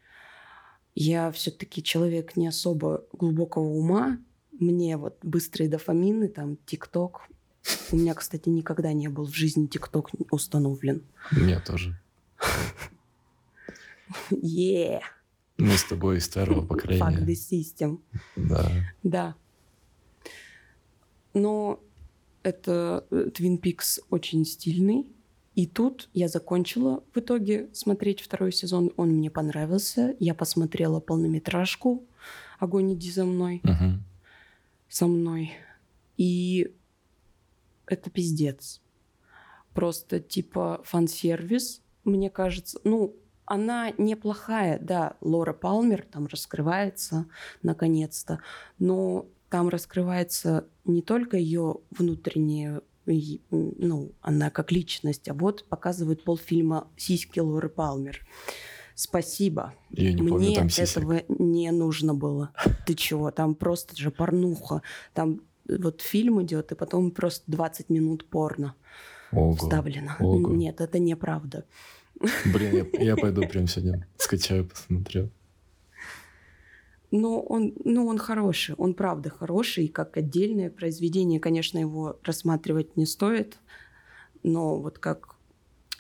Я 0.99 1.31
все-таки 1.31 1.83
человек 1.83 2.37
не 2.37 2.49
особо 2.49 3.05
глубокого 3.13 3.67
ума. 3.67 4.19
Мне 4.53 4.97
вот 4.97 5.19
быстрые 5.23 5.69
дофамины, 5.69 6.29
там, 6.29 6.57
ТикТок. 6.65 7.29
У 7.93 7.97
меня, 7.97 8.15
кстати, 8.15 8.49
никогда 8.49 8.95
не 8.95 9.09
был 9.09 9.27
в 9.27 9.35
жизни 9.35 9.67
ТикТок 9.67 10.11
установлен. 10.31 11.03
У 11.33 11.41
меня 11.41 11.61
тоже. 11.61 12.01
Yeah. 14.31 15.01
Мы 15.59 15.77
с 15.77 15.85
тобой 15.85 16.17
из 16.17 16.25
старого 16.25 16.65
поколения. 16.65 17.05
Fuck 17.05 17.27
the 17.27 17.35
system. 17.35 18.01
Да. 18.35 18.71
Да. 19.03 19.35
Но 21.35 21.79
это 22.43 23.07
Twin 23.11 23.61
Peaks 23.61 24.01
очень 24.09 24.47
стильный. 24.47 25.07
И 25.57 25.67
тут 25.67 26.11
я 26.13 26.29
закончила 26.29 27.03
в 27.15 27.19
итоге 27.19 27.71
смотреть 27.73 28.21
второй 28.21 28.53
сезон. 28.53 28.93
Он 28.97 29.09
мне 29.09 29.31
понравился. 29.31 30.15
Я 30.21 30.35
посмотрела 30.35 31.01
полнометражку 31.01 32.05
«Огонь 32.59 32.93
иди 32.93 33.11
за 33.11 33.25
мной». 33.25 33.63
Угу. 33.65 34.03
Со 34.91 35.07
мной. 35.07 35.55
И 36.19 36.75
это 37.87 38.11
пиздец. 38.11 38.83
Просто 39.73 40.21
типа 40.21 40.83
фан-сервис, 40.85 41.81
мне 42.05 42.29
кажется. 42.29 42.79
Ну, 42.85 43.17
она 43.47 43.93
неплохая, 43.97 44.79
да, 44.79 45.17
Лора 45.23 45.55
Палмер 45.55 46.03
там 46.03 46.27
раскрывается 46.27 47.27
наконец-то, 47.63 48.41
но 48.79 49.27
там 49.49 49.71
раскрывается 49.71 50.67
не 50.85 51.01
только 51.01 51.39
ее 51.39 51.79
внутреннее 51.91 52.83
ну, 53.07 54.13
она 54.21 54.51
как 54.51 54.73
личность, 54.73 55.29
а 55.29 55.35
вот 55.35 55.65
показывает 55.69 56.25
полфильма 56.25 56.89
«Сиськи 56.97 57.41
Лоры 57.41 57.69
Палмер». 57.69 58.27
Спасибо. 58.95 59.75
Я 59.91 60.13
не 60.15 60.23
Мне 60.23 60.31
помню, 60.31 60.55
там 60.55 60.69
этого 60.75 61.23
не 61.29 61.71
нужно 61.71 62.15
было. 62.15 62.53
Ты 62.87 62.95
чего? 62.95 63.31
Там 63.31 63.55
просто 63.55 63.95
же 63.95 64.11
порнуха. 64.11 64.81
Там 65.13 65.43
вот 65.69 66.01
фильм 66.01 66.43
идет, 66.43 66.73
и 66.73 66.75
потом 66.75 67.11
просто 67.11 67.45
20 67.47 67.91
минут 67.91 68.29
порно 68.29 68.75
Ого. 69.33 69.55
вставлено. 69.55 70.17
Ого. 70.19 70.49
Нет, 70.55 70.81
это 70.81 70.99
неправда. 70.99 71.65
Блин, 72.47 72.89
я, 72.95 73.05
я 73.05 73.17
пойду 73.17 73.47
прямо 73.47 73.67
сегодня 73.67 74.09
скачаю, 74.17 74.67
посмотрю. 74.67 75.31
Но 77.11 77.41
он, 77.41 77.75
ну, 77.85 78.07
он 78.07 78.19
хороший, 78.19 78.75
он 78.77 78.95
правда 78.95 79.31
хороший, 79.31 79.85
и 79.85 79.89
как 79.89 80.17
отдельное 80.17 80.71
произведение, 80.71 81.41
конечно, 81.41 81.79
его 81.79 82.19
рассматривать 82.23 82.97
не 82.97 83.07
стоит, 83.07 83.59
но 84.43 84.81
вот 84.81 84.99
как, 84.99 85.37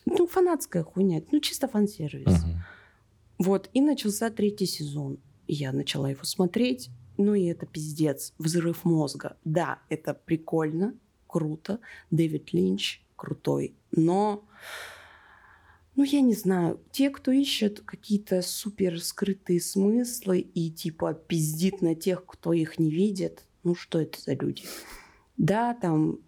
ну, 0.04 0.26
фанатская 0.26 0.82
хуйня, 0.82 1.22
ну, 1.30 1.40
чисто 1.40 1.68
фан-сервис. 1.68 2.42
Угу. 2.42 2.52
Вот, 3.38 3.70
и 3.72 3.80
начался 3.80 4.30
третий 4.30 4.66
сезон. 4.66 5.18
И 5.46 5.54
я 5.54 5.72
начала 5.72 6.10
его 6.10 6.24
смотреть, 6.24 6.90
ну 7.18 7.34
и 7.34 7.44
это 7.44 7.66
пиздец, 7.66 8.34
взрыв 8.38 8.84
мозга. 8.84 9.36
Да, 9.44 9.78
это 9.88 10.14
прикольно, 10.14 10.94
круто, 11.26 11.80
Дэвид 12.10 12.52
Линч 12.52 13.02
крутой, 13.14 13.74
но 13.90 14.44
ну, 15.96 16.04
я 16.04 16.20
не 16.20 16.34
знаю, 16.34 16.78
те, 16.92 17.08
кто 17.08 17.32
ищет 17.32 17.80
какие-то 17.80 18.42
супер 18.42 19.00
скрытые 19.00 19.60
смыслы 19.60 20.40
и 20.40 20.70
типа 20.70 21.14
пиздит 21.14 21.80
на 21.80 21.94
тех, 21.94 22.24
кто 22.26 22.52
их 22.52 22.78
не 22.78 22.90
видит, 22.90 23.44
ну, 23.64 23.74
что 23.74 24.00
это 24.00 24.20
за 24.20 24.34
люди? 24.34 24.62
Да, 25.38 25.74
там, 25.74 26.18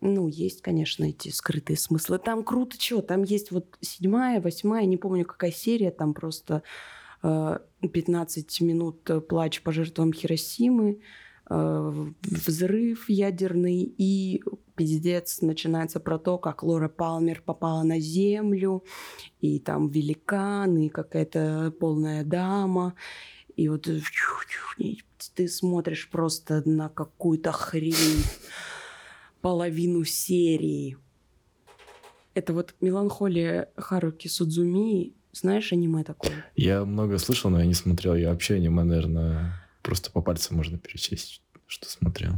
ну, 0.00 0.28
есть, 0.28 0.60
конечно, 0.60 1.04
эти 1.04 1.30
скрытые 1.30 1.78
смыслы. 1.78 2.18
Там 2.18 2.44
круто 2.44 2.76
чего, 2.78 3.00
там 3.00 3.22
есть 3.22 3.50
вот 3.50 3.78
седьмая, 3.80 4.40
восьмая, 4.40 4.84
не 4.84 4.98
помню, 4.98 5.24
какая 5.24 5.50
серия, 5.50 5.90
там 5.90 6.12
просто 6.12 6.62
э, 7.22 7.58
15 7.80 8.60
минут 8.60 9.10
плач 9.28 9.62
по 9.62 9.72
жертвам 9.72 10.12
Хиросимы, 10.12 10.92
э, 10.92 11.23
взрыв 11.48 13.08
ядерный 13.08 13.82
и 13.82 14.42
пиздец 14.76 15.40
начинается 15.40 16.00
про 16.00 16.18
то, 16.18 16.38
как 16.38 16.62
Лора 16.62 16.88
Палмер 16.88 17.42
попала 17.42 17.82
на 17.82 18.00
Землю, 18.00 18.84
и 19.40 19.58
там 19.58 19.88
великан, 19.88 20.76
и 20.78 20.88
какая-то 20.88 21.72
полная 21.78 22.24
дама. 22.24 22.94
И 23.56 23.68
вот 23.68 23.88
ты 25.34 25.48
смотришь 25.48 26.08
просто 26.10 26.62
на 26.68 26.88
какую-то 26.88 27.52
хрень 27.52 28.24
половину 29.40 30.04
серии. 30.04 30.96
Это 32.34 32.52
вот 32.52 32.74
«Меланхолия 32.80 33.70
Харуки 33.76 34.26
Судзуми». 34.26 35.14
Знаешь 35.32 35.72
аниме 35.72 36.02
такое? 36.02 36.46
Я 36.56 36.84
много 36.84 37.18
слышал, 37.18 37.50
но 37.50 37.60
я 37.60 37.66
не 37.66 37.74
смотрел. 37.74 38.14
Я 38.16 38.30
вообще 38.30 38.54
аниме, 38.54 38.82
наверное, 38.82 39.52
просто 39.84 40.10
по 40.10 40.20
пальцам 40.20 40.56
можно 40.56 40.78
перечесть, 40.78 41.42
что 41.66 41.88
смотрел. 41.88 42.32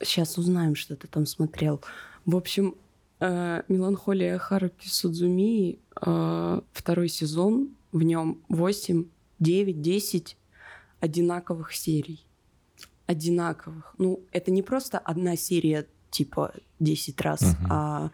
Сейчас 0.00 0.36
узнаем, 0.38 0.74
что 0.74 0.94
ты 0.94 1.08
там 1.08 1.24
смотрел. 1.26 1.80
В 2.26 2.36
общем, 2.36 2.74
э, 3.20 3.62
«Меланхолия 3.68 4.38
Харуки 4.38 4.88
Судзуми», 4.88 5.78
э, 6.00 6.60
второй 6.72 7.08
сезон, 7.08 7.70
в 7.92 8.02
нем 8.02 8.42
8, 8.48 9.06
9, 9.38 9.80
10 9.80 10.36
одинаковых 11.00 11.72
серий. 11.72 12.24
Одинаковых. 13.06 13.94
Ну, 13.98 14.20
это 14.32 14.50
не 14.50 14.62
просто 14.62 14.98
одна 14.98 15.36
серия, 15.36 15.86
типа 16.10 16.52
10 16.80 17.20
раз, 17.20 17.40
Мгм. 17.42 17.66
а 17.70 18.10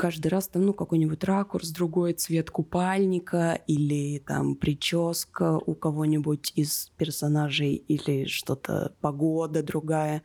каждый 0.00 0.28
раз 0.28 0.48
там, 0.48 0.64
ну, 0.64 0.72
какой-нибудь 0.72 1.22
ракурс, 1.24 1.68
другой 1.68 2.14
цвет 2.14 2.50
купальника 2.50 3.60
или 3.66 4.18
там 4.18 4.54
прическа 4.54 5.58
у 5.58 5.74
кого-нибудь 5.74 6.52
из 6.56 6.90
персонажей 6.96 7.74
или 7.74 8.24
что-то, 8.24 8.94
погода 9.02 9.62
другая. 9.62 10.22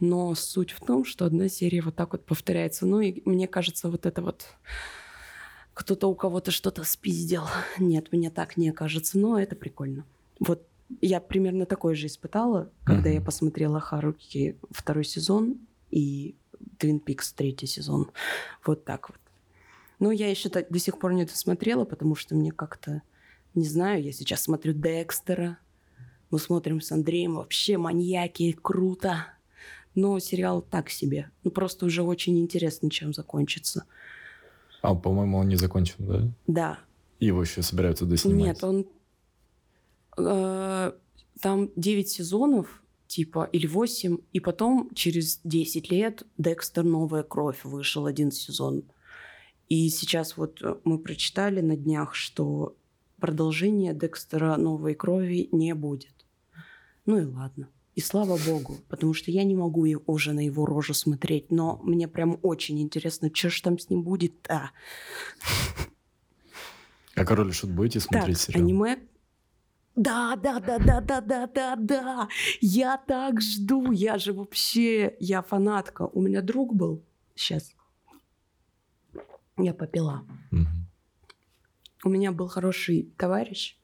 Но 0.00 0.34
суть 0.34 0.70
в 0.70 0.80
том, 0.80 1.04
что 1.04 1.26
одна 1.26 1.50
серия 1.50 1.82
вот 1.82 1.94
так 1.94 2.12
вот 2.12 2.24
повторяется. 2.24 2.86
Ну 2.86 3.00
и 3.00 3.20
мне 3.28 3.46
кажется, 3.46 3.90
вот 3.90 4.06
это 4.06 4.22
вот 4.22 4.46
кто-то 5.74 6.06
у 6.06 6.14
кого-то 6.14 6.50
что-то 6.50 6.82
спиздил. 6.84 7.42
Нет, 7.78 8.12
мне 8.12 8.30
так 8.30 8.56
не 8.56 8.72
кажется, 8.72 9.18
но 9.18 9.38
это 9.38 9.54
прикольно. 9.56 10.06
Вот 10.40 10.66
я 11.02 11.20
примерно 11.20 11.66
такое 11.66 11.94
же 11.94 12.06
испытала, 12.06 12.70
когда 12.84 13.10
Мгм. 13.10 13.18
я 13.18 13.20
посмотрела 13.20 13.78
Харуки 13.78 14.56
второй 14.70 15.04
сезон 15.04 15.58
и 15.90 16.34
Твин 16.78 17.00
Пикс 17.00 17.32
третий 17.32 17.66
сезон. 17.66 18.10
Вот 18.64 18.84
так 18.84 19.08
вот. 19.10 19.18
Но 19.98 20.10
я 20.10 20.28
еще 20.28 20.48
до 20.48 20.78
сих 20.78 20.98
пор 20.98 21.12
не 21.12 21.24
досмотрела, 21.24 21.84
потому 21.84 22.16
что 22.16 22.34
мне 22.34 22.50
как-то, 22.50 23.02
не 23.54 23.64
знаю, 23.64 24.02
я 24.02 24.12
сейчас 24.12 24.42
смотрю 24.42 24.72
Декстера. 24.72 25.58
Мы 26.30 26.38
смотрим 26.38 26.80
с 26.80 26.90
Андреем 26.90 27.36
вообще 27.36 27.76
маньяки, 27.76 28.52
круто. 28.60 29.26
Но 29.94 30.18
сериал 30.18 30.62
так 30.62 30.88
себе. 30.88 31.30
Ну, 31.44 31.50
просто 31.50 31.86
уже 31.86 32.02
очень 32.02 32.38
интересно, 32.40 32.90
чем 32.90 33.12
закончится. 33.12 33.84
А, 34.80 34.94
по-моему, 34.94 35.38
он 35.38 35.48
не 35.48 35.56
закончен, 35.56 35.94
да? 35.98 36.28
Да, 36.46 36.78
Его 37.20 37.42
еще 37.42 37.62
собираются 37.62 38.04
доснимать. 38.04 38.38
Нет, 38.38 38.64
он... 38.64 38.86
э, 40.16 40.92
там 41.40 41.70
9 41.76 42.08
сезонов, 42.08 42.81
типа, 43.12 43.46
или 43.52 43.66
8, 43.66 44.16
и 44.32 44.40
потом 44.40 44.88
через 44.94 45.40
10 45.44 45.90
лет 45.90 46.22
Декстер 46.38 46.82
«Новая 46.82 47.22
кровь» 47.22 47.62
вышел 47.62 48.06
один 48.06 48.32
сезон. 48.32 48.84
И 49.68 49.90
сейчас 49.90 50.38
вот 50.38 50.62
э, 50.62 50.76
мы 50.84 50.98
прочитали 50.98 51.60
на 51.60 51.76
днях, 51.76 52.14
что 52.14 52.74
продолжения 53.20 53.92
Декстера 53.92 54.56
«Новой 54.56 54.94
крови» 54.94 55.50
не 55.52 55.74
будет. 55.74 56.24
Ну 57.04 57.18
и 57.18 57.24
ладно. 57.26 57.68
И 57.94 58.00
слава 58.00 58.38
богу, 58.46 58.78
потому 58.88 59.12
что 59.12 59.30
я 59.30 59.44
не 59.44 59.54
могу 59.54 59.86
уже 60.06 60.32
на 60.32 60.46
его 60.46 60.64
рожу 60.64 60.94
смотреть, 60.94 61.50
но 61.50 61.78
мне 61.82 62.08
прям 62.08 62.38
очень 62.40 62.80
интересно, 62.80 63.30
что 63.34 63.50
ж 63.50 63.60
там 63.60 63.78
с 63.78 63.90
ним 63.90 64.04
будет-то. 64.04 64.70
А 67.14 67.24
«Король 67.26 67.50
и 67.50 67.52
Шут» 67.52 67.72
будете 67.72 68.00
смотреть 68.00 68.38
так, 68.38 68.46
сериал? 68.46 68.64
аниме 68.64 68.98
да, 69.94 70.36
да, 70.36 70.60
да, 70.60 70.78
да, 70.78 71.00
да, 71.00 71.20
да, 71.20 71.46
да, 71.46 71.76
да. 71.76 72.28
Я 72.60 72.96
так 72.96 73.40
жду. 73.40 73.92
Я 73.92 74.18
же 74.18 74.32
вообще, 74.32 75.16
я 75.20 75.42
фанатка. 75.42 76.06
У 76.12 76.22
меня 76.22 76.40
друг 76.40 76.74
был. 76.74 77.04
Сейчас. 77.34 77.74
Я 79.58 79.74
попила. 79.74 80.24
Угу. 80.50 80.66
У 82.04 82.08
меня 82.08 82.32
был 82.32 82.48
хороший 82.48 83.12
товарищ. 83.18 83.78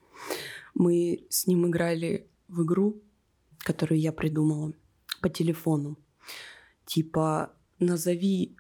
Мы 0.75 1.27
с 1.29 1.47
ним 1.47 1.67
играли 1.67 2.29
в 2.49 2.65
игру, 2.65 3.03
которую 3.59 4.01
я 4.01 4.13
придумала 4.13 4.73
по 5.21 5.29
телефону. 5.29 5.99
Типа, 6.87 7.53
назови 7.79 8.57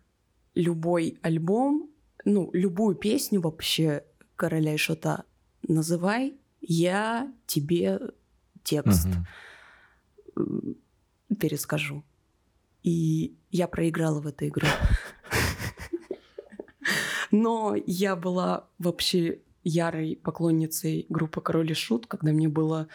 любой 0.54 1.18
альбом, 1.22 1.90
ну, 2.24 2.50
любую 2.52 2.94
песню 2.94 3.40
вообще 3.40 4.04
короля 4.36 4.74
и 4.74 4.76
шота 4.76 5.24
называй, 5.66 6.37
я 6.60 7.32
тебе 7.46 8.00
текст 8.62 9.08
угу. 10.34 10.76
перескажу. 11.38 12.04
И 12.82 13.36
я 13.50 13.68
проиграла 13.68 14.20
в 14.20 14.26
эту 14.26 14.46
игру. 14.46 14.66
Но 17.30 17.76
я 17.86 18.16
была 18.16 18.68
вообще 18.78 19.40
ярой 19.64 20.16
поклонницей 20.22 21.06
группы 21.08 21.40
Король 21.40 21.70
и 21.70 21.74
Шут, 21.74 22.06
когда 22.06 22.32
мне 22.32 22.48
было 22.48 22.88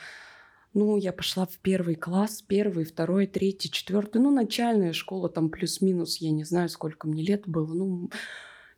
ну, 0.75 0.97
я 0.97 1.13
пошла 1.13 1.45
в 1.45 1.59
первый 1.59 1.93
класс, 1.93 2.41
первый, 2.41 2.83
второй, 2.83 3.27
третий, 3.27 3.69
четвертый, 3.69 4.19
ну, 4.19 4.31
начальная 4.31 4.91
школа, 4.91 5.29
там 5.29 5.49
плюс-минус, 5.49 6.17
я 6.17 6.31
не 6.31 6.45
знаю, 6.45 6.67
сколько 6.67 7.07
мне 7.07 7.23
лет 7.23 7.47
было, 7.47 7.71
ну, 7.73 8.09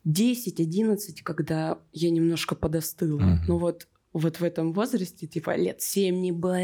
10-11, 0.06 1.22
когда 1.24 1.78
я 1.92 2.10
немножко 2.10 2.54
подостыла. 2.54 3.20
Mm-hmm. 3.20 3.38
Но 3.48 3.58
вот 3.58 3.88
вот 4.18 4.40
в 4.40 4.44
этом 4.44 4.72
возрасте, 4.72 5.26
типа 5.26 5.56
лет 5.56 5.80
семь 5.82 6.20
не 6.20 6.32
было, 6.32 6.58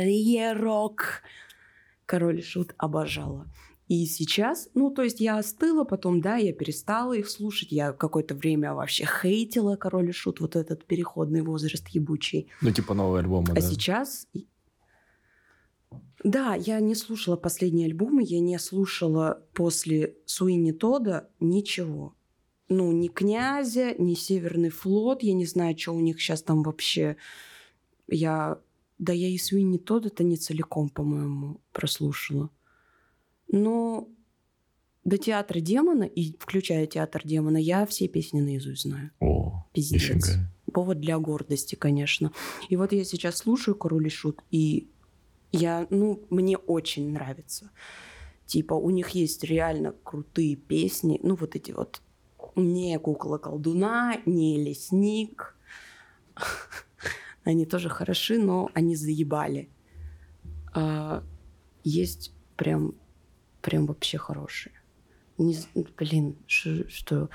рок. 0.54 1.22
Король 2.06 2.40
и 2.40 2.42
Шут 2.42 2.74
обожала. 2.78 3.46
И 3.88 4.06
сейчас, 4.06 4.70
ну, 4.74 4.90
то 4.90 5.02
есть 5.02 5.20
я 5.20 5.36
остыла, 5.38 5.84
потом, 5.84 6.20
да, 6.20 6.36
я 6.36 6.52
перестала 6.52 7.12
их 7.12 7.28
слушать. 7.28 7.72
Я 7.72 7.92
какое-то 7.92 8.34
время 8.34 8.74
вообще 8.74 9.04
хейтила 9.04 9.76
Король 9.76 10.08
и 10.08 10.12
Шут, 10.12 10.40
вот 10.40 10.56
этот 10.56 10.86
переходный 10.86 11.42
возраст 11.42 11.86
ебучий. 11.88 12.48
Ну, 12.62 12.70
типа 12.70 12.94
новый 12.94 13.20
альбом, 13.20 13.44
А 13.50 13.54
да? 13.54 13.60
сейчас... 13.60 14.26
Да, 16.24 16.54
я 16.54 16.78
не 16.80 16.94
слушала 16.94 17.36
последние 17.36 17.86
альбомы, 17.86 18.22
я 18.22 18.38
не 18.40 18.58
слушала 18.58 19.44
после 19.52 20.14
Суини 20.24 20.70
Тода 20.70 21.28
ничего 21.40 22.14
ну, 22.72 22.90
ни 22.92 23.08
князя, 23.08 23.94
ни 23.98 24.14
Северный 24.14 24.70
флот. 24.70 25.22
Я 25.22 25.34
не 25.34 25.46
знаю, 25.46 25.78
что 25.78 25.92
у 25.92 26.00
них 26.00 26.20
сейчас 26.20 26.42
там 26.42 26.62
вообще. 26.62 27.16
Я... 28.08 28.58
Да 28.98 29.12
я 29.12 29.28
и 29.28 29.36
Свинни 29.36 29.78
тот 29.78 30.06
это 30.06 30.22
не 30.22 30.36
целиком, 30.36 30.88
по-моему, 30.88 31.60
прослушала. 31.72 32.50
Но 33.48 34.08
до 35.04 35.18
театра 35.18 35.60
демона, 35.60 36.04
и 36.04 36.36
включая 36.38 36.86
театр 36.86 37.22
демона, 37.24 37.56
я 37.56 37.84
все 37.86 38.06
песни 38.06 38.40
наизусть 38.40 38.82
знаю. 38.82 39.10
О, 39.20 39.66
Пиздец. 39.72 40.02
Нифига. 40.02 40.48
Повод 40.72 41.00
для 41.00 41.18
гордости, 41.18 41.74
конечно. 41.74 42.32
И 42.68 42.76
вот 42.76 42.92
я 42.92 43.04
сейчас 43.04 43.38
слушаю 43.38 43.74
Король 43.74 44.06
и 44.06 44.10
Шут, 44.10 44.40
и 44.50 44.88
я, 45.50 45.86
ну, 45.90 46.22
мне 46.30 46.56
очень 46.56 47.12
нравится. 47.12 47.70
Типа, 48.46 48.74
у 48.74 48.90
них 48.90 49.10
есть 49.10 49.44
реально 49.44 49.94
крутые 50.04 50.56
песни, 50.56 51.18
ну, 51.22 51.34
вот 51.34 51.56
эти 51.56 51.72
вот 51.72 52.00
не 52.56 52.98
кукла-колдуна, 52.98 54.16
не 54.26 54.62
лесник. 54.62 55.56
Они 57.44 57.66
тоже 57.66 57.88
хороши, 57.88 58.38
но 58.38 58.70
они 58.72 58.94
заебали. 58.94 59.68
А, 60.74 61.24
есть 61.82 62.32
прям, 62.56 62.94
прям 63.60 63.86
вообще 63.86 64.16
хорошие. 64.16 64.72
Не, 65.38 65.56
блин, 65.96 66.36
ш, 66.46 66.88
что 66.88 67.30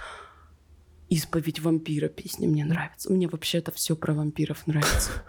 исповедь 1.09 1.59
вампира 1.59 2.07
песня 2.07 2.47
мне 2.47 2.63
нравится. 2.63 3.11
Мне 3.11 3.27
вообще 3.27 3.57
это 3.57 3.71
все 3.71 3.95
про 3.95 4.13
вампиров 4.13 4.65
нравится. 4.67 5.11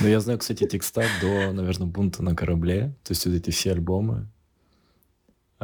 Ну, 0.00 0.08
я 0.08 0.20
знаю, 0.20 0.38
кстати, 0.38 0.66
текста 0.66 1.04
до, 1.22 1.52
наверное, 1.52 1.86
бунта 1.86 2.22
на 2.22 2.36
корабле. 2.36 2.94
То 3.02 3.12
есть 3.12 3.24
вот 3.24 3.34
эти 3.34 3.50
все 3.50 3.72
альбомы. 3.72 4.28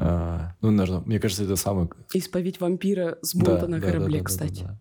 А, 0.00 0.54
ну, 0.60 0.70
наверное, 0.70 1.00
мне 1.00 1.18
кажется, 1.18 1.42
это 1.42 1.56
самый... 1.56 1.88
Исповедь 2.14 2.60
вампира 2.60 3.18
с 3.20 3.34
бунта 3.34 3.62
да, 3.62 3.66
на 3.66 3.80
да, 3.80 3.86
корабле, 3.88 4.18
да, 4.18 4.18
да, 4.18 4.24
кстати. 4.24 4.60
Да, 4.60 4.66
да, 4.66 4.72
да. 4.72 4.80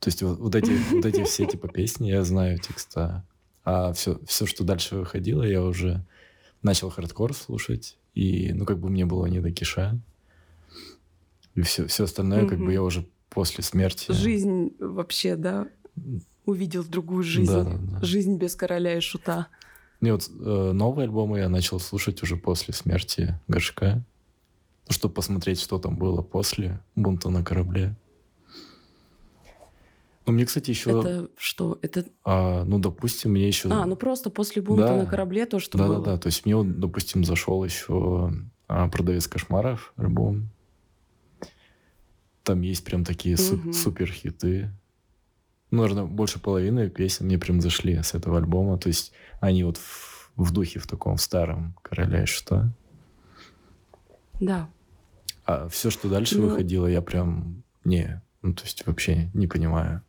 То 0.00 0.08
есть 0.08 0.22
вот, 0.22 0.38
вот, 0.38 0.54
эти, 0.54 0.72
вот 0.92 1.06
эти 1.06 1.24
все 1.24 1.46
типа 1.46 1.68
песни, 1.68 2.08
я 2.08 2.22
знаю 2.24 2.58
текста. 2.58 3.24
А 3.64 3.94
все, 3.94 4.20
все, 4.26 4.44
что 4.44 4.64
дальше 4.64 4.96
выходило, 4.96 5.42
я 5.44 5.62
уже 5.62 6.04
начал 6.60 6.90
хардкор 6.90 7.32
слушать. 7.32 7.96
И, 8.14 8.52
ну, 8.52 8.66
как 8.66 8.78
бы 8.80 8.90
мне 8.90 9.06
было 9.06 9.24
не 9.26 9.40
до 9.40 9.50
киша. 9.50 9.98
И 11.54 11.62
все, 11.62 11.86
все 11.86 12.04
остальное, 12.04 12.46
как 12.46 12.58
бы 12.58 12.70
я 12.70 12.82
уже 12.82 13.08
после 13.30 13.64
смерти... 13.64 14.12
Жизнь 14.12 14.74
вообще, 14.78 15.36
да? 15.36 15.68
Увидел 16.44 16.84
другую 16.84 17.22
жизнь. 17.22 17.50
Да, 17.50 17.64
да, 17.64 17.78
да. 17.78 18.02
Жизнь 18.02 18.36
без 18.36 18.54
короля 18.56 18.98
и 18.98 19.00
шута. 19.00 19.48
Не, 20.02 20.12
вот 20.12 20.28
э, 20.28 20.72
новые 20.72 21.04
альбомы 21.04 21.38
я 21.38 21.48
начал 21.48 21.80
слушать 21.80 22.22
уже 22.22 22.36
после 22.36 22.74
смерти 22.74 23.38
Горшка 23.48 24.04
чтобы 24.92 25.14
посмотреть, 25.14 25.60
что 25.60 25.78
там 25.78 25.96
было 25.96 26.22
после 26.22 26.80
бунта 26.96 27.30
на 27.30 27.44
корабле. 27.44 27.96
Ну, 30.26 30.32
мне, 30.34 30.44
кстати, 30.44 30.70
еще... 30.70 31.00
Это 31.00 31.28
что? 31.36 31.78
Это... 31.82 32.04
А, 32.24 32.64
ну, 32.64 32.78
допустим, 32.78 33.32
мне 33.32 33.48
еще... 33.48 33.68
А, 33.70 33.84
ну 33.86 33.96
просто 33.96 34.30
после 34.30 34.62
бунта 34.62 34.88
да. 34.88 34.96
на 34.96 35.06
корабле 35.06 35.46
то, 35.46 35.58
что 35.58 35.78
да, 35.78 35.86
было. 35.86 35.96
Да-да-да, 35.98 36.18
то 36.18 36.26
есть 36.26 36.46
мне, 36.46 36.62
допустим, 36.62 37.24
зашел 37.24 37.64
еще 37.64 38.32
а, 38.68 38.88
«Продавец 38.88 39.26
кошмаров» 39.26 39.92
альбом. 39.96 40.50
Там 42.44 42.60
есть 42.60 42.84
прям 42.84 43.04
такие 43.04 43.36
угу. 43.36 43.72
супер 43.72 44.10
хиты. 44.10 44.70
Ну, 45.70 45.82
наверное, 45.82 46.04
больше 46.04 46.40
половины 46.40 46.90
песен 46.90 47.26
мне 47.26 47.38
прям 47.38 47.60
зашли 47.60 48.00
с 48.02 48.14
этого 48.14 48.38
альбома. 48.38 48.78
То 48.78 48.88
есть 48.88 49.12
они 49.40 49.64
вот 49.64 49.78
в, 49.78 50.30
в 50.36 50.52
духе 50.52 50.78
в 50.78 50.86
таком 50.86 51.16
в 51.16 51.22
старом 51.22 51.76
«Короля 51.82 52.22
и 52.22 52.26
что». 52.26 52.72
Да. 54.40 54.68
А 55.44 55.68
все, 55.68 55.90
что 55.90 56.08
дальше 56.08 56.38
ну... 56.38 56.48
выходило, 56.48 56.86
я 56.86 57.02
прям 57.02 57.62
не, 57.84 58.22
ну 58.42 58.54
то 58.54 58.64
есть 58.64 58.86
вообще 58.86 59.30
не 59.34 59.46
понимаю. 59.46 60.02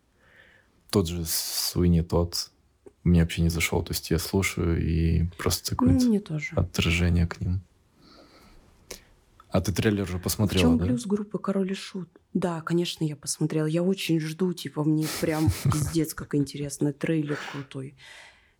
Тот 0.89 1.07
же 1.07 1.23
Суини 1.25 2.01
тот 2.01 2.51
мне 3.03 3.21
вообще 3.21 3.41
не 3.41 3.49
зашел. 3.49 3.83
То 3.83 3.91
есть 3.91 4.11
я 4.11 4.19
слушаю 4.19 4.81
и 4.81 5.25
просто 5.37 5.71
такое 5.71 5.93
ну, 5.93 6.21
отражение 6.55 7.27
к 7.27 7.39
ним. 7.41 7.61
А 9.49 9.59
ты 9.59 9.73
трейлер 9.73 10.03
уже 10.03 10.17
посмотрела, 10.17 10.61
В 10.61 10.61
чем 10.61 10.77
да? 10.77 10.85
плюс 10.85 11.05
группы 11.05 11.37
Король 11.37 11.71
и 11.71 11.75
Шут? 11.75 12.09
Да, 12.33 12.61
конечно, 12.61 13.03
я 13.03 13.17
посмотрела. 13.17 13.65
Я 13.65 13.83
очень 13.83 14.19
жду, 14.19 14.53
типа, 14.53 14.85
мне 14.85 15.07
прям 15.19 15.49
пиздец, 15.65 16.13
как 16.13 16.35
интересно. 16.35 16.93
Трейлер 16.93 17.37
крутой. 17.51 17.95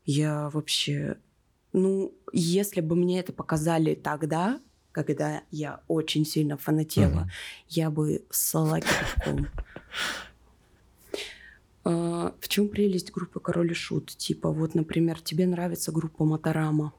Я 0.04 0.50
вообще... 0.50 1.18
Ну, 1.72 2.14
если 2.34 2.82
бы 2.82 2.98
мне 2.98 3.22
это 3.22 3.32
показали 3.32 3.96
тогда, 3.96 4.60
когда 4.92 5.44
я 5.52 5.82
очень 5.88 6.26
сильно 6.26 6.58
фанатела, 6.58 7.22
mm-hmm. 7.22 7.66
я 7.70 7.90
бы 7.90 8.24
ссала 8.30 8.80
кипятком. 8.80 9.48
Uh, 11.84 12.36
в 12.40 12.48
чем 12.48 12.70
прелесть 12.70 13.12
группы 13.12 13.40
Король 13.40 13.72
и 13.72 13.74
Шут? 13.74 14.16
Типа, 14.16 14.52
вот, 14.52 14.76
например, 14.76 15.20
тебе 15.20 15.48
нравится 15.48 15.92
группа 15.92 16.26
Моторама, 16.26 16.94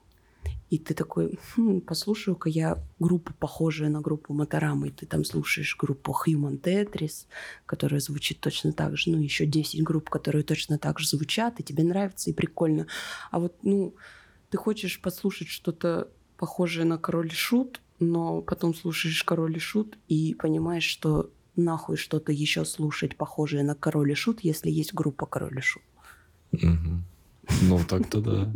и 0.69 0.79
ты 0.79 0.95
такой, 0.95 1.39
хм, 1.55 1.81
послушаю-ка 1.81 2.49
я 2.49 2.83
группу, 2.97 3.31
похожую 3.33 3.91
на 3.91 4.01
группу 4.01 4.33
Моторама, 4.33 4.87
и 4.87 4.89
ты 4.89 5.05
там 5.05 5.23
слушаешь 5.23 5.77
группу 5.77 6.15
Human 6.25 6.59
Tetris, 6.59 7.27
которая 7.65 7.99
звучит 7.99 8.39
точно 8.39 8.73
так 8.73 8.97
же, 8.97 9.11
ну, 9.11 9.19
еще 9.19 9.45
10 9.45 9.83
групп, 9.83 10.09
которые 10.09 10.43
точно 10.43 10.79
так 10.79 10.99
же 10.99 11.07
звучат, 11.07 11.59
и 11.59 11.63
тебе 11.63 11.83
нравится, 11.83 12.31
и 12.31 12.33
прикольно. 12.33 12.87
А 13.29 13.39
вот, 13.39 13.55
ну, 13.61 13.95
ты 14.49 14.57
хочешь 14.57 14.99
послушать 14.99 15.47
что-то 15.47 16.09
похожее 16.43 16.83
на 16.83 16.97
Король 16.97 17.27
и 17.27 17.35
Шут, 17.35 17.79
но 17.99 18.41
потом 18.41 18.75
слушаешь 18.75 19.23
Король 19.23 19.55
и 19.55 19.59
Шут 19.59 19.97
и 20.09 20.33
понимаешь, 20.33 20.83
что 20.83 21.29
нахуй 21.55 21.95
что-то 21.95 22.33
еще 22.33 22.65
слушать 22.65 23.15
похожее 23.15 23.63
на 23.63 23.75
Король 23.75 24.11
и 24.11 24.13
Шут, 24.13 24.41
если 24.41 24.69
есть 24.69 24.93
группа 24.93 25.25
Король 25.25 25.57
и 25.57 25.61
Шут. 25.61 25.83
Ну, 26.51 27.79
так-то 27.87 28.19
да. 28.19 28.53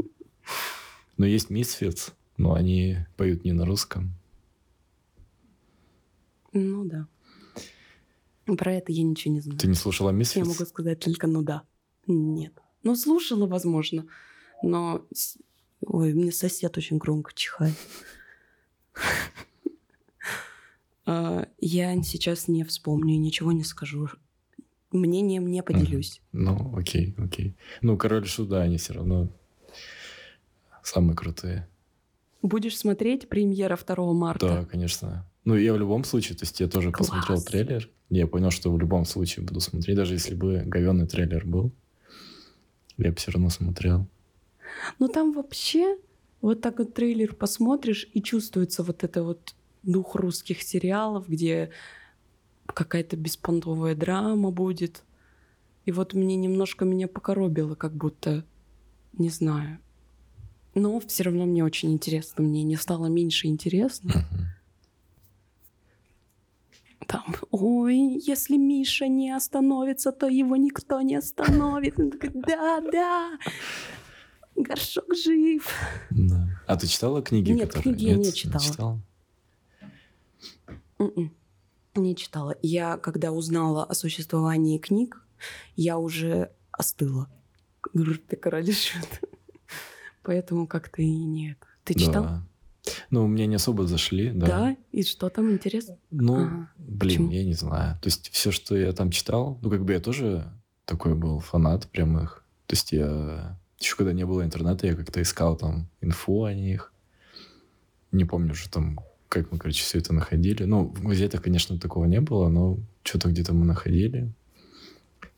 Но 1.15 1.25
есть 1.25 1.49
Misfits. 1.49 2.11
но 2.35 2.55
они 2.55 2.97
поют 3.15 3.45
не 3.45 3.53
на 3.53 3.65
русском. 3.65 4.11
Ну 6.51 6.83
да. 6.83 7.07
Про 8.57 8.73
это 8.73 8.91
я 8.91 9.03
ничего 9.03 9.33
не 9.33 9.39
знаю. 9.39 9.57
Ты 9.59 9.69
не 9.69 9.75
слушала 9.75 10.09
Мисс 10.09 10.35
Я 10.35 10.43
могу 10.43 10.65
сказать 10.65 10.99
только 10.99 11.27
ну 11.27 11.41
да. 11.41 11.63
Нет. 12.05 12.53
Ну, 12.83 12.97
слушала, 12.97 13.47
возможно. 13.47 14.07
Но... 14.61 15.05
Ой, 15.81 16.13
мне 16.13 16.31
сосед 16.31 16.77
очень 16.77 16.97
громко 16.97 17.31
чихает. 17.33 17.75
А, 21.05 21.47
я 21.59 22.03
сейчас 22.03 22.47
не 22.47 22.63
вспомню 22.65 23.13
и 23.15 23.17
ничего 23.17 23.51
не 23.53 23.63
скажу. 23.63 24.09
Мнением 24.91 25.47
не 25.47 25.63
поделюсь. 25.63 26.21
Ну, 26.31 26.75
окей, 26.77 27.15
окей. 27.17 27.55
Ну, 27.81 27.97
Король 27.97 28.25
Шуда, 28.25 28.61
они 28.61 28.77
все 28.77 28.93
равно 28.93 29.29
самые 30.83 31.15
крутые. 31.15 31.67
Будешь 32.41 32.77
смотреть 32.77 33.29
премьера 33.29 33.77
2 33.77 34.13
марта? 34.13 34.47
Да, 34.47 34.65
конечно. 34.65 35.25
Ну, 35.45 35.55
я 35.55 35.73
в 35.73 35.77
любом 35.77 36.03
случае, 36.03 36.37
то 36.37 36.43
есть 36.43 36.59
я 36.59 36.67
тоже 36.67 36.91
Класс. 36.91 37.09
посмотрел 37.09 37.41
трейлер. 37.41 37.89
Я 38.09 38.27
понял, 38.27 38.51
что 38.51 38.71
в 38.71 38.77
любом 38.79 39.05
случае 39.05 39.45
буду 39.45 39.59
смотреть, 39.59 39.95
даже 39.95 40.13
если 40.13 40.35
бы 40.35 40.63
говенный 40.65 41.07
трейлер 41.07 41.45
был. 41.45 41.71
Я 42.97 43.11
бы 43.11 43.15
все 43.15 43.31
равно 43.31 43.49
смотрел. 43.49 44.07
Ну, 44.99 45.07
там 45.07 45.33
вообще 45.33 45.97
вот 46.41 46.61
так 46.61 46.79
вот 46.79 46.93
трейлер 46.93 47.33
посмотришь, 47.33 48.09
и 48.13 48.21
чувствуется 48.21 48.83
вот 48.83 49.03
это 49.03 49.23
вот 49.23 49.55
дух 49.83 50.15
русских 50.15 50.61
сериалов, 50.61 51.27
где 51.27 51.71
какая-то 52.65 53.15
беспонтовая 53.15 53.95
драма 53.95 54.51
будет. 54.51 55.03
И 55.85 55.91
вот 55.91 56.13
мне 56.13 56.35
немножко 56.35 56.85
меня 56.85 57.07
покоробило, 57.07 57.75
как 57.75 57.93
будто, 57.93 58.45
не 59.13 59.29
знаю. 59.29 59.79
Но 60.75 60.99
все 60.99 61.23
равно 61.23 61.45
мне 61.45 61.63
очень 61.63 61.93
интересно. 61.93 62.43
Мне 62.43 62.63
не 62.63 62.75
стало 62.75 63.07
меньше 63.07 63.47
интересно. 63.47 64.25
Там, 67.07 67.23
ой, 67.51 67.97
если 67.97 68.57
Миша 68.57 69.07
не 69.07 69.31
остановится, 69.31 70.11
то 70.11 70.27
его 70.27 70.57
никто 70.57 71.01
не 71.01 71.15
остановит. 71.15 71.95
да, 72.33 72.81
да, 72.81 73.31
горшок 74.57 75.13
жив. 75.15 75.71
Да. 76.09 76.49
А 76.67 76.75
ты 76.77 76.87
читала 76.87 77.21
книги? 77.21 77.51
Нет, 77.51 77.69
которые... 77.69 77.95
книги 77.95 78.09
Нет, 78.09 78.17
я 78.17 78.23
не 78.25 78.33
читала. 78.33 78.61
Не 78.61 78.67
читала? 78.67 79.01
М-м. 80.99 81.33
Не 81.95 82.15
читала. 82.15 82.55
Я, 82.61 82.97
когда 82.97 83.31
узнала 83.31 83.83
о 83.83 83.93
существовании 83.93 84.77
книг, 84.77 85.23
я 85.75 85.97
уже 85.97 86.51
остыла. 86.71 87.29
Ты 87.93 88.35
король 88.35 88.71
шут. 88.71 89.21
Поэтому 90.23 90.67
как-то 90.67 91.01
и 91.01 91.09
нет. 91.09 91.57
Ты 91.83 91.93
читал? 91.93 92.23
Да. 92.23 92.43
Ну, 93.09 93.25
у 93.25 93.27
меня 93.27 93.45
не 93.45 93.55
особо 93.55 93.85
зашли, 93.85 94.31
да. 94.31 94.47
Да? 94.47 94.77
И 94.91 95.03
что 95.03 95.29
там 95.29 95.51
интересно? 95.51 95.97
Ну, 96.09 96.35
ага. 96.35 96.69
блин, 96.77 97.17
Почему? 97.17 97.31
я 97.31 97.43
не 97.43 97.53
знаю. 97.53 97.97
То 98.01 98.07
есть 98.07 98.29
все, 98.31 98.51
что 98.51 98.77
я 98.77 98.91
там 98.93 99.11
читал, 99.11 99.59
ну, 99.61 99.69
как 99.69 99.83
бы 99.83 99.93
я 99.93 99.99
тоже 99.99 100.51
такой 100.85 101.15
был 101.15 101.39
фанат 101.39 101.87
прямых. 101.87 102.43
То 102.65 102.75
есть 102.75 102.91
я 102.91 103.57
еще 103.79 103.95
когда 103.95 104.13
не 104.13 104.25
было 104.25 104.43
интернета, 104.43 104.87
я 104.87 104.95
как-то 104.95 105.21
искал 105.21 105.55
там 105.55 105.89
инфу 106.01 106.43
о 106.43 106.53
них. 106.53 106.91
Не 108.11 108.25
помню, 108.25 108.55
что 108.55 108.71
там 108.71 108.99
как 109.29 109.51
мы, 109.51 109.57
короче, 109.57 109.83
все 109.83 109.99
это 109.99 110.13
находили. 110.13 110.63
Ну, 110.63 110.85
в 110.85 111.03
газетах, 111.03 111.41
конечно, 111.41 111.77
такого 111.77 112.05
не 112.05 112.21
было, 112.21 112.49
но 112.49 112.79
что-то 113.03 113.29
где-то 113.29 113.53
мы 113.53 113.65
находили, 113.65 114.31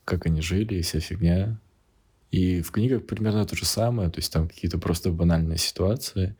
как 0.04 0.26
они 0.26 0.40
жили 0.40 0.76
и 0.76 0.82
вся 0.82 1.00
фигня. 1.00 1.58
И 2.30 2.62
в 2.62 2.70
книгах 2.70 3.06
примерно 3.06 3.44
то 3.44 3.56
же 3.56 3.64
самое, 3.64 4.08
то 4.08 4.18
есть 4.18 4.32
там 4.32 4.48
какие-то 4.48 4.78
просто 4.78 5.10
банальные 5.10 5.58
ситуации. 5.58 6.36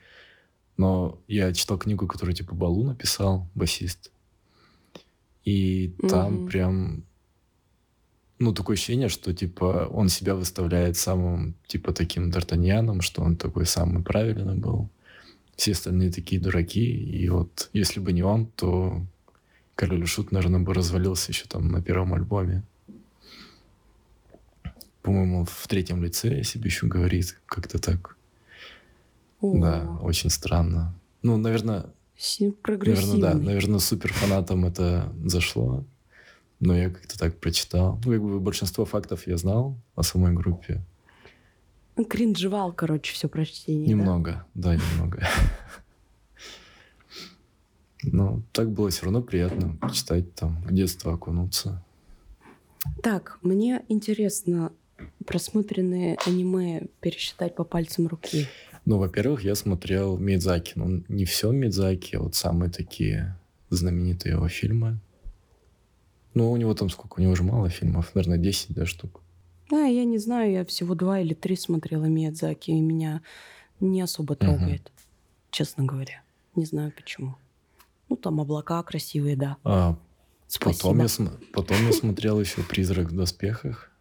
Но 0.76 1.20
я 1.26 1.52
читал 1.52 1.78
книгу, 1.78 2.06
которую 2.06 2.34
типа 2.34 2.54
Балу 2.54 2.84
написал, 2.84 3.48
басист. 3.54 4.12
И 5.44 5.94
там 6.08 6.44
mm-hmm. 6.44 6.48
прям 6.48 7.04
ну, 8.40 8.54
такое 8.54 8.74
ощущение, 8.74 9.08
что, 9.08 9.34
типа, 9.34 9.88
он 9.92 10.08
себя 10.08 10.34
выставляет 10.34 10.96
самым, 10.96 11.54
типа, 11.66 11.92
таким 11.92 12.30
Д'Артаньяном, 12.30 13.02
что 13.02 13.22
он 13.22 13.36
такой 13.36 13.66
самый 13.66 14.02
правильный 14.02 14.56
был 14.56 14.88
все 15.56 15.72
остальные 15.72 16.10
такие 16.10 16.40
дураки. 16.40 16.90
И 16.90 17.28
вот 17.28 17.68
если 17.74 18.00
бы 18.00 18.12
не 18.12 18.22
он, 18.22 18.46
то 18.46 19.04
Король 19.74 20.06
Шут, 20.06 20.32
наверное, 20.32 20.60
бы 20.60 20.72
развалился 20.72 21.32
еще 21.32 21.44
там 21.46 21.68
на 21.68 21.82
первом 21.82 22.14
альбоме. 22.14 22.62
По-моему, 25.02 25.44
в 25.44 25.68
третьем 25.68 26.02
лице 26.02 26.42
себе 26.42 26.64
еще 26.64 26.86
говорит 26.86 27.38
как-то 27.44 27.78
так. 27.78 28.16
О. 29.42 29.58
Да, 29.60 29.98
очень 30.00 30.30
странно. 30.30 30.94
Ну, 31.22 31.36
наверное... 31.36 31.86
Наверное, 33.02 33.20
да. 33.20 33.34
Наверное, 33.34 33.78
супер 33.80 34.12
фанатам 34.14 34.64
это 34.64 35.12
зашло. 35.24 35.84
Но 36.60 36.76
я 36.76 36.90
как-то 36.90 37.18
так 37.18 37.38
прочитал. 37.38 37.98
Ну, 38.04 38.12
как 38.12 38.22
бы 38.22 38.38
большинство 38.38 38.84
фактов 38.84 39.26
я 39.26 39.36
знал 39.36 39.76
о 39.94 40.02
самой 40.02 40.34
группе. 40.34 40.82
Он 41.96 42.04
кринжевал, 42.04 42.72
короче, 42.72 43.12
все 43.12 43.28
прочтение. 43.28 43.88
Немного, 43.88 44.46
да, 44.54 44.70
да 44.70 44.76
немного. 44.76 45.26
Но 48.02 48.42
так 48.52 48.70
было 48.70 48.90
все 48.90 49.04
равно 49.04 49.22
приятно 49.22 49.76
читать 49.92 50.34
там, 50.34 50.62
в 50.62 50.72
детство 50.72 51.14
окунуться. 51.14 51.82
Так, 53.02 53.38
мне 53.42 53.82
интересно 53.88 54.72
просмотренные 55.26 56.16
аниме 56.26 56.86
пересчитать 57.00 57.54
по 57.54 57.64
пальцам 57.64 58.06
руки. 58.06 58.46
Ну, 58.86 58.98
во-первых, 58.98 59.44
я 59.44 59.54
смотрел 59.54 60.16
Мидзаки. 60.16 60.72
Ну, 60.76 61.04
не 61.08 61.24
все 61.24 61.52
Мидзаки, 61.52 62.16
а 62.16 62.20
вот 62.20 62.34
самые 62.34 62.70
такие 62.70 63.38
знаменитые 63.68 64.34
его 64.34 64.48
фильмы. 64.48 64.98
Ну, 66.34 66.50
у 66.50 66.56
него 66.56 66.74
там 66.74 66.90
сколько? 66.90 67.18
У 67.18 67.22
него 67.22 67.32
уже 67.32 67.42
мало 67.42 67.68
фильмов. 67.68 68.14
Наверное, 68.14 68.38
10 68.38 68.74
да, 68.74 68.86
штук. 68.86 69.20
Да, 69.70 69.84
я 69.84 70.04
не 70.04 70.18
знаю, 70.18 70.52
я 70.52 70.64
всего 70.64 70.94
два 70.94 71.20
или 71.20 71.34
три 71.34 71.56
смотрела 71.56 72.04
Миядзаки, 72.04 72.70
и 72.70 72.80
меня 72.80 73.22
не 73.78 74.00
особо 74.00 74.34
трогает, 74.34 74.82
угу. 74.86 74.92
честно 75.50 75.84
говоря. 75.84 76.22
Не 76.56 76.64
знаю 76.64 76.92
почему. 76.94 77.36
Ну, 78.08 78.16
там 78.16 78.40
облака 78.40 78.82
красивые, 78.82 79.36
да. 79.36 79.56
А, 79.62 79.96
Спасибо. 80.50 80.82
Потом 80.82 80.98
я, 80.98 81.32
потом 81.52 81.86
я 81.86 81.92
смотрел 81.92 82.40
еще 82.40 82.62
«Призрак 82.64 83.12
в 83.12 83.16
доспехах». 83.16 83.92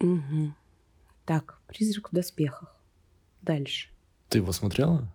Угу. 0.00 0.54
Так, 1.26 1.60
«Призрак 1.66 2.10
в 2.10 2.14
доспехах». 2.14 2.74
Дальше. 3.42 3.90
Ты 4.30 4.38
его 4.38 4.52
смотрела? 4.52 5.06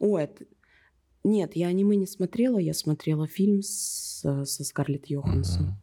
О, 0.00 0.18
это... 0.18 0.44
Нет, 1.24 1.56
я 1.56 1.68
аниме 1.68 1.96
не 1.96 2.06
смотрела, 2.06 2.58
я 2.58 2.74
смотрела 2.74 3.26
фильм 3.26 3.62
с, 3.62 4.20
со 4.44 4.64
Скарлетт 4.64 5.06
Йоханссон. 5.06 5.74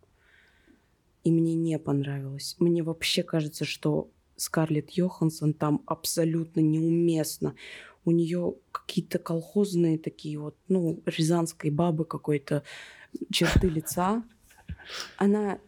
И 1.24 1.32
мне 1.32 1.56
не 1.56 1.80
понравилось. 1.80 2.56
Мне 2.60 2.84
вообще 2.84 3.24
кажется, 3.24 3.66
что 3.66 4.12
Скарлетт 4.36 4.92
Йоханссон 4.92 5.54
там 5.54 5.82
абсолютно 5.88 6.60
неуместно. 6.60 7.56
У 8.06 8.12
нее 8.12 8.56
какие-то 8.72 9.18
колхозные 9.18 9.98
такие 9.98 10.40
вот, 10.40 10.56
ну, 10.68 11.02
рязанской 11.08 11.72
бабы 11.72 12.06
какой-то 12.06 12.64
черты 13.32 13.68
лица. 13.68 14.24
Она 15.18 15.60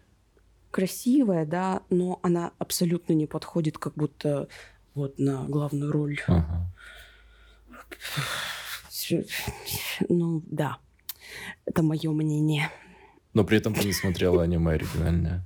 красивая, 0.69 1.45
да, 1.45 1.82
но 1.89 2.19
она 2.21 2.51
абсолютно 2.59 3.13
не 3.13 3.26
подходит 3.26 3.80
как 3.80 3.95
будто 3.95 4.47
вот 4.93 5.17
на 5.17 5.45
главную 5.45 5.91
роль. 5.91 6.19
Ага. 6.28 6.74
Ну, 10.09 10.43
да. 10.45 10.77
Это 11.65 11.83
мое 11.83 12.11
мнение. 12.11 12.69
Но 13.33 13.43
при 13.43 13.57
этом 13.57 13.73
ты 13.73 13.85
не 13.85 13.93
смотрела 13.93 14.43
аниме 14.43 14.73
оригинальное. 14.73 15.45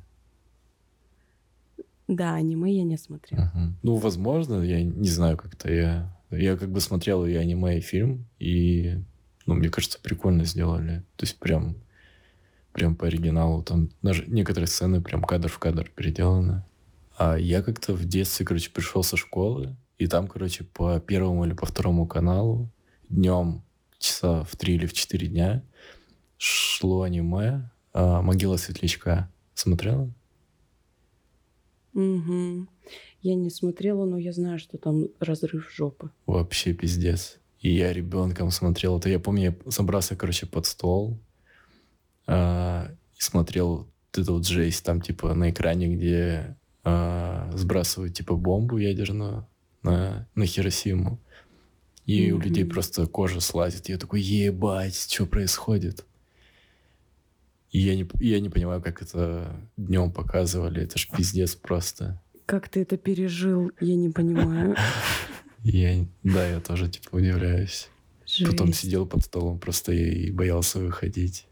Да, 2.07 2.35
аниме 2.35 2.71
я 2.73 2.83
не 2.83 2.97
смотрела. 2.97 3.51
Uh-huh. 3.53 3.71
Ну, 3.83 3.95
возможно, 3.95 4.61
я 4.61 4.83
не 4.83 5.09
знаю, 5.09 5.37
как-то 5.37 5.71
я... 5.71 6.13
Я 6.29 6.57
как 6.57 6.69
бы 6.69 6.81
смотрел 6.81 7.25
и 7.25 7.33
аниме, 7.35 7.77
и 7.77 7.81
фильм, 7.81 8.25
и, 8.37 8.97
ну, 9.45 9.53
мне 9.53 9.69
кажется, 9.69 9.97
прикольно 10.01 10.43
сделали. 10.43 11.05
То 11.15 11.23
есть 11.23 11.39
прям, 11.39 11.77
прям 12.73 12.97
по 12.97 13.07
оригиналу. 13.07 13.63
Там 13.63 13.89
даже 14.01 14.25
некоторые 14.27 14.67
сцены 14.67 15.01
прям 15.01 15.23
кадр 15.23 15.47
в 15.47 15.57
кадр 15.57 15.89
переделаны. 15.95 16.65
А 17.17 17.37
я 17.37 17.61
как-то 17.61 17.93
в 17.93 18.03
детстве, 18.03 18.45
короче, 18.45 18.69
пришел 18.71 19.03
со 19.03 19.15
школы, 19.15 19.77
и 19.97 20.07
там, 20.07 20.27
короче, 20.27 20.65
по 20.65 20.99
первому 20.99 21.45
или 21.45 21.53
по 21.53 21.65
второму 21.65 22.05
каналу 22.05 22.69
днем 23.09 23.63
часа 23.99 24.43
в 24.43 24.55
три 24.55 24.75
или 24.75 24.85
в 24.85 24.93
четыре 24.93 25.27
дня 25.27 25.63
шло 26.37 27.03
аниме 27.03 27.69
а, 27.93 28.21
«Могила 28.21 28.57
светлячка». 28.57 29.29
Смотрела? 29.53 30.11
Угу. 31.93 32.67
Я 33.23 33.35
не 33.35 33.49
смотрела, 33.49 34.05
но 34.05 34.19
я 34.19 34.31
знаю, 34.31 34.59
что 34.59 34.77
там 34.77 35.07
разрыв 35.19 35.71
жопы. 35.73 36.11
Вообще 36.27 36.73
пиздец. 36.73 37.39
И 37.59 37.73
я 37.73 37.91
ребенком 37.91 38.51
смотрел 38.51 38.99
это. 38.99 39.09
Я 39.09 39.19
помню, 39.19 39.43
я 39.43 39.71
забрался, 39.71 40.15
короче, 40.15 40.45
под 40.45 40.67
стол 40.67 41.19
а, 42.27 42.91
и 43.17 43.21
смотрел 43.21 43.87
вот 44.15 44.23
эту 44.23 44.33
вот 44.35 44.45
жесть 44.45 44.85
там, 44.85 45.01
типа, 45.01 45.33
на 45.33 45.49
экране, 45.49 45.87
где 45.87 46.55
а, 46.83 47.49
сбрасывают, 47.55 48.13
типа, 48.13 48.35
бомбу 48.35 48.77
ядерную 48.77 49.47
на, 49.81 50.29
на 50.35 50.45
Хиросиму. 50.45 51.19
И 52.07 52.31
у 52.31 52.39
людей 52.39 52.65
просто 52.65 53.05
кожа 53.05 53.41
слазит. 53.41 53.89
Я 53.89 53.97
такой, 53.97 54.21
ебать, 54.21 54.95
что 54.95 55.25
происходит? 55.25 56.05
И 57.69 57.79
я 57.79 57.95
не, 57.95 58.07
я 58.21 58.39
не 58.39 58.49
понимаю, 58.49 58.81
как 58.81 59.01
это 59.01 59.59
днем 59.75 60.11
показывали. 60.11 60.81
Это 60.81 60.97
ж 60.97 61.09
пиздец 61.09 61.53
просто. 61.55 62.21
Как 62.45 62.69
ты 62.69 62.81
это 62.81 62.95
пережил, 62.95 63.71
я 63.81 63.95
не 63.95 64.09
понимаю. 64.09 64.75
Я, 65.63 66.05
да, 66.23 66.47
я 66.47 66.61
тоже 66.61 66.87
типа 66.87 67.15
удивляюсь. 67.15 67.89
Жесть. 68.25 68.49
Потом 68.49 68.71
сидел 68.71 69.05
под 69.05 69.25
столом 69.25 69.59
просто 69.59 69.91
и 69.91 70.31
боялся 70.31 70.79
выходить. 70.79 71.45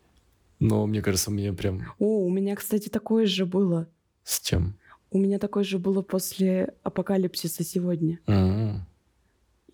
Но 0.60 0.86
мне 0.88 1.02
кажется, 1.02 1.32
мне 1.32 1.52
прям... 1.52 1.82
О, 2.00 2.24
у 2.24 2.30
меня, 2.30 2.56
кстати, 2.56 2.88
такое 2.88 3.26
же 3.26 3.46
было. 3.46 3.90
С 4.24 4.40
чем? 4.40 4.78
У 5.10 5.18
меня 5.18 5.38
такое 5.38 5.66
же 5.66 5.80
было 5.80 6.02
после 6.02 6.76
апокалипсиса 6.84 7.66
сегодня. 7.66 8.20
А-а-а. 8.26 8.88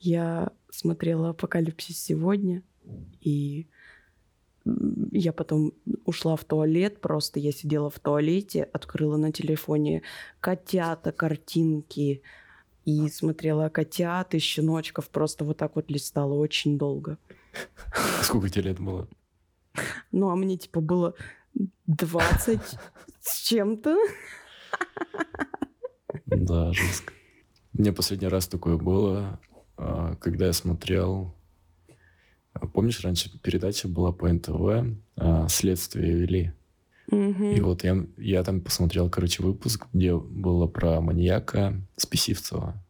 Я 0.01 0.51
смотрела 0.71 1.29
апокалипсис 1.29 2.01
сегодня, 2.01 2.63
и 3.21 3.67
я 5.11 5.31
потом 5.31 5.73
ушла 6.05 6.35
в 6.35 6.43
туалет, 6.43 7.01
просто 7.01 7.39
я 7.39 7.51
сидела 7.51 7.89
в 7.91 7.99
туалете, 7.99 8.63
открыла 8.63 9.17
на 9.17 9.31
телефоне 9.31 10.01
котята, 10.39 11.11
картинки, 11.11 12.23
и 12.83 13.09
смотрела 13.09 13.69
котят 13.69 14.33
и 14.33 14.39
щеночков, 14.39 15.09
просто 15.09 15.45
вот 15.45 15.57
так 15.57 15.75
вот 15.75 15.91
листала 15.91 16.33
очень 16.33 16.79
долго. 16.79 17.19
Сколько 18.23 18.49
тебе 18.49 18.63
лет 18.63 18.79
было? 18.79 19.07
Ну, 20.11 20.29
а 20.29 20.35
мне 20.35 20.57
типа 20.57 20.81
было 20.81 21.13
20 21.85 22.59
с 23.19 23.41
чем-то. 23.43 23.97
Да, 26.25 26.73
жестко. 26.73 27.13
Мне 27.73 27.93
последний 27.93 28.27
раз 28.27 28.47
такое 28.47 28.77
было, 28.77 29.19
а, 29.19 29.39
когда 30.19 30.47
я 30.47 30.53
смотрел... 30.53 31.33
А, 32.53 32.67
помнишь, 32.67 32.99
раньше 33.01 33.31
передача 33.39 33.87
была 33.87 34.11
по 34.11 34.31
НТВ 34.31 34.97
а, 35.15 35.47
«Следствие 35.47 36.13
вели». 36.13 36.53
Угу. 37.07 37.45
И 37.45 37.59
вот 37.61 37.83
я, 37.83 38.05
я 38.17 38.43
там 38.43 38.61
посмотрел, 38.61 39.09
короче, 39.09 39.43
выпуск, 39.43 39.87
где 39.93 40.15
было 40.15 40.67
про 40.67 41.01
маньяка 41.01 41.81
Списивцева. 41.97 42.81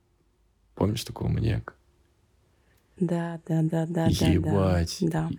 Помнишь 0.76 1.04
такого 1.04 1.28
маньяка? 1.28 1.74
Да, 3.00 3.42
да, 3.48 3.64
да, 3.64 3.86
да, 3.88 4.06
Ебать. 4.08 4.98
да. 5.02 5.30
да. 5.30 5.32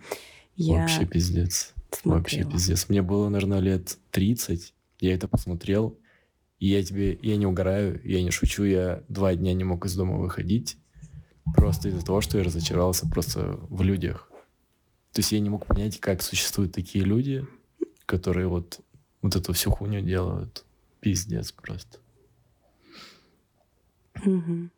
Вообще 0.57 1.01
я 1.01 1.07
пиздец. 1.07 1.73
Смотрела. 1.91 2.17
Вообще 2.17 2.43
пиздец. 2.43 2.89
Мне 2.89 3.01
было, 3.01 3.29
наверное, 3.29 3.59
лет 3.59 3.97
30. 4.11 4.73
Я 4.99 5.13
это 5.13 5.27
посмотрел. 5.27 5.97
И 6.59 6.67
я 6.67 6.83
тебе, 6.83 7.17
я 7.21 7.37
не 7.37 7.45
угораю, 7.45 7.99
я 8.03 8.21
не 8.23 8.31
шучу, 8.31 8.63
я 8.63 9.03
два 9.09 9.35
дня 9.35 9.53
не 9.53 9.63
мог 9.63 9.85
из 9.85 9.95
дома 9.95 10.17
выходить. 10.17 10.77
Просто 11.55 11.89
из-за 11.89 12.05
того, 12.05 12.21
что 12.21 12.37
я 12.37 12.43
разочаровался 12.43 13.07
просто 13.07 13.57
в 13.69 13.81
людях. 13.81 14.29
То 15.11 15.19
есть 15.19 15.31
я 15.31 15.39
не 15.39 15.49
мог 15.49 15.65
понять, 15.65 15.99
как 15.99 16.21
существуют 16.21 16.73
такие 16.73 17.03
люди, 17.03 17.45
которые 18.05 18.47
вот, 18.47 18.79
вот 19.21 19.35
эту 19.35 19.53
всю 19.53 19.71
хуйню 19.71 20.01
делают. 20.01 20.65
Пиздец 20.99 21.51
просто. 21.51 21.99
Угу. 24.25 24.69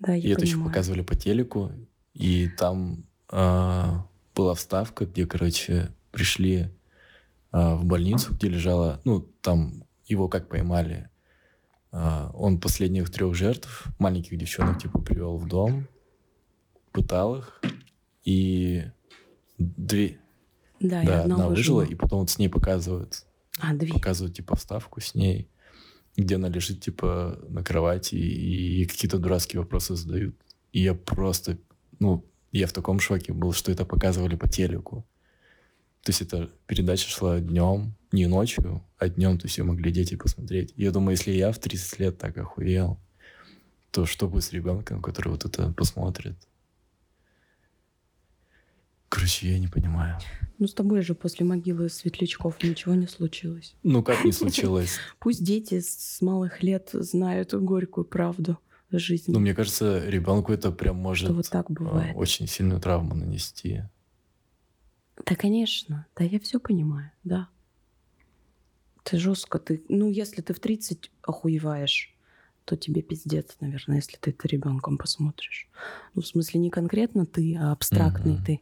Да, 0.00 0.14
я 0.14 0.30
и 0.30 0.32
это 0.32 0.42
еще 0.42 0.62
показывали 0.62 1.02
по 1.02 1.14
телеку, 1.14 1.70
и 2.14 2.48
там 2.48 3.04
а, 3.28 4.06
была 4.34 4.54
вставка, 4.54 5.06
где, 5.06 5.26
короче, 5.26 5.92
пришли 6.10 6.70
а, 7.52 7.76
в 7.76 7.84
больницу, 7.84 8.34
где 8.34 8.48
лежала, 8.48 9.00
ну, 9.04 9.20
там 9.20 9.84
его 10.06 10.28
как 10.28 10.48
поймали. 10.48 11.08
А, 11.92 12.30
он 12.34 12.58
последних 12.58 13.10
трех 13.10 13.34
жертв, 13.34 13.86
маленьких 13.98 14.38
девчонок, 14.38 14.80
типа, 14.80 14.98
привел 15.00 15.36
в 15.36 15.46
дом, 15.46 15.86
пытал 16.90 17.36
их, 17.36 17.60
и 18.24 18.84
две, 19.58 20.18
да, 20.80 21.02
да 21.04 21.22
одна, 21.22 21.34
одна 21.34 21.48
выжила, 21.48 21.82
и 21.82 21.94
потом 21.94 22.20
вот 22.20 22.30
с 22.30 22.38
ней 22.38 22.48
показывают. 22.48 23.24
А, 23.60 23.74
две. 23.74 23.92
Показывают, 23.92 24.34
типа, 24.34 24.56
вставку 24.56 25.02
с 25.02 25.14
ней, 25.14 25.50
где 26.16 26.36
она 26.36 26.48
лежит, 26.48 26.80
типа, 26.80 27.38
на 27.48 27.62
кровати, 27.62 28.14
и, 28.14 28.82
и 28.82 28.86
какие-то 28.86 29.18
дурацкие 29.18 29.60
вопросы 29.60 29.94
задают. 29.94 30.34
И 30.72 30.80
я 30.80 30.94
просто, 30.94 31.58
ну, 31.98 32.24
я 32.52 32.66
в 32.66 32.72
таком 32.72 33.00
шоке 33.00 33.34
был, 33.34 33.52
что 33.52 33.70
это 33.70 33.84
показывали 33.84 34.36
по 34.36 34.48
телеку. 34.48 35.06
То 36.02 36.10
есть 36.10 36.20
эта 36.22 36.50
передача 36.66 37.08
шла 37.08 37.38
днем, 37.40 37.94
не 38.10 38.26
ночью, 38.26 38.82
а 38.98 39.08
днем, 39.08 39.38
то 39.38 39.46
есть 39.46 39.58
ее 39.58 39.64
могли 39.64 39.92
дети 39.92 40.16
посмотреть. 40.16 40.72
Я 40.76 40.90
думаю, 40.90 41.12
если 41.12 41.30
я 41.30 41.52
в 41.52 41.58
30 41.58 41.98
лет 42.00 42.18
так 42.18 42.36
охуел, 42.36 42.98
то 43.92 44.04
что 44.04 44.28
будет 44.28 44.44
с 44.44 44.52
ребенком, 44.52 45.00
который 45.00 45.28
вот 45.28 45.44
это 45.44 45.72
посмотрит? 45.72 46.36
Короче, 49.08 49.52
я 49.52 49.58
не 49.58 49.68
понимаю. 49.68 50.18
Ну, 50.58 50.66
с 50.66 50.74
тобой 50.74 51.02
же 51.02 51.14
после 51.14 51.44
могилы 51.44 51.88
светлячков 51.88 52.62
ничего 52.62 52.94
не 52.94 53.06
случилось. 53.06 53.76
Ну, 53.82 54.02
как 54.02 54.24
не 54.24 54.32
случилось? 54.32 54.98
Пусть 55.18 55.44
дети 55.44 55.80
с 55.80 56.20
малых 56.22 56.62
лет 56.62 56.90
знают 56.92 57.52
горькую 57.52 58.04
правду 58.04 58.58
жизни. 58.90 59.32
Ну, 59.32 59.38
мне 59.38 59.54
кажется, 59.54 60.02
ребенку 60.08 60.52
это 60.52 60.70
прям 60.72 60.96
может 60.96 61.30
вот 61.30 61.48
так 61.50 61.66
а, 61.68 61.72
бывает. 61.72 62.16
очень 62.16 62.46
сильную 62.46 62.80
травму 62.80 63.14
нанести. 63.14 63.82
Да, 65.16 65.34
конечно. 65.36 66.06
Да, 66.16 66.24
я 66.24 66.40
все 66.40 66.58
понимаю, 66.58 67.10
да. 67.24 67.48
Ты 69.04 69.18
жестко, 69.18 69.58
ты. 69.58 69.84
Ну, 69.88 70.10
если 70.10 70.42
ты 70.42 70.54
в 70.54 70.60
30 70.60 71.10
охуеваешь, 71.22 72.14
то 72.64 72.76
тебе 72.76 73.02
пиздец, 73.02 73.56
наверное, 73.60 73.96
если 73.96 74.16
ты 74.16 74.30
это 74.30 74.48
ребенком 74.48 74.96
посмотришь. 74.96 75.68
Ну, 76.14 76.22
в 76.22 76.26
смысле, 76.26 76.60
не 76.60 76.70
конкретно 76.70 77.26
ты, 77.26 77.56
а 77.56 77.72
абстрактный 77.72 78.36
mm-hmm. 78.36 78.60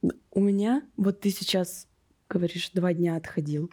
ты. 0.00 0.10
У 0.32 0.40
меня, 0.40 0.82
вот 0.96 1.20
ты 1.20 1.30
сейчас 1.30 1.86
говоришь, 2.28 2.70
два 2.70 2.94
дня 2.94 3.16
отходил. 3.16 3.70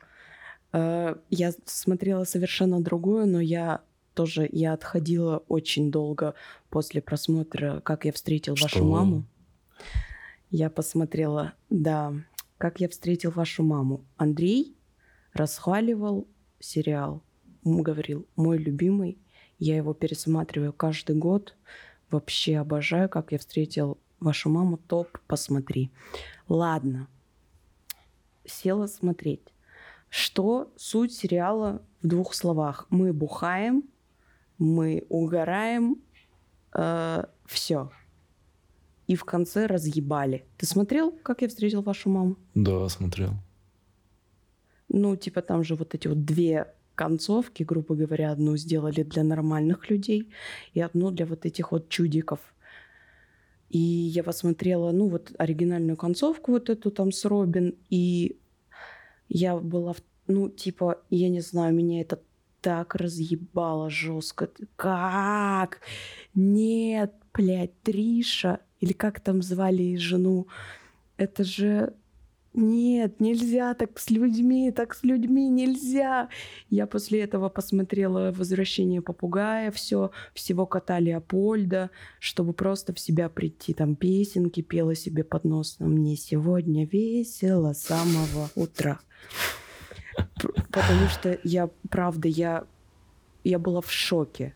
Э, 0.73 1.15
я 1.29 1.53
смотрела 1.65 2.23
совершенно 2.23 2.81
другую, 2.81 3.27
но 3.27 3.39
я 3.39 3.81
тоже 4.15 4.49
я 4.51 4.73
отходила 4.73 5.43
очень 5.47 5.91
долго 5.91 6.33
после 6.69 7.01
просмотра 7.01 7.81
«Как 7.81 8.05
я 8.05 8.11
встретил 8.11 8.55
Что? 8.55 8.65
вашу 8.65 8.85
маму». 8.85 9.25
Я 10.49 10.69
посмотрела, 10.69 11.53
да, 11.69 12.13
«Как 12.57 12.79
я 12.79 12.89
встретил 12.89 13.31
вашу 13.31 13.63
маму». 13.63 14.03
Андрей 14.17 14.75
расхваливал 15.33 16.27
сериал. 16.59 17.21
Говорил, 17.63 18.25
мой 18.35 18.57
любимый, 18.57 19.17
я 19.59 19.75
его 19.75 19.93
пересматриваю 19.93 20.73
каждый 20.73 21.15
год. 21.15 21.55
Вообще 22.09 22.57
обожаю, 22.57 23.09
как 23.09 23.31
я 23.31 23.37
встретил 23.37 23.97
вашу 24.19 24.49
маму. 24.49 24.77
Топ, 24.77 25.17
посмотри. 25.27 25.91
Ладно. 26.47 27.07
Села 28.45 28.87
смотреть. 28.87 29.41
Что 30.09 30.71
суть 30.75 31.13
сериала 31.13 31.81
в 32.01 32.07
двух 32.07 32.33
словах? 32.33 32.85
Мы 32.89 33.11
бухаем, 33.11 33.83
мы 34.57 35.05
угораем, 35.09 36.01
э, 36.73 37.23
все. 37.45 37.91
И 39.07 39.15
в 39.15 39.23
конце 39.23 39.67
разъебали. 39.67 40.45
Ты 40.57 40.65
смотрел, 40.65 41.11
как 41.11 41.41
я 41.41 41.47
встретил 41.47 41.81
вашу 41.81 42.09
маму? 42.09 42.37
Да, 42.55 42.87
смотрел. 42.89 43.31
Ну, 44.89 45.15
типа 45.15 45.41
там 45.41 45.63
же 45.63 45.75
вот 45.75 45.93
эти 45.95 46.07
вот 46.07 46.25
две 46.25 46.73
концовки, 46.95 47.63
грубо 47.63 47.95
говоря, 47.95 48.31
одну 48.31 48.57
сделали 48.57 49.03
для 49.03 49.23
нормальных 49.23 49.89
людей 49.89 50.31
и 50.73 50.81
одну 50.81 51.11
для 51.11 51.25
вот 51.25 51.45
этих 51.45 51.71
вот 51.71 51.89
чудиков. 51.89 52.39
И 53.69 53.79
я 53.79 54.23
посмотрела, 54.23 54.91
ну, 54.91 55.09
вот 55.09 55.31
оригинальную 55.37 55.97
концовку 55.97 56.53
вот 56.53 56.69
эту 56.69 56.91
там 56.91 57.11
с 57.11 57.25
Робин, 57.25 57.75
и 57.89 58.37
я 59.27 59.57
была, 59.57 59.93
в, 59.93 60.01
ну, 60.27 60.49
типа, 60.49 61.01
я 61.09 61.29
не 61.29 61.41
знаю, 61.41 61.73
меня 61.73 62.01
это 62.01 62.21
так 62.65 62.95
разъебало 62.95 63.91
жестко. 63.91 64.49
Как? 64.75 65.81
Нет, 66.33 67.13
блядь, 67.31 67.79
Триша, 67.83 68.59
или 68.79 68.91
как 68.91 69.19
там 69.19 69.43
звали 69.43 69.97
жену, 69.97 70.47
это 71.15 71.43
же 71.43 71.93
нет, 72.55 73.19
нельзя 73.19 73.75
так 73.75 73.99
с 73.99 74.09
людьми, 74.09 74.71
так 74.71 74.95
с 74.95 75.03
людьми 75.03 75.47
нельзя. 75.47 76.29
Я 76.71 76.87
после 76.87 77.21
этого 77.21 77.49
посмотрела 77.49 78.31
«Возвращение 78.31 79.03
попугая», 79.03 79.69
все, 79.69 80.09
всего 80.33 80.65
кота 80.65 80.99
Леопольда, 80.99 81.91
чтобы 82.19 82.53
просто 82.53 82.93
в 82.93 82.99
себя 82.99 83.29
прийти. 83.29 83.75
Там 83.75 83.95
песенки 83.95 84.61
пела 84.61 84.95
себе 84.95 85.23
под 85.23 85.43
нос. 85.43 85.75
Но 85.77 85.85
мне 85.85 86.15
сегодня 86.15 86.87
весело 86.87 87.73
с 87.73 87.83
самого 87.83 88.49
утра. 88.55 88.99
Потому 90.71 91.07
что 91.09 91.39
я, 91.43 91.69
правда, 91.89 92.27
я, 92.27 92.65
я 93.43 93.59
была 93.59 93.81
в 93.81 93.91
шоке. 93.91 94.53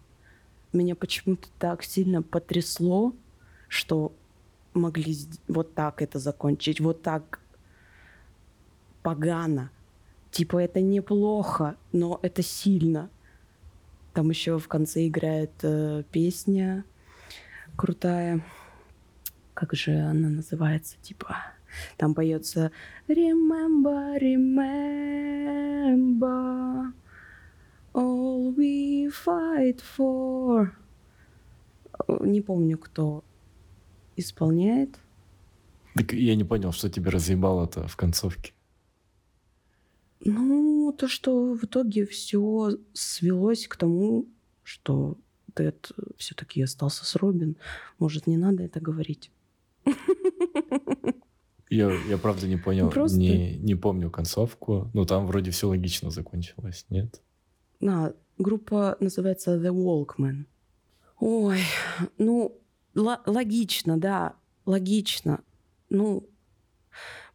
Меня 0.73 0.95
почему-то 0.95 1.47
так 1.57 1.83
сильно 1.83 2.21
потрясло, 2.21 3.13
что 3.67 4.13
могли 4.73 5.17
вот 5.47 5.73
так 5.73 6.01
это 6.01 6.19
закончить, 6.19 6.79
вот 6.79 7.01
так 7.01 7.39
погано. 9.01 9.71
Типа 10.31 10.57
это 10.57 10.79
неплохо, 10.79 11.75
но 11.91 12.19
это 12.21 12.43
сильно. 12.43 13.09
Там 14.13 14.29
еще 14.29 14.59
в 14.59 14.67
конце 14.67 15.07
играет 15.07 15.51
э, 15.63 16.03
песня 16.11 16.83
крутая. 17.75 18.43
Как 19.53 19.73
же 19.73 19.91
она 19.91 20.29
называется? 20.29 20.97
Типа, 21.01 21.37
там 21.97 22.13
поется 22.13 22.71
Remember, 23.07 24.17
remember 24.19 25.59
all 27.93 28.53
we 28.55 29.09
fight 29.09 29.81
for. 29.97 30.69
Не 32.21 32.41
помню, 32.41 32.77
кто 32.77 33.23
исполняет. 34.15 34.99
Так 35.95 36.13
я 36.13 36.35
не 36.35 36.43
понял, 36.43 36.71
что 36.71 36.89
тебе 36.89 37.09
разъебало-то 37.09 37.87
в 37.87 37.95
концовке. 37.95 38.53
Ну, 40.21 40.93
то, 40.97 41.07
что 41.07 41.53
в 41.53 41.63
итоге 41.63 42.05
все 42.05 42.77
свелось 42.93 43.67
к 43.67 43.77
тому, 43.77 44.27
что 44.63 45.17
Тед 45.53 45.91
все-таки 46.17 46.61
остался 46.61 47.05
с 47.05 47.15
Робин. 47.15 47.57
Может, 47.99 48.27
не 48.27 48.37
надо 48.37 48.63
это 48.63 48.79
говорить. 48.79 49.31
Я, 51.69 51.91
я 52.07 52.17
правда 52.17 52.47
не 52.47 52.57
понял, 52.57 52.89
Просто... 52.89 53.19
не, 53.19 53.57
не 53.57 53.75
помню 53.75 54.09
концовку. 54.09 54.89
но 54.93 55.05
там 55.05 55.27
вроде 55.27 55.51
все 55.51 55.67
логично 55.67 56.09
закончилось, 56.09 56.85
нет? 56.89 57.21
А, 57.85 58.13
группа 58.37 58.97
называется 58.99 59.55
The 59.55 59.71
Walkman. 59.71 60.45
Ой, 61.19 61.59
ну, 62.17 62.59
логично, 62.95 63.99
да, 63.99 64.35
логично. 64.65 65.41
Ну, 65.89 66.27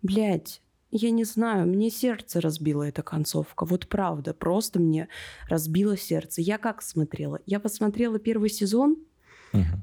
блядь, 0.02 0.62
я 0.90 1.10
не 1.10 1.24
знаю, 1.24 1.66
мне 1.66 1.90
сердце 1.90 2.40
разбило 2.40 2.82
эта 2.82 3.02
концовка. 3.02 3.64
Вот 3.64 3.88
правда, 3.88 4.32
просто 4.32 4.80
мне 4.80 5.08
разбило 5.48 5.96
сердце. 5.96 6.40
Я 6.40 6.58
как 6.58 6.82
смотрела? 6.82 7.40
Я 7.46 7.60
посмотрела 7.60 8.18
первый 8.18 8.48
сезон, 8.48 8.96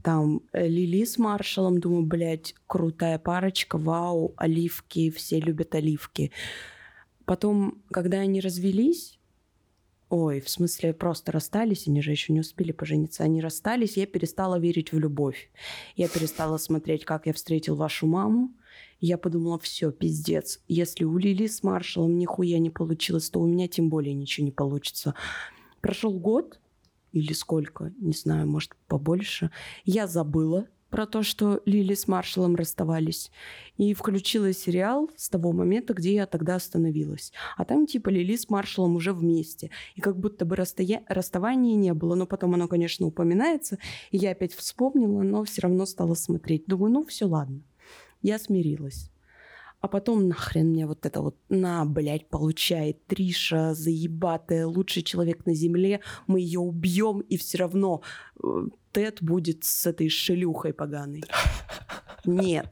там 0.04 0.42
э, 0.54 0.68
Лили 0.68 1.04
с 1.04 1.18
Маршалом, 1.18 1.80
думаю, 1.80 2.06
блядь, 2.06 2.56
крутая 2.68 3.20
парочка, 3.20 3.78
вау, 3.78 4.34
оливки, 4.38 5.10
все 5.10 5.40
любят 5.40 5.76
оливки. 5.76 6.32
Потом, 7.26 7.82
когда 7.92 8.20
они 8.20 8.42
развелись, 8.42 9.20
ой, 10.10 10.42
в 10.42 10.50
смысле 10.50 10.94
просто 10.94 11.32
расстались, 11.32 11.88
они 11.88 12.02
же 12.02 12.12
еще 12.12 12.34
не 12.34 12.42
успели 12.42 12.72
пожениться, 12.72 13.24
они 13.24 13.42
расстались, 13.42 13.98
я 13.98 14.06
перестала 14.06 14.60
верить 14.60 14.92
в 14.92 15.00
любовь. 15.00 15.50
Я 15.96 16.08
перестала 16.08 16.58
смотреть, 16.58 17.06
как 17.06 17.28
я 17.28 17.34
встретил 17.34 17.76
вашу 17.76 18.08
маму, 18.08 18.52
я 19.00 19.18
подумала, 19.18 19.58
все, 19.58 19.92
пиздец. 19.92 20.62
Если 20.68 21.06
у 21.06 21.18
Лили 21.18 21.48
с 21.48 21.64
Маршалом 21.64 22.20
нихуя 22.20 22.60
не 22.60 22.70
получилось, 22.70 23.32
то 23.32 23.40
у 23.40 23.48
меня 23.48 23.68
тем 23.68 23.90
более 23.90 24.14
ничего 24.14 24.46
не 24.46 24.52
получится. 24.52 25.16
Прошел 25.82 26.12
год 26.20 26.61
или 27.12 27.34
сколько, 27.34 27.93
не 27.99 28.14
знаю, 28.14 28.47
может, 28.47 28.76
побольше. 28.88 29.51
Я 29.86 30.07
забыла 30.07 30.68
про 30.89 31.05
то, 31.05 31.24
что 31.24 31.62
Лили 31.66 31.93
с 31.93 32.07
Маршалом 32.07 32.55
расставались. 32.55 33.32
И 33.78 33.93
включила 33.93 34.51
сериал 34.51 35.09
с 35.16 35.30
того 35.30 35.53
момента, 35.53 35.93
где 35.93 36.14
я 36.14 36.26
тогда 36.26 36.55
остановилась. 36.55 37.32
А 37.55 37.64
там 37.64 37.88
типа 37.88 38.09
Лили 38.09 38.36
с 38.36 38.49
Маршалом 38.49 38.97
уже 38.97 39.14
вместе. 39.14 39.72
И 39.95 40.01
как 40.01 40.20
будто 40.20 40.43
бы 40.43 40.57
расстоя... 40.57 41.03
расставания 41.07 41.76
не 41.76 41.93
было. 41.93 42.16
Но 42.16 42.26
потом 42.26 42.55
оно, 42.55 42.68
конечно, 42.68 43.05
упоминается. 43.05 43.78
И 44.12 44.18
я 44.18 44.32
опять 44.32 44.53
вспомнила, 44.53 45.22
но 45.22 45.45
все 45.45 45.62
равно 45.62 45.86
стала 45.86 46.14
смотреть. 46.14 46.66
Думаю, 46.68 46.91
ну 46.91 47.05
все, 47.05 47.26
ладно 47.26 47.64
я 48.22 48.39
смирилась. 48.39 49.12
А 49.82 49.88
потом 49.88 50.28
нахрен 50.28 50.70
мне 50.70 50.86
вот 50.86 51.06
это 51.08 51.22
вот, 51.22 51.36
на, 51.50 51.86
блядь, 51.86 52.30
получает 52.30 53.04
Триша, 53.08 53.74
заебатая, 53.74 54.68
лучший 54.68 55.02
человек 55.02 55.46
на 55.48 55.56
земле, 55.56 56.02
мы 56.28 56.40
ее 56.40 56.60
убьем, 56.60 57.22
и 57.22 57.36
все 57.38 57.58
равно 57.58 58.04
э, 58.44 58.48
Тед 58.92 59.24
будет 59.24 59.64
с 59.64 59.88
этой 59.88 60.08
шелюхой 60.08 60.74
поганой. 60.74 61.24
Нет. 62.26 62.72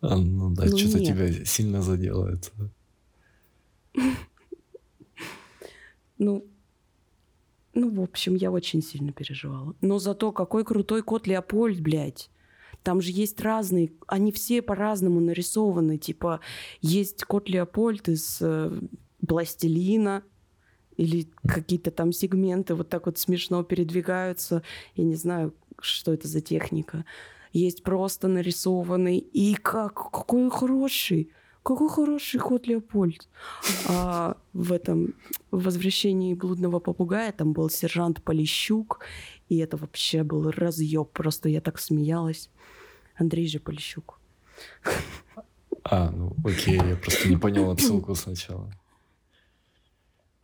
А, 0.00 0.16
ну 0.16 0.54
да, 0.54 0.66
ну, 0.66 0.78
что-то 0.78 1.04
тебя 1.04 1.44
сильно 1.44 1.82
задело 1.82 2.28
это. 2.28 2.50
Ну, 6.18 6.46
ну, 7.74 7.90
в 7.90 8.00
общем, 8.00 8.36
я 8.36 8.52
очень 8.52 8.82
сильно 8.82 9.12
переживала. 9.12 9.74
Но 9.80 9.98
зато 9.98 10.30
какой 10.30 10.64
крутой 10.64 11.02
кот 11.02 11.26
Леопольд, 11.26 11.80
блядь. 11.80 12.30
Там 12.84 13.00
же 13.00 13.10
есть 13.10 13.40
разные, 13.40 13.92
они 14.06 14.30
все 14.30 14.62
по-разному 14.62 15.18
нарисованы. 15.18 15.98
Типа 15.98 16.40
есть 16.80 17.24
кот 17.24 17.48
Леопольд 17.48 18.08
из 18.08 18.38
э, 18.40 18.70
пластилина, 19.26 20.22
или 20.96 21.28
какие-то 21.46 21.90
там 21.90 22.12
сегменты 22.12 22.74
вот 22.74 22.88
так 22.88 23.06
вот 23.06 23.18
смешно 23.18 23.64
передвигаются. 23.64 24.62
Я 24.94 25.04
не 25.04 25.16
знаю, 25.16 25.52
что 25.80 26.12
это 26.12 26.28
за 26.28 26.40
техника. 26.40 27.04
Есть 27.52 27.82
просто 27.82 28.28
нарисованный. 28.28 29.18
И 29.18 29.54
как, 29.54 29.94
какой 29.94 30.50
хороший. 30.50 31.30
Какой 31.62 31.88
хороший 31.88 32.40
кот 32.40 32.66
Леопольд. 32.66 33.28
А 33.88 34.36
в 34.52 34.72
этом 34.72 35.14
«Возвращении 35.50 36.34
блудного 36.34 36.78
попугая» 36.78 37.32
там 37.32 37.54
был 37.54 37.70
сержант 37.70 38.22
Полищук, 38.22 39.00
и 39.48 39.56
это 39.56 39.78
вообще 39.78 40.24
был 40.24 40.50
разъеб. 40.50 41.10
Просто 41.12 41.48
я 41.48 41.62
так 41.62 41.80
смеялась. 41.80 42.50
Андрей 43.16 43.48
же 43.48 43.58
Полищук. 43.58 44.20
А, 45.84 46.10
ну 46.10 46.34
окей, 46.44 46.76
я 46.76 46.96
просто 46.96 47.28
не 47.28 47.36
понял 47.36 47.70
отсылку 47.70 48.14
сначала. 48.14 48.70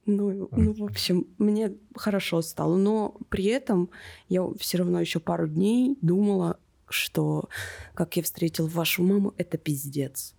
Ну, 0.06 0.48
ну, 0.50 0.72
в 0.72 0.84
общем, 0.84 1.26
мне 1.38 1.72
хорошо 1.94 2.42
стало, 2.42 2.76
но 2.76 3.16
при 3.28 3.44
этом 3.44 3.90
я 4.28 4.46
все 4.58 4.78
равно 4.78 5.00
еще 5.00 5.20
пару 5.20 5.46
дней 5.46 5.96
думала, 6.02 6.58
что 6.88 7.48
как 7.94 8.16
я 8.16 8.22
встретил 8.22 8.66
вашу 8.66 9.02
маму, 9.02 9.34
это 9.36 9.56
пиздец. 9.56 10.34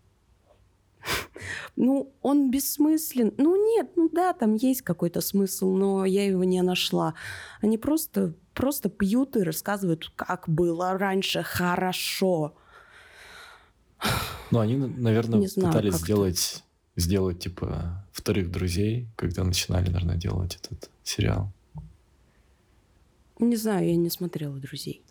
Ну, 1.75 2.13
он 2.21 2.51
бессмыслен. 2.51 3.33
Ну, 3.37 3.55
нет, 3.75 3.91
ну 3.95 4.09
да, 4.09 4.33
там 4.33 4.55
есть 4.55 4.81
какой-то 4.81 5.21
смысл, 5.21 5.71
но 5.71 6.05
я 6.05 6.25
его 6.25 6.43
не 6.43 6.61
нашла. 6.61 7.13
Они 7.61 7.77
просто, 7.77 8.33
просто 8.53 8.89
пьют 8.89 9.35
и 9.35 9.43
рассказывают, 9.43 10.11
как 10.15 10.47
было 10.47 10.97
раньше 10.97 11.43
хорошо. 11.43 12.53
Ну, 14.51 14.59
они, 14.59 14.75
наверное, 14.75 15.39
не 15.39 15.47
знаю, 15.47 15.71
пытались 15.71 15.95
сделать, 15.95 16.63
сделать, 16.95 17.39
типа, 17.39 18.05
вторых 18.11 18.51
друзей, 18.51 19.07
когда 19.15 19.43
начинали, 19.43 19.87
наверное, 19.89 20.17
делать 20.17 20.59
этот 20.61 20.89
сериал. 21.03 21.51
Не 23.39 23.55
знаю, 23.55 23.87
я 23.87 23.95
не 23.95 24.09
смотрела 24.09 24.55
«Друзей». 24.57 25.01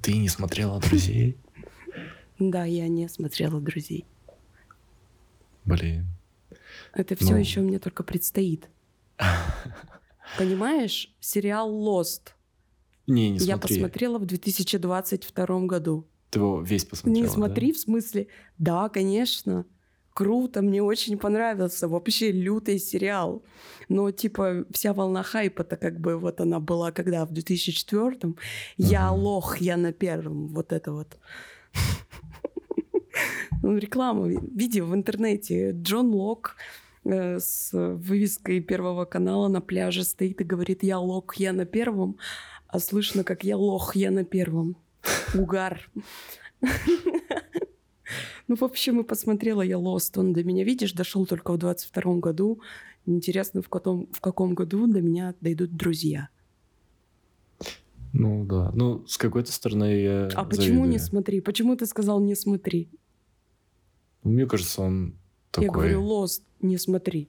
Ты 0.00 0.16
не 0.16 0.28
смотрела 0.28 0.80
«Друзей»? 0.80 1.36
Да, 2.38 2.64
я 2.64 2.88
не 2.88 3.08
смотрела 3.08 3.60
«Друзей». 3.60 4.06
Блин. 5.64 6.06
Это 6.92 7.16
все 7.16 7.32
ну... 7.32 7.38
еще 7.38 7.60
мне 7.60 7.78
только 7.78 8.02
предстоит. 8.02 8.68
Понимаешь, 10.38 11.14
сериал 11.20 11.70
Lost. 11.70 12.32
Не, 13.06 13.30
не 13.30 13.38
смотри. 13.38 13.48
Я 13.48 13.58
посмотрела 13.58 14.18
в 14.18 14.26
2022 14.26 15.60
году. 15.66 16.06
Ты 16.30 16.38
его 16.38 16.60
весь 16.62 16.84
посмотрела, 16.84 17.22
Не 17.22 17.28
смотри, 17.28 17.72
да? 17.72 17.74
в 17.74 17.80
смысле. 17.80 18.26
Да, 18.58 18.88
конечно. 18.88 19.66
Круто, 20.14 20.62
мне 20.62 20.82
очень 20.82 21.18
понравился. 21.18 21.88
Вообще 21.88 22.32
лютый 22.32 22.78
сериал. 22.78 23.42
Но, 23.88 24.10
типа, 24.10 24.64
вся 24.70 24.92
волна 24.92 25.22
хайпа-то 25.22 25.76
как 25.76 26.00
бы 26.00 26.16
вот 26.16 26.40
она 26.40 26.60
была 26.60 26.92
когда? 26.92 27.26
В 27.26 27.32
2004-м. 27.32 28.30
Угу. 28.30 28.38
Я 28.78 29.10
лох, 29.10 29.58
я 29.58 29.76
на 29.76 29.92
первом. 29.92 30.48
Вот 30.48 30.72
это 30.72 30.92
вот. 30.92 31.18
Ну, 33.64 33.78
реклама, 33.78 34.28
видео 34.28 34.84
в 34.84 34.94
интернете. 34.94 35.70
Джон 35.70 36.10
Лок 36.10 36.56
э, 37.04 37.38
с 37.38 37.70
вывеской 37.72 38.60
Первого 38.60 39.06
канала 39.06 39.48
на 39.48 39.62
пляже 39.62 40.04
стоит 40.04 40.42
и 40.42 40.44
говорит 40.44 40.82
«Я 40.82 40.98
лох, 40.98 41.36
я 41.36 41.54
на 41.54 41.64
первом», 41.64 42.18
а 42.68 42.78
слышно, 42.78 43.24
как 43.24 43.42
«Я 43.42 43.56
лох, 43.56 43.96
я 43.96 44.10
на 44.10 44.24
первом». 44.24 44.76
Угар. 45.34 45.90
Ну, 48.46 48.56
в 48.56 48.62
общем, 48.62 49.00
и 49.00 49.04
посмотрела 49.04 49.62
я 49.62 49.76
Lost. 49.76 50.18
Он 50.20 50.34
до 50.34 50.44
меня, 50.44 50.64
видишь, 50.64 50.92
дошел 50.92 51.24
только 51.24 51.52
в 51.52 51.56
22 51.56 52.16
году. 52.16 52.60
Интересно, 53.06 53.62
в 53.62 53.70
каком, 53.70 54.06
в 54.12 54.20
каком 54.20 54.54
году 54.54 54.86
до 54.86 55.00
меня 55.00 55.34
дойдут 55.40 55.74
друзья. 55.74 56.28
Ну 58.12 58.44
да. 58.44 58.70
Ну, 58.74 59.06
с 59.06 59.16
какой-то 59.16 59.50
стороны 59.50 59.84
я 59.84 60.28
А 60.34 60.44
почему 60.44 60.64
завидую. 60.64 60.90
не 60.90 60.98
смотри? 60.98 61.40
Почему 61.40 61.74
ты 61.74 61.86
сказал 61.86 62.20
не 62.20 62.34
смотри? 62.34 62.90
Мне 64.24 64.46
кажется, 64.46 64.82
он 64.82 65.14
такой... 65.50 65.66
Я 65.66 65.72
говорю, 65.72 66.02
Lost, 66.02 66.42
не 66.60 66.78
смотри. 66.78 67.28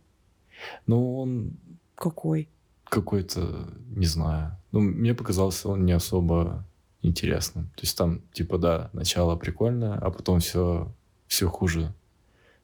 Ну, 0.87 1.19
он... 1.19 1.57
Какой? 1.95 2.49
Какой-то, 2.85 3.69
не 3.89 4.05
знаю. 4.05 4.57
Ну, 4.71 4.79
мне 4.79 5.13
показался 5.13 5.69
он 5.69 5.85
не 5.85 5.91
особо 5.91 6.65
интересным. 7.01 7.65
То 7.75 7.81
есть 7.81 7.97
там, 7.97 8.21
типа, 8.33 8.57
да, 8.57 8.89
начало 8.93 9.35
прикольное, 9.35 9.93
а 9.93 10.11
потом 10.11 10.39
все, 10.39 10.91
все 11.27 11.49
хуже. 11.49 11.93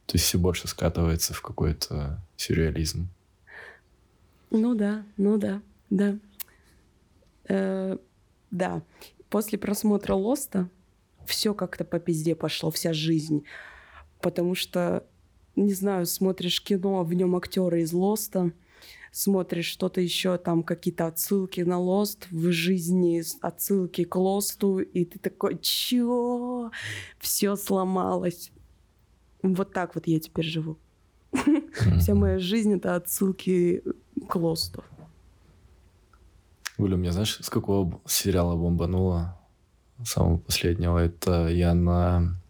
То 0.05 0.15
есть 0.15 0.25
все 0.25 0.37
больше 0.37 0.67
скатывается 0.67 1.33
в 1.33 1.41
какой-то 1.41 2.21
сюрреализм. 2.35 3.07
Ну 4.49 4.75
да, 4.75 5.05
ну 5.17 5.37
да, 5.37 5.61
да. 5.89 6.17
Э, 7.47 7.97
да. 8.49 8.81
После 9.29 9.57
просмотра 9.57 10.13
Лоста 10.13 10.69
все 11.25 11.53
как-то 11.53 11.85
по 11.85 11.99
пизде 11.99 12.35
пошло, 12.35 12.71
вся 12.71 12.91
жизнь. 12.91 13.45
Потому 14.21 14.55
что, 14.55 15.05
не 15.55 15.73
знаю, 15.73 16.05
смотришь 16.05 16.63
кино, 16.63 17.03
в 17.03 17.13
нем 17.13 17.35
актеры 17.35 17.81
из 17.81 17.93
Лоста, 17.93 18.51
смотришь 19.11 19.65
что-то 19.65 20.01
еще, 20.01 20.37
там 20.37 20.63
какие-то 20.63 21.07
отсылки 21.07 21.61
на 21.61 21.79
Лост, 21.79 22.27
в 22.31 22.51
жизни 22.51 23.23
отсылки 23.41 24.03
к 24.03 24.15
Лосту, 24.15 24.79
и 24.79 25.05
ты 25.05 25.19
такой, 25.19 25.57
чё? 25.59 26.71
Все 27.19 27.55
сломалось. 27.55 28.51
Вот 29.43 29.73
так 29.73 29.95
вот 29.95 30.07
я 30.07 30.19
теперь 30.19 30.45
живу. 30.45 30.77
Вся 31.99 32.15
моя 32.15 32.39
жизнь— 32.39 32.73
это 32.75 32.95
отсылки 32.95 33.83
к 34.27 34.35
Лосту. 34.35 34.83
Гуля, 36.77 36.97
мне 36.97 37.11
знаешь, 37.11 37.37
с 37.41 37.49
какого 37.49 38.01
сериала 38.07 38.55
бомбануло? 38.55 39.37
Самого 40.03 40.37
последнего. 40.37 40.97
Это 40.97 41.47
я 41.47 41.75
на, 41.75 42.40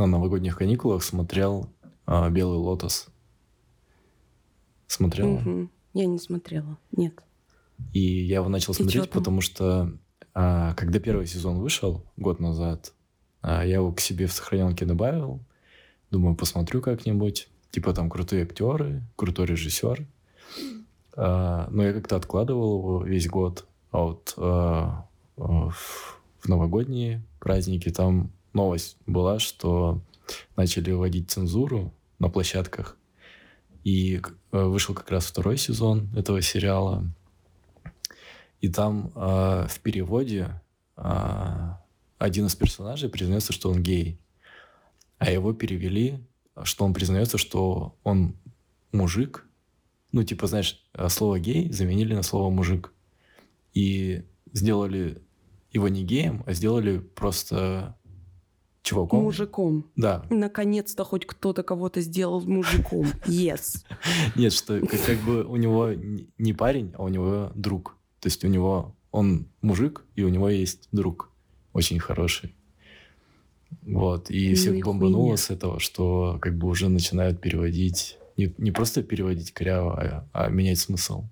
на 0.00 0.06
новогодних 0.06 0.56
каникулах 0.56 1.02
смотрел 1.02 1.68
а, 2.06 2.28
«Белый 2.30 2.58
лотос». 2.58 3.08
Смотрела? 4.86 5.34
Угу. 5.34 5.68
Я 5.94 6.06
не 6.06 6.18
смотрела, 6.18 6.78
нет. 6.92 7.22
И 7.92 8.00
я 8.00 8.36
его 8.36 8.48
начал 8.48 8.74
смотреть, 8.74 9.10
потому 9.10 9.40
что 9.40 9.92
а, 10.34 10.74
когда 10.74 10.98
первый 10.98 11.26
сезон 11.26 11.58
вышел 11.58 12.04
год 12.16 12.40
назад, 12.40 12.92
а, 13.42 13.64
я 13.64 13.76
его 13.76 13.92
к 13.92 14.00
себе 14.00 14.26
в 14.26 14.32
сохраненке 14.32 14.84
добавил. 14.84 15.40
Думаю, 16.10 16.36
посмотрю 16.36 16.80
как-нибудь. 16.80 17.48
Типа 17.70 17.92
там 17.92 18.10
крутые 18.10 18.42
актеры, 18.42 19.02
крутой 19.16 19.46
режиссер. 19.46 20.06
А, 21.14 21.68
но 21.70 21.84
я 21.84 21.92
как-то 21.92 22.16
откладывал 22.16 22.78
его 22.78 23.04
весь 23.04 23.28
год. 23.28 23.66
А 23.90 23.98
вот 24.02 24.34
а, 24.36 25.06
в, 25.36 26.20
в 26.38 26.48
новогодние 26.48 27.22
праздники 27.38 27.90
там 27.90 28.32
новость 28.52 28.96
была, 29.06 29.38
что 29.38 30.00
начали 30.56 30.92
вводить 30.92 31.30
цензуру 31.30 31.92
на 32.18 32.28
площадках. 32.28 32.96
И 33.84 34.20
э, 34.52 34.62
вышел 34.62 34.94
как 34.94 35.10
раз 35.10 35.26
второй 35.26 35.56
сезон 35.56 36.08
этого 36.14 36.42
сериала. 36.42 37.04
И 38.60 38.68
там 38.68 39.10
э, 39.14 39.66
в 39.68 39.80
переводе 39.82 40.60
э, 40.96 41.70
один 42.18 42.46
из 42.46 42.54
персонажей 42.54 43.08
признается, 43.08 43.52
что 43.52 43.70
он 43.70 43.82
гей. 43.82 44.20
А 45.18 45.30
его 45.30 45.52
перевели, 45.52 46.22
что 46.62 46.84
он 46.84 46.92
признается, 46.92 47.38
что 47.38 47.96
он 48.04 48.36
мужик. 48.92 49.46
Ну, 50.12 50.22
типа, 50.24 50.46
знаешь, 50.46 50.84
э, 50.92 51.08
слово 51.08 51.40
гей 51.40 51.70
заменили 51.72 52.14
на 52.14 52.22
слово 52.22 52.50
мужик. 52.50 52.92
И 53.72 54.24
сделали 54.52 55.22
его 55.72 55.88
не 55.88 56.04
геем, 56.04 56.42
а 56.46 56.52
сделали 56.52 56.98
просто 56.98 57.96
чуваком. 58.90 59.22
Мужиком. 59.22 59.86
Да. 59.96 60.24
Наконец-то 60.30 61.04
хоть 61.04 61.26
кто-то 61.26 61.62
кого-то 61.62 62.00
сделал 62.00 62.40
мужиком. 62.40 63.06
Yes. 63.26 63.84
Нет, 64.36 64.52
что 64.52 64.80
как, 64.80 65.18
бы 65.20 65.44
у 65.44 65.56
него 65.56 65.90
не 66.38 66.52
парень, 66.52 66.92
а 66.96 67.04
у 67.04 67.08
него 67.08 67.52
друг. 67.54 67.96
То 68.20 68.26
есть 68.26 68.44
у 68.44 68.48
него 68.48 68.94
он 69.10 69.46
мужик, 69.62 70.04
и 70.16 70.22
у 70.22 70.28
него 70.28 70.48
есть 70.48 70.88
друг 70.92 71.30
очень 71.72 71.98
хороший. 71.98 72.54
Вот. 73.82 74.30
И 74.30 74.50
ну 74.50 74.54
всех 74.56 74.84
бомбануло 74.84 75.36
с 75.36 75.50
этого, 75.50 75.78
что 75.80 76.38
как 76.40 76.56
бы 76.56 76.68
уже 76.68 76.88
начинают 76.88 77.40
переводить, 77.40 78.18
не, 78.36 78.52
не 78.58 78.72
просто 78.72 79.02
переводить 79.02 79.52
коряво, 79.52 80.00
а, 80.00 80.28
а 80.32 80.48
менять 80.48 80.78
смысл. 80.78 81.24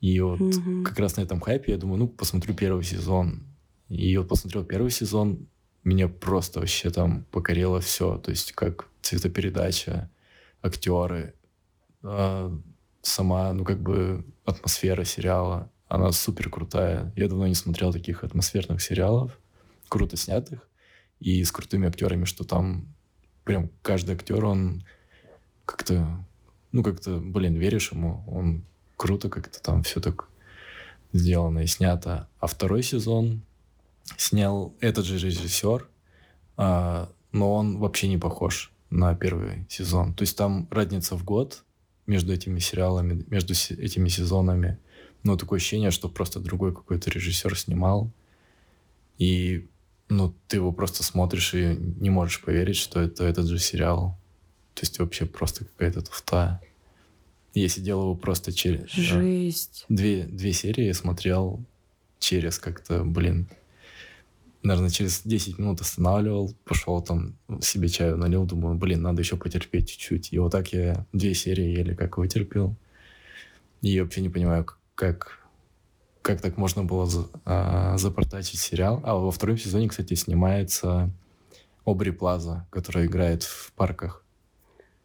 И 0.00 0.20
вот 0.20 0.40
угу. 0.40 0.84
как 0.84 0.98
раз 0.98 1.16
на 1.16 1.22
этом 1.22 1.40
хайпе 1.40 1.72
я 1.72 1.78
думаю, 1.78 1.98
ну, 1.98 2.08
посмотрю 2.08 2.54
первый 2.54 2.84
сезон. 2.84 3.42
И 3.88 4.16
вот 4.16 4.28
посмотрел 4.28 4.64
первый 4.64 4.90
сезон, 4.90 5.46
меня 5.84 6.08
просто 6.08 6.60
вообще 6.60 6.90
там 6.90 7.24
покорило 7.30 7.80
все. 7.80 8.18
То 8.18 8.30
есть 8.30 8.52
как 8.52 8.88
цветопередача, 9.02 10.10
актеры, 10.62 11.34
э, 12.02 12.58
сама, 13.02 13.52
ну 13.52 13.64
как 13.64 13.80
бы 13.80 14.24
атмосфера 14.44 15.04
сериала. 15.04 15.70
Она 15.88 16.12
супер 16.12 16.50
крутая. 16.50 17.12
Я 17.16 17.28
давно 17.28 17.46
не 17.46 17.54
смотрел 17.54 17.92
таких 17.92 18.24
атмосферных 18.24 18.82
сериалов, 18.82 19.38
круто 19.88 20.16
снятых 20.16 20.68
и 21.20 21.42
с 21.42 21.50
крутыми 21.50 21.88
актерами, 21.88 22.24
что 22.24 22.44
там 22.44 22.94
прям 23.44 23.70
каждый 23.82 24.14
актер, 24.14 24.44
он 24.44 24.84
как-то, 25.64 26.24
ну 26.72 26.82
как-то, 26.82 27.18
блин, 27.18 27.54
веришь 27.54 27.92
ему, 27.92 28.22
он 28.28 28.64
круто 28.96 29.28
как-то 29.28 29.60
там 29.62 29.82
все 29.82 30.00
так 30.00 30.28
сделано 31.12 31.60
и 31.60 31.66
снято. 31.66 32.28
А 32.38 32.46
второй 32.46 32.82
сезон, 32.82 33.42
снял 34.16 34.74
этот 34.80 35.04
же 35.06 35.18
режиссер, 35.18 35.88
а, 36.56 37.10
но 37.32 37.54
он 37.54 37.78
вообще 37.78 38.08
не 38.08 38.18
похож 38.18 38.72
на 38.90 39.14
первый 39.14 39.66
сезон. 39.68 40.14
То 40.14 40.22
есть 40.22 40.36
там 40.36 40.66
разница 40.70 41.16
в 41.16 41.24
год 41.24 41.64
между 42.06 42.32
этими 42.32 42.58
сериалами, 42.58 43.24
между 43.28 43.52
этими 43.52 44.08
сезонами. 44.08 44.78
Но 45.22 45.36
такое 45.36 45.58
ощущение, 45.58 45.90
что 45.90 46.08
просто 46.08 46.40
другой 46.40 46.74
какой-то 46.74 47.10
режиссер 47.10 47.58
снимал. 47.58 48.10
И 49.18 49.68
ну, 50.08 50.34
ты 50.46 50.56
его 50.56 50.72
просто 50.72 51.02
смотришь 51.02 51.54
и 51.54 51.76
не 52.00 52.10
можешь 52.10 52.40
поверить, 52.40 52.76
что 52.76 53.00
это 53.00 53.24
этот 53.24 53.46
же 53.46 53.58
сериал. 53.58 54.18
То 54.74 54.82
есть 54.82 54.98
вообще 54.98 55.26
просто 55.26 55.64
какая-то 55.64 56.02
туфта. 56.02 56.60
Я 57.52 57.68
сидел 57.68 58.02
его 58.02 58.14
просто 58.14 58.52
через... 58.52 58.90
Жесть. 58.90 59.84
Две, 59.88 60.24
две 60.24 60.52
серии 60.52 60.92
смотрел 60.92 61.64
через 62.18 62.58
как-то, 62.58 63.04
блин, 63.04 63.48
наверное, 64.62 64.90
через 64.90 65.22
10 65.22 65.58
минут 65.58 65.80
останавливал, 65.80 66.54
пошел 66.64 67.00
там 67.00 67.36
себе 67.60 67.88
чаю 67.88 68.16
налил, 68.16 68.44
думаю, 68.44 68.76
блин, 68.76 69.02
надо 69.02 69.22
еще 69.22 69.36
потерпеть 69.36 69.90
чуть-чуть. 69.90 70.32
И 70.32 70.38
вот 70.38 70.52
так 70.52 70.72
я 70.72 71.06
две 71.12 71.34
серии 71.34 71.76
еле 71.78 71.94
как 71.94 72.18
вытерпел. 72.18 72.76
И 73.82 73.90
я 73.90 74.02
вообще 74.02 74.20
не 74.20 74.28
понимаю, 74.28 74.66
как, 74.94 75.38
как 76.22 76.40
так 76.40 76.56
можно 76.56 76.84
было 76.84 77.06
за, 77.06 77.28
а, 77.44 77.96
запортачить 77.96 78.58
сериал. 78.58 79.00
А 79.04 79.14
во 79.14 79.30
втором 79.30 79.56
сезоне, 79.56 79.88
кстати, 79.88 80.14
снимается 80.14 81.10
Обри 81.84 82.10
Плаза, 82.10 82.66
которая 82.70 83.06
играет 83.06 83.44
в 83.44 83.72
парках. 83.72 84.24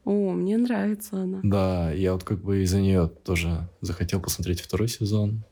О, 0.06 0.32
мне 0.32 0.58
нравится 0.58 1.22
она. 1.22 1.40
Да, 1.44 1.92
я 1.92 2.14
вот 2.14 2.24
как 2.24 2.42
бы 2.42 2.64
из-за 2.64 2.82
нее 2.82 3.08
тоже 3.08 3.70
захотел 3.80 4.20
посмотреть 4.20 4.60
второй 4.60 4.90
сезон. 4.90 5.44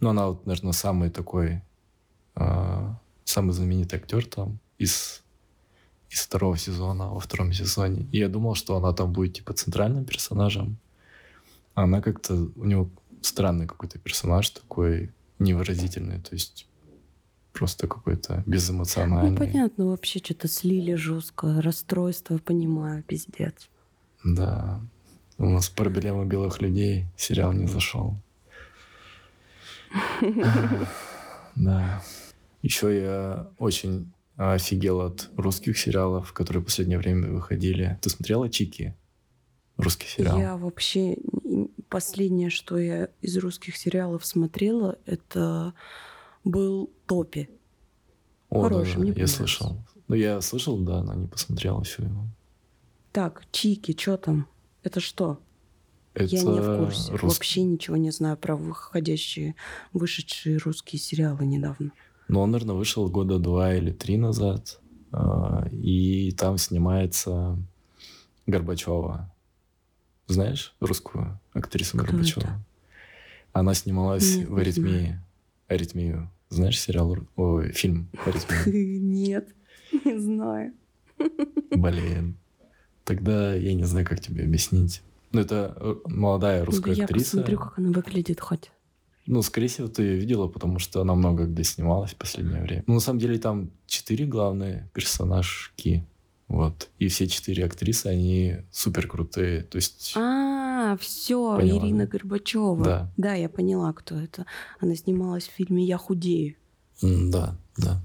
Но 0.00 0.10
она 0.10 0.28
вот, 0.28 0.46
наверное, 0.46 0.72
самый 0.72 1.10
такой 1.10 1.62
а, 2.34 2.98
самый 3.30 3.52
знаменитый 3.52 3.98
актер 3.98 4.26
там 4.26 4.58
из, 4.78 5.22
из 6.10 6.20
второго 6.20 6.56
сезона, 6.56 7.10
во 7.10 7.20
втором 7.20 7.52
сезоне. 7.52 8.06
И 8.12 8.18
я 8.18 8.28
думал, 8.28 8.54
что 8.54 8.76
она 8.76 8.92
там 8.92 9.12
будет 9.12 9.34
типа 9.34 9.52
центральным 9.52 10.04
персонажем. 10.04 10.78
А 11.74 11.84
она 11.84 12.00
как-то, 12.00 12.34
у 12.56 12.64
него 12.64 12.90
странный 13.22 13.66
какой-то 13.66 13.98
персонаж 13.98 14.50
такой 14.50 15.12
невыразительный, 15.38 16.20
то 16.20 16.34
есть 16.34 16.66
просто 17.52 17.88
какой-то 17.88 18.42
безэмоциональный. 18.46 19.30
Ну, 19.30 19.36
понятно, 19.36 19.86
вообще 19.86 20.18
что-то 20.18 20.48
слили 20.48 20.94
жестко, 20.94 21.60
расстройство, 21.62 22.38
понимаю, 22.38 23.02
пиздец. 23.02 23.68
Да. 24.24 24.80
У 25.38 25.48
нас 25.48 25.68
проблема 25.68 26.24
белых 26.24 26.60
людей, 26.60 27.06
сериал 27.16 27.52
не 27.52 27.66
зашел. 27.66 28.16
Да. 31.56 32.00
Еще 32.62 33.02
я 33.02 33.50
очень 33.58 34.12
офигел 34.36 35.00
от 35.00 35.30
русских 35.36 35.78
сериалов, 35.78 36.32
которые 36.32 36.62
в 36.62 36.66
последнее 36.66 36.98
время 36.98 37.30
выходили. 37.30 37.98
Ты 38.00 38.10
смотрела 38.10 38.48
«Чики»? 38.48 38.96
Русский 39.76 40.06
сериал. 40.06 40.38
Я 40.38 40.56
вообще... 40.56 41.16
Последнее, 41.88 42.50
что 42.50 42.78
я 42.78 43.08
из 43.20 43.36
русских 43.36 43.76
сериалов 43.76 44.24
смотрела, 44.24 44.98
это 45.06 45.74
был 46.44 46.92
«Топи». 47.06 47.50
О, 48.48 48.62
Хороший, 48.62 48.94
да, 48.94 49.00
мне 49.00 49.12
я 49.16 49.26
слышал. 49.26 49.84
Ну, 50.06 50.14
я 50.14 50.40
слышал, 50.40 50.78
да, 50.78 51.02
но 51.02 51.14
не 51.14 51.26
посмотрела 51.26 51.82
всю 51.82 52.04
его. 52.04 52.26
Так, 53.12 53.44
«Чики», 53.50 53.96
что 53.98 54.16
там? 54.16 54.46
Это 54.84 55.00
что? 55.00 55.40
Это 56.14 56.24
я 56.24 56.42
не 56.42 56.60
в 56.60 56.78
курсе. 56.84 57.12
Рус... 57.12 57.34
Вообще 57.34 57.62
ничего 57.62 57.96
не 57.96 58.10
знаю 58.10 58.36
про 58.36 58.56
выходящие, 58.56 59.54
вышедшие 59.92 60.58
русские 60.58 61.00
сериалы 61.00 61.44
недавно. 61.44 61.92
Но 62.30 62.42
он, 62.42 62.52
наверное, 62.52 62.76
вышел 62.76 63.10
года 63.10 63.40
два 63.40 63.74
или 63.74 63.90
три 63.90 64.16
назад. 64.16 64.78
А, 65.10 65.66
и 65.72 66.30
там 66.30 66.58
снимается 66.58 67.58
Горбачева. 68.46 69.34
Знаешь 70.28 70.72
русскую 70.78 71.40
актрису 71.54 71.98
Кто 71.98 72.06
Горбачева? 72.06 72.40
Это? 72.40 72.64
Она 73.52 73.74
снималась 73.74 74.36
Нет, 74.36 74.48
в 74.48 74.56
«Аритмии». 74.56 75.20
«Аритмию». 75.66 76.30
Знаешь 76.50 76.80
сериал? 76.80 77.16
Ой, 77.34 77.72
фильм 77.72 78.08
«Аритмия»? 78.24 78.62
Нет, 79.00 79.48
не 80.04 80.16
знаю. 80.20 80.72
Блин. 81.72 82.36
Тогда 83.04 83.54
я 83.54 83.74
не 83.74 83.82
знаю, 83.82 84.06
как 84.06 84.20
тебе 84.20 84.44
объяснить. 84.44 85.02
Ну, 85.32 85.40
это 85.40 85.76
э, 85.80 85.96
молодая 86.04 86.64
русская 86.64 86.92
да 86.92 86.98
я 86.98 87.04
актриса. 87.06 87.38
посмотрю, 87.38 87.58
как 87.58 87.78
она 87.78 87.90
выглядит 87.90 88.40
хоть. 88.40 88.70
Ну, 89.26 89.42
скорее 89.42 89.68
всего, 89.68 89.88
ты 89.88 90.02
ее 90.02 90.16
видела, 90.16 90.48
потому 90.48 90.78
что 90.78 91.00
она 91.00 91.14
много 91.14 91.44
где 91.44 91.62
снималась 91.62 92.12
в 92.12 92.16
последнее 92.16 92.62
время. 92.62 92.84
Ну, 92.86 92.94
на 92.94 93.00
самом 93.00 93.18
деле, 93.18 93.38
там 93.38 93.70
четыре 93.86 94.26
главные 94.26 94.90
персонажки. 94.92 96.06
Вот. 96.48 96.88
И 96.98 97.06
все 97.06 97.28
четыре 97.28 97.64
актрисы, 97.64 98.06
они 98.06 98.56
супер 98.72 99.06
крутые. 99.06 99.62
То 99.62 99.76
есть... 99.76 100.14
А, 100.16 100.96
все, 100.96 101.56
Поняла, 101.56 101.78
Ирина? 101.78 102.06
Горбачева. 102.06 102.84
Да. 102.84 103.12
Да, 103.16 103.34
я 103.34 103.48
поняла, 103.48 103.92
кто 103.92 104.16
это. 104.16 104.46
Она 104.80 104.96
снималась 104.96 105.46
в 105.46 105.52
фильме 105.52 105.84
«Я 105.84 105.96
худею». 105.96 106.56
Да, 107.02 107.56
да. 107.76 108.02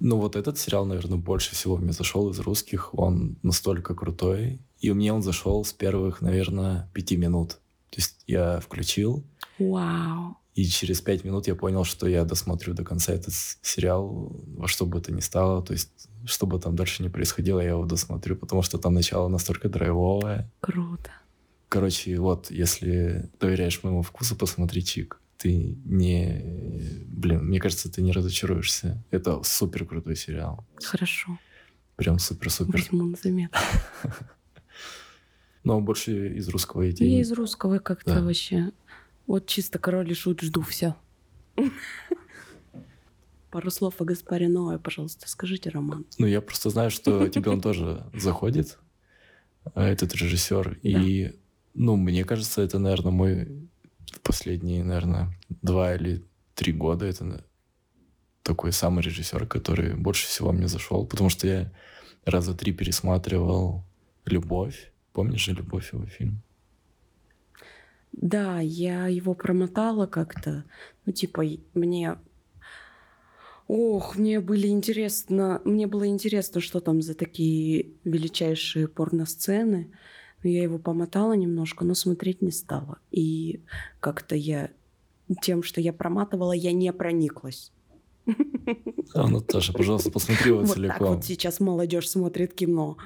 Ну, 0.00 0.16
вот 0.16 0.34
этот 0.34 0.58
сериал, 0.58 0.86
наверное, 0.86 1.18
больше 1.18 1.54
всего 1.54 1.76
мне 1.76 1.92
зашел 1.92 2.30
из 2.30 2.38
русских. 2.40 2.94
Он 2.94 3.36
настолько 3.42 3.94
крутой. 3.94 4.60
И 4.80 4.92
мне 4.92 5.12
он 5.12 5.22
зашел 5.22 5.64
с 5.64 5.72
первых, 5.72 6.20
наверное, 6.20 6.88
пяти 6.94 7.16
минут. 7.16 7.58
То 7.90 7.96
есть 7.96 8.22
я 8.26 8.60
включил, 8.60 9.24
Вау. 9.58 10.36
и 10.54 10.64
через 10.64 11.00
пять 11.00 11.24
минут 11.24 11.46
я 11.46 11.54
понял, 11.54 11.84
что 11.84 12.06
я 12.06 12.24
досмотрю 12.24 12.74
до 12.74 12.84
конца 12.84 13.12
этот 13.12 13.34
сериал, 13.62 14.32
во 14.56 14.68
что 14.68 14.86
бы 14.86 15.00
то 15.00 15.12
ни 15.12 15.20
стало. 15.20 15.62
То 15.62 15.72
есть, 15.72 16.08
что 16.26 16.46
бы 16.46 16.60
там 16.60 16.76
дальше 16.76 17.02
не 17.02 17.08
происходило, 17.08 17.60
я 17.60 17.70
его 17.70 17.84
досмотрю, 17.86 18.36
потому 18.36 18.62
что 18.62 18.78
там 18.78 18.94
начало 18.94 19.28
настолько 19.28 19.68
драйвовое. 19.68 20.50
Круто. 20.60 21.10
Короче, 21.68 22.18
вот, 22.18 22.50
если 22.50 23.30
доверяешь 23.40 23.82
моему 23.82 24.02
вкусу, 24.02 24.36
посмотри 24.36 24.82
Чик. 24.82 25.20
Ты 25.36 25.78
не... 25.84 27.04
Блин, 27.06 27.44
мне 27.44 27.60
кажется, 27.60 27.90
ты 27.90 28.02
не 28.02 28.12
разочаруешься. 28.12 29.04
Это 29.10 29.42
супер 29.44 29.84
крутой 29.84 30.16
сериал. 30.16 30.66
Хорошо. 30.82 31.38
Прям 31.96 32.18
супер-супер. 32.18 32.72
Возьму 32.72 33.04
на 33.04 33.16
заметку. 33.16 33.58
Но 35.68 35.82
больше 35.82 36.34
из 36.34 36.48
русского 36.48 36.90
идеи. 36.90 37.10
Я 37.10 37.20
из 37.20 37.30
русского 37.30 37.78
как-то 37.78 38.14
Да. 38.14 38.22
вообще. 38.22 38.72
Вот 39.26 39.44
чисто 39.46 39.78
король 39.78 40.10
и 40.10 40.14
шут 40.14 40.40
жду 40.40 40.62
все. 40.62 40.96
Пару 43.50 43.70
слов 43.70 44.00
о 44.00 44.04
Гаспаре 44.04 44.48
Ноэ, 44.48 44.78
пожалуйста, 44.78 45.28
скажите, 45.28 45.68
Роман. 45.68 46.06
Ну, 46.18 46.26
я 46.26 46.40
просто 46.40 46.70
знаю, 46.70 46.90
что 46.90 47.28
тебе 47.34 47.50
он 47.50 47.60
тоже 47.60 48.06
заходит, 48.14 48.78
а, 49.74 49.86
этот 49.86 50.14
режиссер. 50.14 50.78
И, 50.82 51.34
ну, 51.74 51.96
мне 51.96 52.24
кажется, 52.24 52.62
это, 52.62 52.78
наверное, 52.78 53.12
мой 53.12 53.68
последние, 54.22 54.82
наверное, 54.84 55.38
два 55.50 55.94
или 55.94 56.24
три 56.54 56.72
года. 56.72 57.04
Это 57.04 57.24
на- 57.24 57.44
такой 58.42 58.72
самый 58.72 59.02
режиссер, 59.04 59.46
который 59.46 59.94
больше 59.96 60.26
всего 60.26 60.50
мне 60.52 60.66
зашел, 60.66 61.06
потому 61.06 61.28
что 61.28 61.46
я 61.46 61.70
раза 62.24 62.54
три 62.54 62.72
пересматривал 62.72 63.84
«Любовь». 64.24 64.92
Помнишь 65.18 65.46
же 65.46 65.52
«Любовь» 65.52 65.92
его 65.92 66.06
фильм? 66.06 66.44
Да, 68.12 68.60
я 68.60 69.08
его 69.08 69.34
промотала 69.34 70.06
как-то. 70.06 70.64
Ну, 71.04 71.12
типа, 71.12 71.42
мне... 71.74 72.18
Ох, 73.66 74.14
мне 74.14 74.38
были 74.38 74.68
интересно... 74.68 75.60
Мне 75.64 75.88
было 75.88 76.06
интересно, 76.06 76.60
что 76.60 76.78
там 76.78 77.02
за 77.02 77.16
такие 77.16 77.94
величайшие 78.04 78.86
порносцены. 78.86 79.90
Но 80.44 80.50
я 80.50 80.62
его 80.62 80.78
помотала 80.78 81.32
немножко, 81.32 81.84
но 81.84 81.94
смотреть 81.94 82.40
не 82.40 82.52
стала. 82.52 83.00
И 83.10 83.64
как-то 83.98 84.36
я... 84.36 84.70
Тем, 85.42 85.64
что 85.64 85.80
я 85.80 85.92
проматывала, 85.92 86.52
я 86.52 86.70
не 86.70 86.92
прониклась. 86.92 87.72
А, 89.14 89.26
Наташа, 89.26 89.72
пожалуйста, 89.72 90.12
посмотри 90.12 90.50
его 90.50 90.60
Вот 90.60 90.68
так 90.68 90.76
целиком. 90.76 91.14
вот 91.16 91.24
сейчас 91.24 91.58
молодежь 91.58 92.08
смотрит 92.08 92.54
кино. 92.54 92.98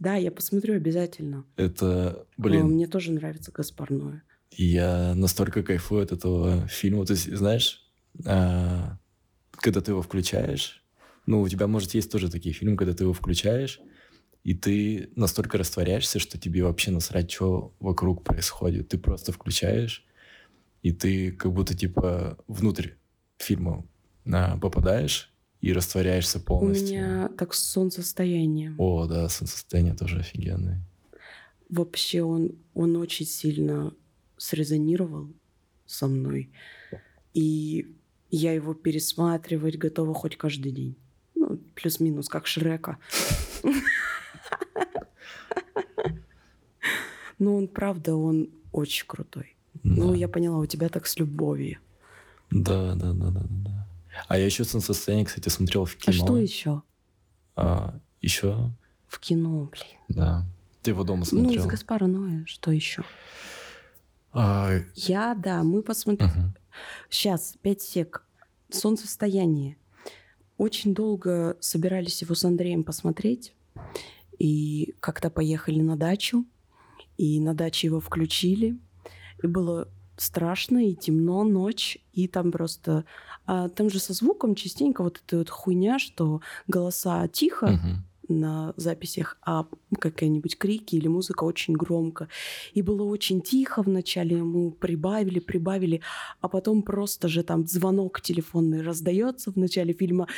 Да, 0.00 0.16
я 0.16 0.30
посмотрю 0.30 0.74
обязательно. 0.76 1.44
Это, 1.56 2.26
Но 2.38 2.42
блин, 2.42 2.66
Мне 2.68 2.86
тоже 2.86 3.12
нравится 3.12 3.52
Гаспар 3.52 3.90
Ноэ. 3.90 4.22
Я 4.56 5.14
настолько 5.14 5.62
кайфую 5.62 6.02
от 6.02 6.10
этого 6.10 6.66
фильма. 6.68 7.04
Есть, 7.06 7.30
знаешь, 7.36 7.86
а, 8.26 8.98
когда 9.52 9.82
ты 9.82 9.92
его 9.92 10.00
включаешь, 10.00 10.82
ну, 11.26 11.42
у 11.42 11.48
тебя, 11.48 11.66
может, 11.66 11.94
есть 11.94 12.10
тоже 12.10 12.30
такие 12.30 12.54
фильмы, 12.54 12.76
когда 12.76 12.94
ты 12.94 13.04
его 13.04 13.12
включаешь, 13.12 13.78
и 14.42 14.54
ты 14.54 15.10
настолько 15.16 15.58
растворяешься, 15.58 16.18
что 16.18 16.38
тебе 16.38 16.64
вообще 16.64 16.90
насрать, 16.90 17.30
что 17.30 17.74
вокруг 17.78 18.24
происходит. 18.24 18.88
Ты 18.88 18.98
просто 18.98 19.32
включаешь, 19.32 20.06
и 20.82 20.92
ты 20.92 21.30
как 21.30 21.52
будто, 21.52 21.76
типа, 21.76 22.38
внутрь 22.48 22.92
фильма 23.36 23.86
а, 24.26 24.56
попадаешь 24.56 25.29
и 25.60 25.72
растворяешься 25.72 26.38
У 26.38 26.42
полностью. 26.42 26.88
меня 26.88 27.28
так 27.36 27.54
с 27.54 27.62
солнцестоянием. 27.62 28.74
О, 28.78 29.06
да, 29.06 29.28
солнцестояние 29.28 29.94
тоже 29.94 30.20
офигенное. 30.20 30.82
Вообще 31.68 32.22
он, 32.22 32.52
он 32.74 32.96
очень 32.96 33.26
сильно 33.26 33.94
срезонировал 34.36 35.28
со 35.86 36.08
мной. 36.08 36.50
И 37.34 37.86
я 38.30 38.52
его 38.52 38.74
пересматривать 38.74 39.76
готова 39.76 40.14
хоть 40.14 40.36
каждый 40.36 40.72
день. 40.72 40.96
Ну, 41.34 41.58
плюс-минус, 41.74 42.28
как 42.28 42.46
Шрека. 42.46 42.98
Но 47.38 47.56
он, 47.56 47.68
правда, 47.68 48.14
он 48.16 48.50
очень 48.72 49.06
крутой. 49.06 49.56
Ну, 49.82 50.14
я 50.14 50.28
поняла, 50.28 50.58
у 50.58 50.66
тебя 50.66 50.88
так 50.88 51.06
с 51.06 51.18
любовью. 51.18 51.78
Да, 52.50 52.94
да, 52.94 53.12
да, 53.12 53.30
да, 53.30 53.46
да. 53.48 53.79
А 54.30 54.38
я 54.38 54.44
еще 54.46 54.62
солнцестояние, 54.62 55.26
кстати, 55.26 55.48
смотрел 55.48 55.86
в 55.86 55.96
А 55.96 55.98
кино. 56.12 56.12
что 56.24 56.36
еще? 56.36 56.82
А, 57.56 57.98
еще, 58.20 58.70
В 59.08 59.18
кино, 59.18 59.68
блин. 59.72 59.98
да. 60.08 60.46
Ты 60.82 60.92
его 60.92 61.02
дома 61.02 61.20
Ну, 61.20 61.24
смотрел? 61.40 61.62
из 61.64 61.66
Гаспара 61.66 62.06
Ноэ, 62.06 62.44
что 62.46 62.70
еще? 62.70 63.02
А, 64.32 64.70
Я, 64.94 65.34
да, 65.34 65.64
мы 65.64 65.82
посмотрели. 65.82 66.30
мгм. 66.30 66.54
Сейчас, 67.10 67.56
пять 67.60 67.82
сек. 67.82 68.24
Солнцестояние. 68.70 69.76
Очень 70.58 70.94
долго 70.94 71.56
собирались 71.58 72.22
его 72.22 72.36
с 72.36 72.44
Андреем 72.44 72.84
посмотреть. 72.84 73.52
И 74.38 74.94
как-то 75.00 75.28
поехали 75.28 75.80
на 75.80 75.96
дачу. 75.96 76.46
И 77.18 77.40
на 77.40 77.52
даче 77.52 77.88
его 77.88 77.98
включили. 77.98 78.78
И 79.42 79.46
было 79.48 79.88
страшно, 80.16 80.88
и 80.88 80.94
темно, 80.94 81.42
ночь. 81.42 81.98
И 82.12 82.28
там 82.28 82.52
просто... 82.52 83.04
а 83.46 83.68
там 83.68 83.90
же 83.90 83.98
со 83.98 84.12
звуком 84.12 84.54
частенько 84.54 85.02
вот 85.02 85.20
эта 85.26 85.38
вот 85.38 85.50
хуйня, 85.50 85.98
что 85.98 86.40
голоса 86.68 87.26
тихо, 87.28 87.66
Мгм. 87.66 88.04
на 88.28 88.74
записях, 88.76 89.38
а 89.42 89.66
какие-нибудь 89.98 90.56
крики 90.56 90.94
или 90.94 91.08
музыка 91.08 91.42
очень 91.42 91.74
громко. 91.74 92.28
И 92.74 92.82
было 92.82 93.02
очень 93.02 93.40
тихо 93.40 93.82
вначале, 93.82 94.36
мы 94.36 94.70
прибавили, 94.70 95.40
прибавили, 95.40 96.00
а 96.40 96.48
потом 96.48 96.82
просто 96.82 97.26
же 97.26 97.42
там 97.42 97.66
звонок 97.66 98.20
телефонный 98.20 98.82
раздается 98.82 99.50
в 99.50 99.56
начале 99.56 99.92
фильма. 99.94 100.28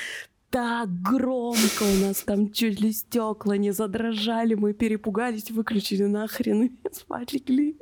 Так 0.49 0.89
громко 1.03 1.83
у 1.83 2.07
нас 2.07 2.23
там 2.23 2.51
чуть 2.51 2.81
ли 2.81 2.93
стекла 2.93 3.59
не 3.59 3.73
задрожали, 3.73 4.55
мы 4.55 4.73
перепугались, 4.73 5.51
выключили 5.51 6.05
нахрен 6.05 6.63
и 6.63 6.71
спать 6.93 7.35
легли. 7.35 7.77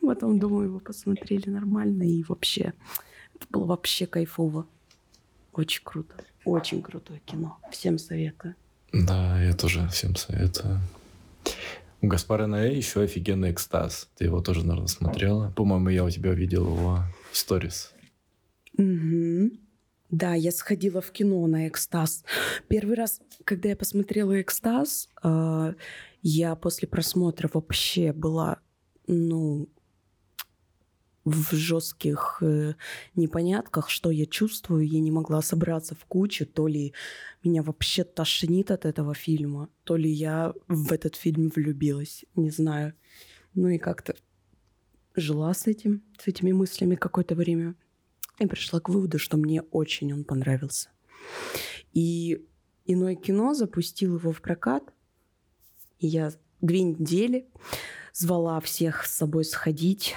Потом, 0.00 0.38
думаю, 0.38 0.66
его 0.68 0.80
посмотрели 0.80 1.48
нормально 1.48 2.02
и 2.02 2.24
вообще, 2.28 2.72
было 3.50 3.64
вообще 3.64 4.06
кайфово. 4.06 4.66
Очень 5.52 5.82
круто. 5.84 6.14
Очень 6.44 6.82
крутое 6.82 7.20
кино. 7.24 7.58
Всем 7.70 7.98
советую. 7.98 8.54
Да, 8.92 9.42
я 9.42 9.54
тоже 9.54 9.88
всем 9.88 10.14
советую. 10.16 10.80
У 12.00 12.06
Гаспара 12.06 12.46
Ноэ 12.46 12.76
еще 12.76 13.02
офигенный 13.02 13.50
экстаз. 13.50 14.08
Ты 14.16 14.24
его 14.24 14.40
тоже, 14.40 14.60
наверное, 14.60 14.88
смотрела. 14.88 15.52
По-моему, 15.56 15.88
я 15.88 16.04
у 16.04 16.10
тебя 16.10 16.32
видел 16.32 16.66
его 16.66 16.98
в 17.32 17.36
сторис. 17.36 17.92
Мгм. 18.76 19.52
Да, 20.10 20.34
я 20.34 20.52
сходила 20.52 21.00
в 21.00 21.10
кино 21.12 21.46
на 21.46 21.66
экстаз. 21.66 22.24
Первый 22.68 22.94
раз, 22.94 23.20
когда 23.44 23.70
я 23.70 23.76
посмотрела 23.76 24.40
экстаз, 24.40 25.08
а, 25.22 25.74
я 26.22 26.54
после 26.56 26.86
просмотра 26.86 27.50
вообще 27.52 28.12
была, 28.12 28.58
ну, 29.06 29.68
в 31.24 31.54
жестких 31.54 32.38
э, 32.42 32.74
непонятках, 33.14 33.88
что 33.88 34.10
я 34.10 34.26
чувствую. 34.26 34.86
Я 34.86 35.00
не 35.00 35.10
могла 35.10 35.42
собраться 35.42 35.94
в 35.94 36.04
кучу. 36.04 36.46
То 36.46 36.66
ли 36.66 36.92
меня 37.42 37.62
вообще 37.62 38.04
тошнит 38.04 38.70
от 38.70 38.84
этого 38.84 39.14
фильма, 39.14 39.68
то 39.84 39.96
ли 39.96 40.10
я 40.10 40.52
в 40.68 40.92
этот 40.92 41.16
фильм 41.16 41.50
влюбилась. 41.54 42.24
Не 42.36 42.50
знаю. 42.50 42.94
Ну 43.54 43.68
и 43.68 43.78
как-то 43.78 44.14
жила 45.14 45.54
с 45.54 45.66
этим, 45.66 46.02
с 46.18 46.26
этими 46.26 46.52
мыслями 46.52 46.94
какое-то 46.94 47.34
время. 47.34 47.74
И 48.38 48.46
пришла 48.46 48.80
к 48.80 48.88
выводу, 48.88 49.18
что 49.18 49.36
мне 49.36 49.62
очень 49.62 50.12
он 50.12 50.24
понравился. 50.24 50.90
И 51.92 52.44
иное 52.84 53.14
кино 53.14 53.54
запустил 53.54 54.18
его 54.18 54.32
в 54.32 54.42
прокат. 54.42 54.82
И 56.00 56.06
я 56.06 56.32
две 56.60 56.82
недели 56.82 57.48
звала 58.12 58.60
всех 58.60 59.06
с 59.06 59.16
собой 59.16 59.44
сходить, 59.44 60.14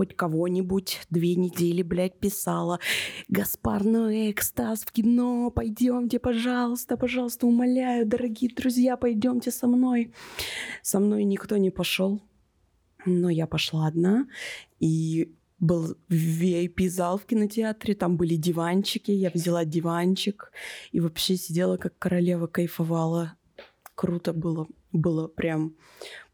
хоть 0.00 0.16
кого-нибудь. 0.16 1.02
Две 1.10 1.34
недели, 1.34 1.82
блядь, 1.82 2.18
писала. 2.18 2.80
Гаспар 3.28 3.84
Ноэ, 3.84 4.30
экстаз 4.30 4.80
в 4.80 4.92
кино, 4.92 5.50
пойдемте, 5.50 6.18
пожалуйста, 6.18 6.96
пожалуйста, 6.96 7.46
умоляю, 7.46 8.06
дорогие 8.06 8.50
друзья, 8.50 8.96
пойдемте 8.96 9.50
со 9.50 9.66
мной. 9.66 10.14
Со 10.80 11.00
мной 11.00 11.24
никто 11.24 11.58
не 11.58 11.70
пошел. 11.70 12.18
Но 13.04 13.28
я 13.28 13.46
пошла 13.46 13.86
одна, 13.86 14.26
и 14.78 15.34
был 15.58 15.98
VIP-зал 16.08 17.18
в 17.18 17.26
кинотеатре, 17.26 17.94
там 17.94 18.16
были 18.16 18.36
диванчики, 18.36 19.10
я 19.10 19.30
взяла 19.30 19.66
диванчик 19.66 20.50
и 20.92 21.00
вообще 21.00 21.36
сидела 21.36 21.76
как 21.76 21.98
королева, 21.98 22.46
кайфовала. 22.46 23.34
Круто 23.94 24.32
было, 24.32 24.66
было 24.92 25.28
прям, 25.28 25.74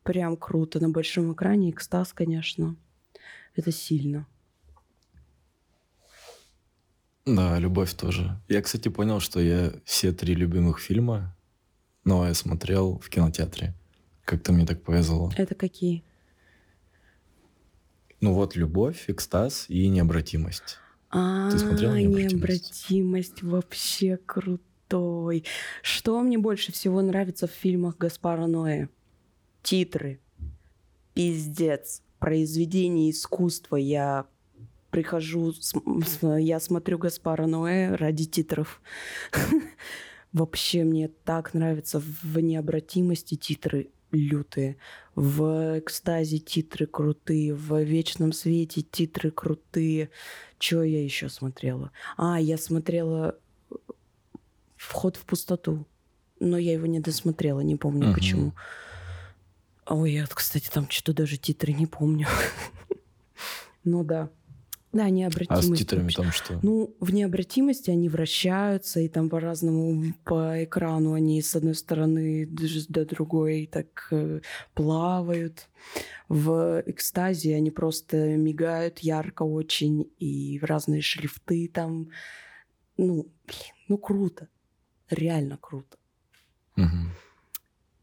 прям 0.04 0.36
круто. 0.36 0.78
На 0.78 0.88
большом 0.88 1.32
экране 1.32 1.70
экстаз, 1.70 2.12
конечно, 2.12 2.76
это 3.56 3.72
сильно. 3.72 4.26
Да, 7.24 7.58
любовь 7.58 7.92
тоже. 7.94 8.40
Я, 8.48 8.62
кстати, 8.62 8.88
понял, 8.88 9.18
что 9.20 9.40
я 9.40 9.72
все 9.84 10.12
три 10.12 10.34
любимых 10.34 10.78
фильма, 10.78 11.36
но 12.04 12.26
я 12.26 12.34
смотрел 12.34 12.98
в 12.98 13.08
кинотеатре. 13.08 13.74
Как-то 14.24 14.52
мне 14.52 14.64
так 14.64 14.82
повезло. 14.82 15.32
Это 15.36 15.54
какие? 15.54 16.04
Ну 18.20 18.32
вот 18.32 18.54
любовь, 18.56 19.04
экстаз 19.08 19.66
и 19.68 19.88
необратимость. 19.88 20.78
А, 21.10 21.50
Ты 21.50 21.58
смотрела 21.58 21.94
«Необратимость»? 21.94 22.32
необратимость 22.32 23.42
вообще 23.42 24.16
крутой. 24.16 25.44
Что 25.82 26.20
мне 26.22 26.38
больше 26.38 26.72
всего 26.72 27.02
нравится 27.02 27.46
в 27.46 27.50
фильмах 27.52 27.98
Гаспара 27.98 28.46
Ноэ? 28.46 28.88
Титры. 29.62 30.20
Пиздец. 31.14 32.02
Произведение 32.18 33.10
искусства. 33.10 33.76
Я 33.76 34.26
прихожу, 34.90 35.52
я 36.38 36.60
смотрю 36.60 36.98
Гаспара 36.98 37.46
Ноэ 37.46 37.94
ради 37.94 38.24
титров. 38.26 38.80
Вообще 40.32 40.84
мне 40.84 41.08
так 41.08 41.54
нравится 41.54 42.00
в 42.00 42.38
необратимости 42.40 43.36
титры 43.36 43.90
лютые. 44.12 44.76
В 45.14 45.78
экстазе 45.78 46.38
титры 46.38 46.86
крутые, 46.86 47.54
в 47.54 47.82
вечном 47.82 48.32
свете 48.32 48.82
титры 48.82 49.30
крутые. 49.30 50.10
Что 50.58 50.82
я 50.82 51.02
еще 51.02 51.28
смотрела? 51.28 51.90
А, 52.16 52.40
я 52.40 52.56
смотрела 52.58 53.38
Вход 54.76 55.16
в 55.16 55.24
пустоту. 55.24 55.86
Но 56.38 56.58
я 56.58 56.74
его 56.74 56.86
не 56.86 57.00
досмотрела, 57.00 57.60
не 57.60 57.76
помню 57.76 58.08
Мгм. 58.08 58.14
почему. 58.14 58.52
Ой, 59.88 60.12
я, 60.12 60.26
кстати, 60.26 60.68
там 60.72 60.88
что-то 60.90 61.12
даже 61.22 61.36
титры 61.36 61.72
не 61.72 61.86
помню. 61.86 62.26
Ну 63.84 64.02
да. 64.02 64.30
Да, 64.92 65.04
А 65.04 65.10
необратимость. 65.10 65.74
с 65.74 65.78
титрами 65.78 66.04
вообще. 66.04 66.16
там 66.22 66.32
что? 66.32 66.58
Ну, 66.62 66.96
в 67.00 67.12
необратимости 67.12 67.90
они 67.90 68.08
вращаются, 68.08 68.98
и 69.00 69.08
там 69.08 69.28
по-разному 69.28 70.14
по 70.24 70.64
экрану 70.64 71.12
они 71.12 71.42
с 71.42 71.54
одной 71.54 71.74
стороны 71.74 72.46
до 72.46 73.04
другой 73.04 73.68
так 73.70 74.08
э, 74.10 74.40
плавают. 74.72 75.68
В 76.28 76.82
экстазе 76.86 77.56
они 77.56 77.70
просто 77.70 78.16
мигают 78.36 79.00
ярко 79.00 79.42
очень, 79.42 80.10
и 80.18 80.58
в 80.58 80.64
разные 80.64 81.02
шрифты 81.02 81.68
там. 81.68 82.08
Ну, 82.96 83.28
блин, 83.46 83.74
ну 83.88 83.98
круто. 83.98 84.48
Реально 85.10 85.58
круто. 85.60 85.98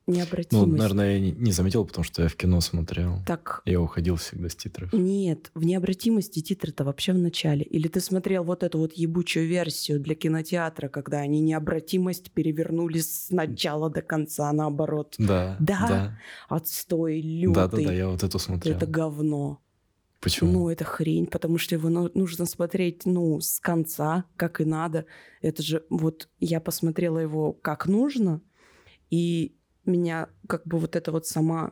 Мгм. 0.06 0.16
Ну, 0.16 0.20
Необратимость. 0.20 0.72
наверное, 0.78 1.14
я 1.14 1.20
не- 1.20 1.32
не 1.32 1.52
заметил, 1.54 1.86
потому 1.86 2.04
что 2.04 2.24
я 2.24 2.28
в 2.28 2.36
кино 2.36 2.60
смотрел. 2.62 3.20
Так, 3.26 3.62
Я 3.66 3.80
уходил 3.80 4.18
всегда 4.18 4.50
с 4.50 4.56
титров. 4.56 4.92
Нет, 4.92 5.50
в 5.54 5.64
необратимости 5.64 6.42
титры-то 6.42 6.84
вообще 6.84 7.14
в 7.14 7.18
начале. 7.20 7.64
Или 7.64 7.88
ты 7.88 8.02
смотрел 8.02 8.44
вот 8.44 8.64
эту 8.64 8.80
вот 8.80 8.94
ебучую 8.94 9.48
версию 9.48 10.02
для 10.02 10.16
кинотеатра, 10.16 10.90
когда 10.90 11.20
они 11.20 11.40
необратимость 11.40 12.32
перевернули 12.32 13.00
с 13.00 13.30
начала 13.30 13.90
до 13.90 14.02
конца, 14.02 14.52
наоборот. 14.52 15.16
Да, 15.18 15.56
Да, 15.60 15.86
да. 15.88 16.20
Отстой 16.50 17.22
лютый. 17.22 17.56
Да, 17.56 17.68
да, 17.70 17.78
да, 17.78 17.94
я 17.94 18.10
вот 18.10 18.24
эту 18.24 18.40
смотрел. 18.40 18.76
Это 18.76 18.86
говно. 18.86 19.60
Почему? 20.20 20.52
Ну, 20.52 20.70
это 20.70 20.84
хрень, 20.86 21.28
потому 21.28 21.58
что 21.58 21.76
его 21.76 21.90
ну- 21.90 22.10
нужно 22.14 22.46
смотреть, 22.46 23.06
ну, 23.06 23.40
с 23.42 23.60
конца, 23.60 24.24
как 24.38 24.60
и 24.62 24.66
надо. 24.66 25.06
Это 25.42 25.62
же, 25.64 25.84
вот, 25.90 26.30
я 26.40 26.60
посмотрела 26.62 27.20
его 27.20 27.52
как 27.54 27.88
нужно, 27.88 28.42
и 29.10 29.56
меня 29.86 30.30
как 30.48 30.66
бы 30.66 30.78
вот 30.80 30.96
эта 30.96 31.12
вот 31.12 31.26
сама 31.28 31.72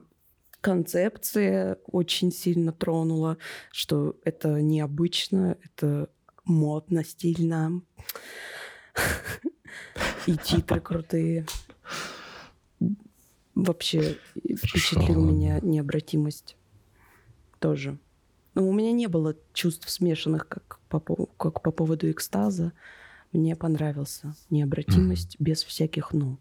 концепция 0.62 1.78
очень 1.88 2.32
сильно 2.32 2.72
тронула, 2.72 3.38
что 3.72 4.16
это 4.24 4.62
необычно, 4.62 5.58
это 5.64 6.10
модно, 6.46 7.04
стильно. 7.04 7.82
И 10.28 10.38
титры 10.38 10.80
крутые. 10.80 11.46
Вообще 13.56 14.18
впечатлил 14.36 15.20
меня 15.20 15.60
необратимость 15.62 16.56
тоже. 17.60 17.98
Но 18.54 18.68
у 18.68 18.74
меня 18.74 18.92
не 18.92 19.08
было 19.08 19.36
чувств 19.54 19.90
смешанных, 19.90 20.48
как 20.48 20.80
по, 20.90 21.00
как 21.00 21.62
по 21.62 21.72
поводу 21.72 22.12
экстаза. 22.12 22.74
Мне 23.32 23.56
понравился 23.56 24.36
необратимость 24.50 25.38
без 25.40 25.64
всяких 25.64 26.12
«ну». 26.12 26.38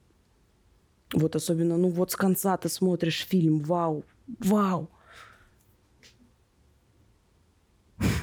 Вот 1.12 1.36
особенно, 1.36 1.76
ну 1.76 1.88
вот 1.88 2.12
с 2.12 2.16
конца 2.16 2.56
ты 2.56 2.68
смотришь 2.68 3.26
фильм, 3.26 3.60
вау, 3.60 4.04
вау. 4.38 4.88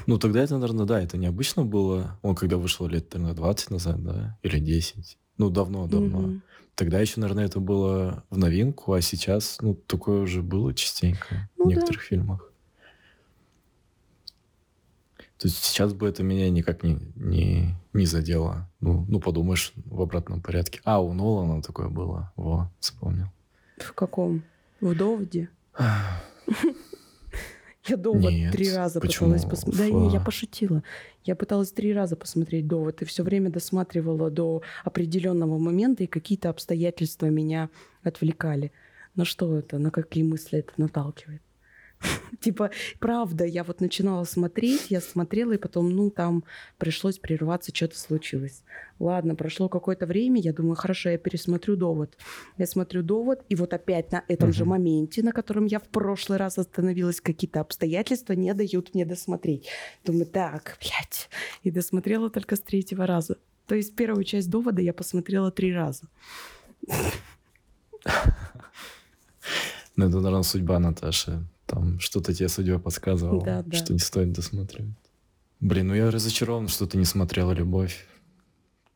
Ну, 0.06 0.18
тогда 0.18 0.42
это, 0.42 0.54
наверное, 0.54 0.86
да, 0.86 1.00
это 1.00 1.18
необычно 1.18 1.64
было. 1.64 2.18
Он 2.22 2.34
когда 2.34 2.56
вышел 2.56 2.86
лет, 2.88 3.12
наверное, 3.12 3.36
20 3.36 3.70
назад, 3.70 4.02
да, 4.02 4.38
или 4.42 4.58
10. 4.58 5.18
Ну, 5.36 5.50
давно-давно. 5.50 6.18
Мгм. 6.18 6.42
Тогда 6.74 7.00
еще, 7.00 7.20
наверное, 7.20 7.44
это 7.44 7.60
было 7.60 8.24
в 8.30 8.38
новинку, 8.38 8.92
а 8.92 9.00
сейчас, 9.00 9.58
ну, 9.60 9.74
такое 9.74 10.22
уже 10.22 10.42
было 10.42 10.72
частенько 10.74 11.50
Ну 11.56 11.64
в 11.64 11.68
да. 11.68 11.74
некоторых 11.74 12.02
фильмах. 12.02 12.52
То 15.38 15.46
есть 15.46 15.62
сейчас 15.62 15.92
бы 15.92 16.08
это 16.08 16.22
меня 16.22 16.50
никак 16.50 16.82
не, 16.82 16.98
не, 17.14 17.74
не 17.98 18.06
задело. 18.06 18.68
Ну, 18.80 19.04
ну, 19.08 19.20
подумаешь, 19.20 19.72
в 19.84 20.00
обратном 20.00 20.40
порядке. 20.40 20.80
А, 20.84 21.02
у 21.02 21.12
Нолана 21.12 21.62
такое 21.62 21.88
было. 21.88 22.32
Во, 22.36 22.70
вспомнил. 22.80 23.26
В 23.76 23.92
каком? 23.92 24.42
В 24.80 24.94
«Доводе»? 24.94 25.48
Я 27.86 27.96
«Довод» 27.96 28.30
Нет, 28.30 28.52
три 28.52 28.70
раза 28.72 29.00
почему? 29.00 29.30
пыталась 29.30 29.50
посмотреть. 29.50 29.92
Да 29.92 29.98
не, 29.98 30.12
я 30.12 30.20
пошутила. 30.20 30.82
Я 31.24 31.34
пыталась 31.34 31.72
три 31.72 31.92
раза 31.94 32.16
посмотреть 32.16 32.66
«Довод», 32.66 33.00
и 33.02 33.04
все 33.04 33.22
время 33.22 33.50
досматривала 33.50 34.30
до 34.30 34.62
определенного 34.84 35.58
момента, 35.58 36.04
и 36.04 36.06
какие-то 36.06 36.50
обстоятельства 36.50 37.26
меня 37.26 37.70
отвлекали. 38.02 38.72
На 39.14 39.24
что 39.24 39.56
это? 39.56 39.78
На 39.78 39.90
какие 39.90 40.22
мысли 40.22 40.58
это 40.58 40.72
наталкивает? 40.76 41.42
Типа, 42.40 42.70
правда, 43.00 43.44
я 43.44 43.64
вот 43.64 43.80
начинала 43.80 44.24
смотреть, 44.24 44.86
я 44.90 45.00
смотрела, 45.00 45.52
и 45.52 45.58
потом, 45.58 45.90
ну, 45.90 46.10
там 46.10 46.44
пришлось 46.78 47.18
прерваться, 47.18 47.74
что-то 47.74 47.98
случилось. 47.98 48.62
Ладно, 48.98 49.34
прошло 49.34 49.68
какое-то 49.68 50.06
время, 50.06 50.40
я 50.40 50.52
думаю, 50.52 50.76
хорошо, 50.76 51.10
я 51.10 51.18
пересмотрю 51.18 51.76
«Довод». 51.76 52.16
Я 52.56 52.66
смотрю 52.66 53.02
«Довод», 53.02 53.44
и 53.48 53.54
вот 53.54 53.72
опять 53.72 54.12
на 54.12 54.24
этом 54.28 54.52
же 54.52 54.64
моменте, 54.64 55.22
на 55.22 55.32
котором 55.32 55.66
я 55.66 55.78
в 55.78 55.88
прошлый 55.88 56.38
раз 56.38 56.58
остановилась, 56.58 57.20
какие-то 57.20 57.60
обстоятельства 57.60 58.32
не 58.34 58.52
дают 58.54 58.94
мне 58.94 59.04
досмотреть. 59.04 59.68
Думаю, 60.04 60.26
так, 60.26 60.78
блядь. 60.80 61.28
И 61.62 61.70
досмотрела 61.70 62.30
только 62.30 62.56
с 62.56 62.60
третьего 62.60 63.06
раза. 63.06 63.36
То 63.66 63.74
есть 63.74 63.94
первую 63.94 64.24
часть 64.24 64.50
«Довода» 64.50 64.80
я 64.80 64.92
посмотрела 64.92 65.50
три 65.50 65.72
раза. 65.72 66.04
Ну, 69.96 70.06
это, 70.06 70.20
наверное, 70.20 70.44
судьба 70.44 70.78
Наташи. 70.78 71.42
Там 71.68 72.00
что-то 72.00 72.32
тебе 72.32 72.48
судьба 72.48 72.78
подсказывала, 72.78 73.44
Да, 73.44 73.62
да. 73.62 73.76
что 73.76 73.92
не 73.92 73.98
стоит 73.98 74.32
досматривать. 74.32 74.94
Блин, 75.60 75.88
ну 75.88 75.94
я 75.94 76.10
разочарован, 76.10 76.66
что 76.68 76.86
ты 76.86 76.96
не 76.96 77.04
смотрела 77.04 77.52
«Любовь». 77.52 78.06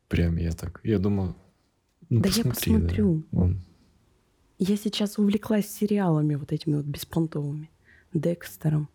Прям 0.08 0.36
я 0.38 0.52
так... 0.52 0.80
Я 0.82 0.98
думаю... 0.98 1.34
Ну, 2.08 2.20
Да 2.22 2.28
я 2.30 2.34
посмотри, 2.44 2.72
да. 2.72 2.78
посмотрю. 2.80 3.24
Он- 3.32 3.60
Я 4.58 4.76
сейчас 4.78 5.18
увлеклась 5.18 5.68
сериалами 5.68 6.34
вот 6.34 6.50
этими 6.52 6.74
вот 6.76 6.86
беспонтовыми. 6.86 7.68
Декстером. 8.14 8.88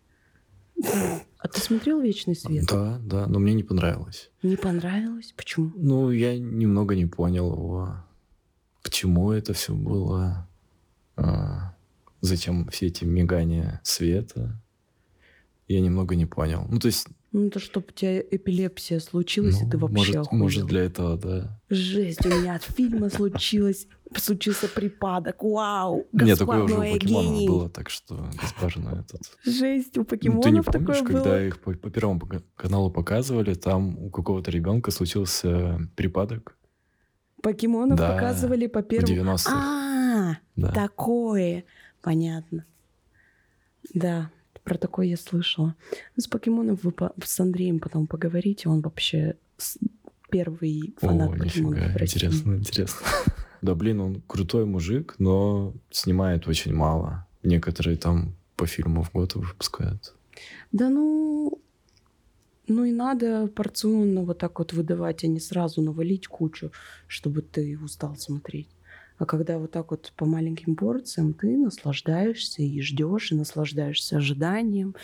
А 1.38 1.48
ты 1.48 1.60
смотрел 1.60 2.00
«Вечный 2.00 2.34
свет»? 2.34 2.66
Да, 2.66 2.98
да, 3.04 3.26
но 3.28 3.38
мне 3.38 3.54
не 3.54 3.62
понравилось. 3.62 4.30
Не 4.42 4.56
понравилось? 4.56 5.32
Почему? 5.36 5.70
Ну, 5.76 6.10
я 6.10 6.36
немного 6.36 6.96
не 6.96 7.06
понял 7.06 7.52
его. 7.52 7.94
К 8.82 8.90
чему 8.90 9.30
это 9.30 9.52
все 9.52 9.72
было? 9.74 10.48
А, 11.16 11.74
зачем 12.20 12.68
все 12.68 12.86
эти 12.86 13.04
мигания 13.04 13.80
света? 13.84 14.60
Я 15.66 15.80
немного 15.80 16.16
не 16.16 16.26
понял. 16.26 16.66
Ну, 16.68 16.78
то 16.78 16.86
есть... 16.86 17.08
Ну, 17.30 17.48
это 17.48 17.58
чтобы 17.58 17.88
у 17.90 17.92
тебя 17.92 18.20
эпилепсия 18.20 19.00
случилась, 19.00 19.60
и 19.60 19.64
ну, 19.64 19.70
ты 19.70 19.76
вообще 19.76 19.96
может, 19.98 20.16
охуел. 20.16 20.42
может, 20.42 20.66
для 20.66 20.84
этого, 20.84 21.18
да. 21.18 21.60
Жесть, 21.68 22.24
у 22.24 22.30
меня 22.30 22.54
от 22.54 22.62
фильма 22.62 23.10
случилось, 23.10 23.86
случился 24.16 24.66
припадок. 24.66 25.42
Вау, 25.42 26.06
Нет, 26.12 26.38
такое 26.38 26.62
уже 26.62 26.74
у 26.74 26.78
Ноэ 26.78 26.92
покемонов 26.94 27.46
было, 27.46 27.68
так 27.68 27.90
что 27.90 28.30
Гаспар 28.40 28.78
на 28.78 29.00
этот... 29.00 29.20
Жесть, 29.44 29.98
у 29.98 30.00
Ну, 30.00 30.06
покемонов 30.06 30.44
ты 30.44 30.50
не 30.50 30.62
такое 30.62 30.80
помнишь, 30.80 31.02
было. 31.02 31.22
когда 31.22 31.46
их 31.46 31.60
по, 31.60 31.72
по 31.74 31.90
первому 31.90 32.22
каналу 32.56 32.90
показывали, 32.90 33.52
там 33.52 33.98
у 33.98 34.08
какого-то 34.08 34.50
ребенка 34.50 34.90
случился 34.90 35.78
припадок 35.96 36.56
Покемонов 37.42 37.98
Да, 37.98 38.14
показывали 38.14 38.66
по 38.66 38.80
в 38.80 38.84
первому... 38.84 39.34
90-х. 39.34 39.52
А, 39.52 40.38
да. 40.56 40.72
такое. 40.72 41.64
Понятно. 42.08 42.64
Да, 43.92 44.30
про 44.64 44.78
такое 44.78 45.08
я 45.08 45.18
слышала. 45.18 45.74
С 46.16 46.26
покемоном 46.26 46.78
вы 46.82 46.90
по- 46.90 47.12
с 47.22 47.38
Андреем 47.38 47.80
потом 47.80 48.06
поговорите, 48.06 48.70
он 48.70 48.80
вообще 48.80 49.36
первый 50.30 50.94
фанат 50.96 51.28
О, 51.28 51.36
покемонов 51.36 51.80
нифига, 51.80 52.02
интересно, 52.02 52.54
интересно. 52.54 53.06
Да, 53.60 53.74
блин, 53.74 54.00
он 54.00 54.22
крутой 54.26 54.64
мужик, 54.64 55.16
но 55.18 55.74
снимает 55.90 56.48
очень 56.48 56.72
мало. 56.72 57.26
Некоторые 57.42 57.98
там 57.98 58.34
по 58.56 58.66
фильму 58.66 59.02
в 59.02 59.12
год 59.12 59.34
выпускают. 59.34 60.14
Да 60.72 60.88
ну, 60.88 61.60
ну 62.68 62.84
и 62.84 62.90
надо 62.92 63.48
порционно 63.48 64.22
вот 64.22 64.38
так 64.38 64.60
вот 64.60 64.72
выдавать, 64.72 65.24
а 65.24 65.26
не 65.26 65.40
сразу 65.40 65.82
навалить 65.82 66.26
кучу, 66.26 66.72
чтобы 67.06 67.42
ты 67.42 67.78
устал 67.78 68.16
смотреть. 68.16 68.68
А 69.18 69.26
когда 69.26 69.58
вот 69.58 69.72
так 69.72 69.90
вот 69.90 70.12
по 70.16 70.26
маленьким 70.26 70.76
порциям, 70.76 71.34
ты 71.34 71.56
наслаждаешься 71.56 72.62
и 72.62 72.80
ждешь, 72.80 73.32
и 73.32 73.34
наслаждаешься 73.34 74.16
ожиданием, 74.16 74.94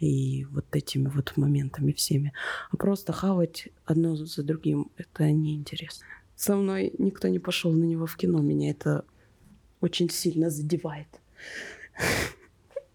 и 0.00 0.44
вот 0.50 0.64
этими 0.74 1.08
вот 1.08 1.36
моментами 1.36 1.92
всеми. 1.92 2.32
А 2.70 2.76
просто 2.76 3.12
хавать 3.12 3.68
одно 3.84 4.16
за 4.16 4.42
другим, 4.42 4.90
это 4.96 5.30
неинтересно. 5.30 6.04
Со 6.34 6.56
мной 6.56 6.92
никто 6.98 7.28
не 7.28 7.38
пошел 7.38 7.70
на 7.72 7.84
него 7.84 8.06
в 8.06 8.16
кино, 8.16 8.40
меня 8.40 8.70
это 8.70 9.04
очень 9.80 10.10
сильно 10.10 10.50
задевает. 10.50 11.08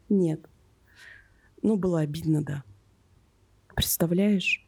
Нет. 0.10 0.42
Ну, 1.62 1.78
было 1.78 2.02
обидно, 2.02 2.44
да. 2.44 2.64
Представляешь? 3.76 4.66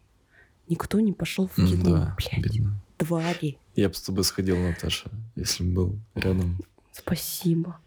Никто 0.70 1.00
не 1.00 1.14
пошел 1.14 1.48
в 1.48 1.56
кино, 1.56 1.84
Да, 1.84 2.16
блядь. 2.18 2.34
обидно. 2.46 2.80
Твари. 2.98 3.58
Я 3.76 3.90
бы 3.90 3.96
с 3.96 4.02
тобой 4.02 4.24
сходил, 4.24 4.58
Наташа, 4.58 5.10
если 5.36 5.64
бы 5.64 5.74
был 5.74 6.00
рядом. 6.16 6.60
Спасибо. 6.92 7.80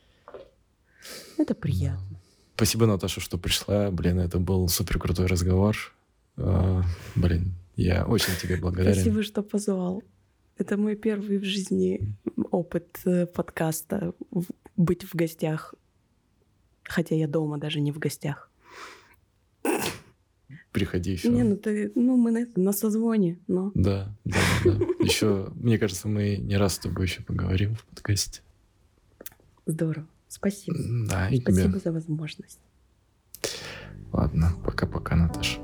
Это 1.37 1.55
приятно. 1.55 2.21
Спасибо, 2.55 2.87
Наташа, 2.87 3.21
что 3.21 3.39
пришла. 3.39 3.91
Блин, 3.91 4.19
это 4.19 4.39
был 4.39 4.69
супер 4.69 4.99
крутой 4.99 5.27
разговор. 5.27 5.77
А, 6.37 6.83
блин, 7.17 7.55
я 7.77 8.07
очень 8.07 8.37
тебе 8.41 8.57
благодарен. 8.57 8.95
Спасибо, 8.95 9.23
что 9.23 9.43
позвал. 9.43 10.03
Это 10.59 10.77
мой 10.77 10.95
первый 10.95 11.39
в 11.39 11.45
жизни 11.45 12.15
опыт 12.51 13.01
э, 13.07 13.27
подкаста. 13.27 14.13
Быть 14.77 15.05
в 15.05 15.15
гостях. 15.15 15.75
Хотя 16.85 17.15
я 17.15 17.27
дома, 17.27 17.59
даже 17.59 17.81
не 17.81 17.93
в 17.93 17.99
гостях. 17.99 18.50
Приходи 20.73 21.13
еще. 21.13 21.29
Не, 21.29 21.43
ну 21.43 21.57
ты, 21.57 21.91
ну 21.97 22.17
мы 22.17 22.31
на, 22.31 22.47
на 22.55 22.73
созвоне, 22.73 23.39
но 23.49 23.73
Да, 23.75 24.15
да, 24.25 24.39
да. 24.65 24.71
Еще, 25.05 25.51
мне 25.57 25.79
кажется, 25.79 26.07
мы 26.07 26.37
не 26.37 26.57
раз 26.57 26.75
с 26.75 26.79
тобой 26.79 27.07
еще 27.07 27.23
поговорим 27.23 27.75
в 27.75 27.85
подкасте. 27.87 28.43
здорово. 29.67 30.07
Спасибо. 30.29 30.77
Да, 31.09 31.29
и 31.29 31.41
Спасибо 31.41 31.71
тебе. 31.71 31.81
за 31.81 31.93
возможность. 31.93 32.61
Ладно, 34.13 34.53
пока-пока, 34.65 35.17
Наташа. 35.17 35.59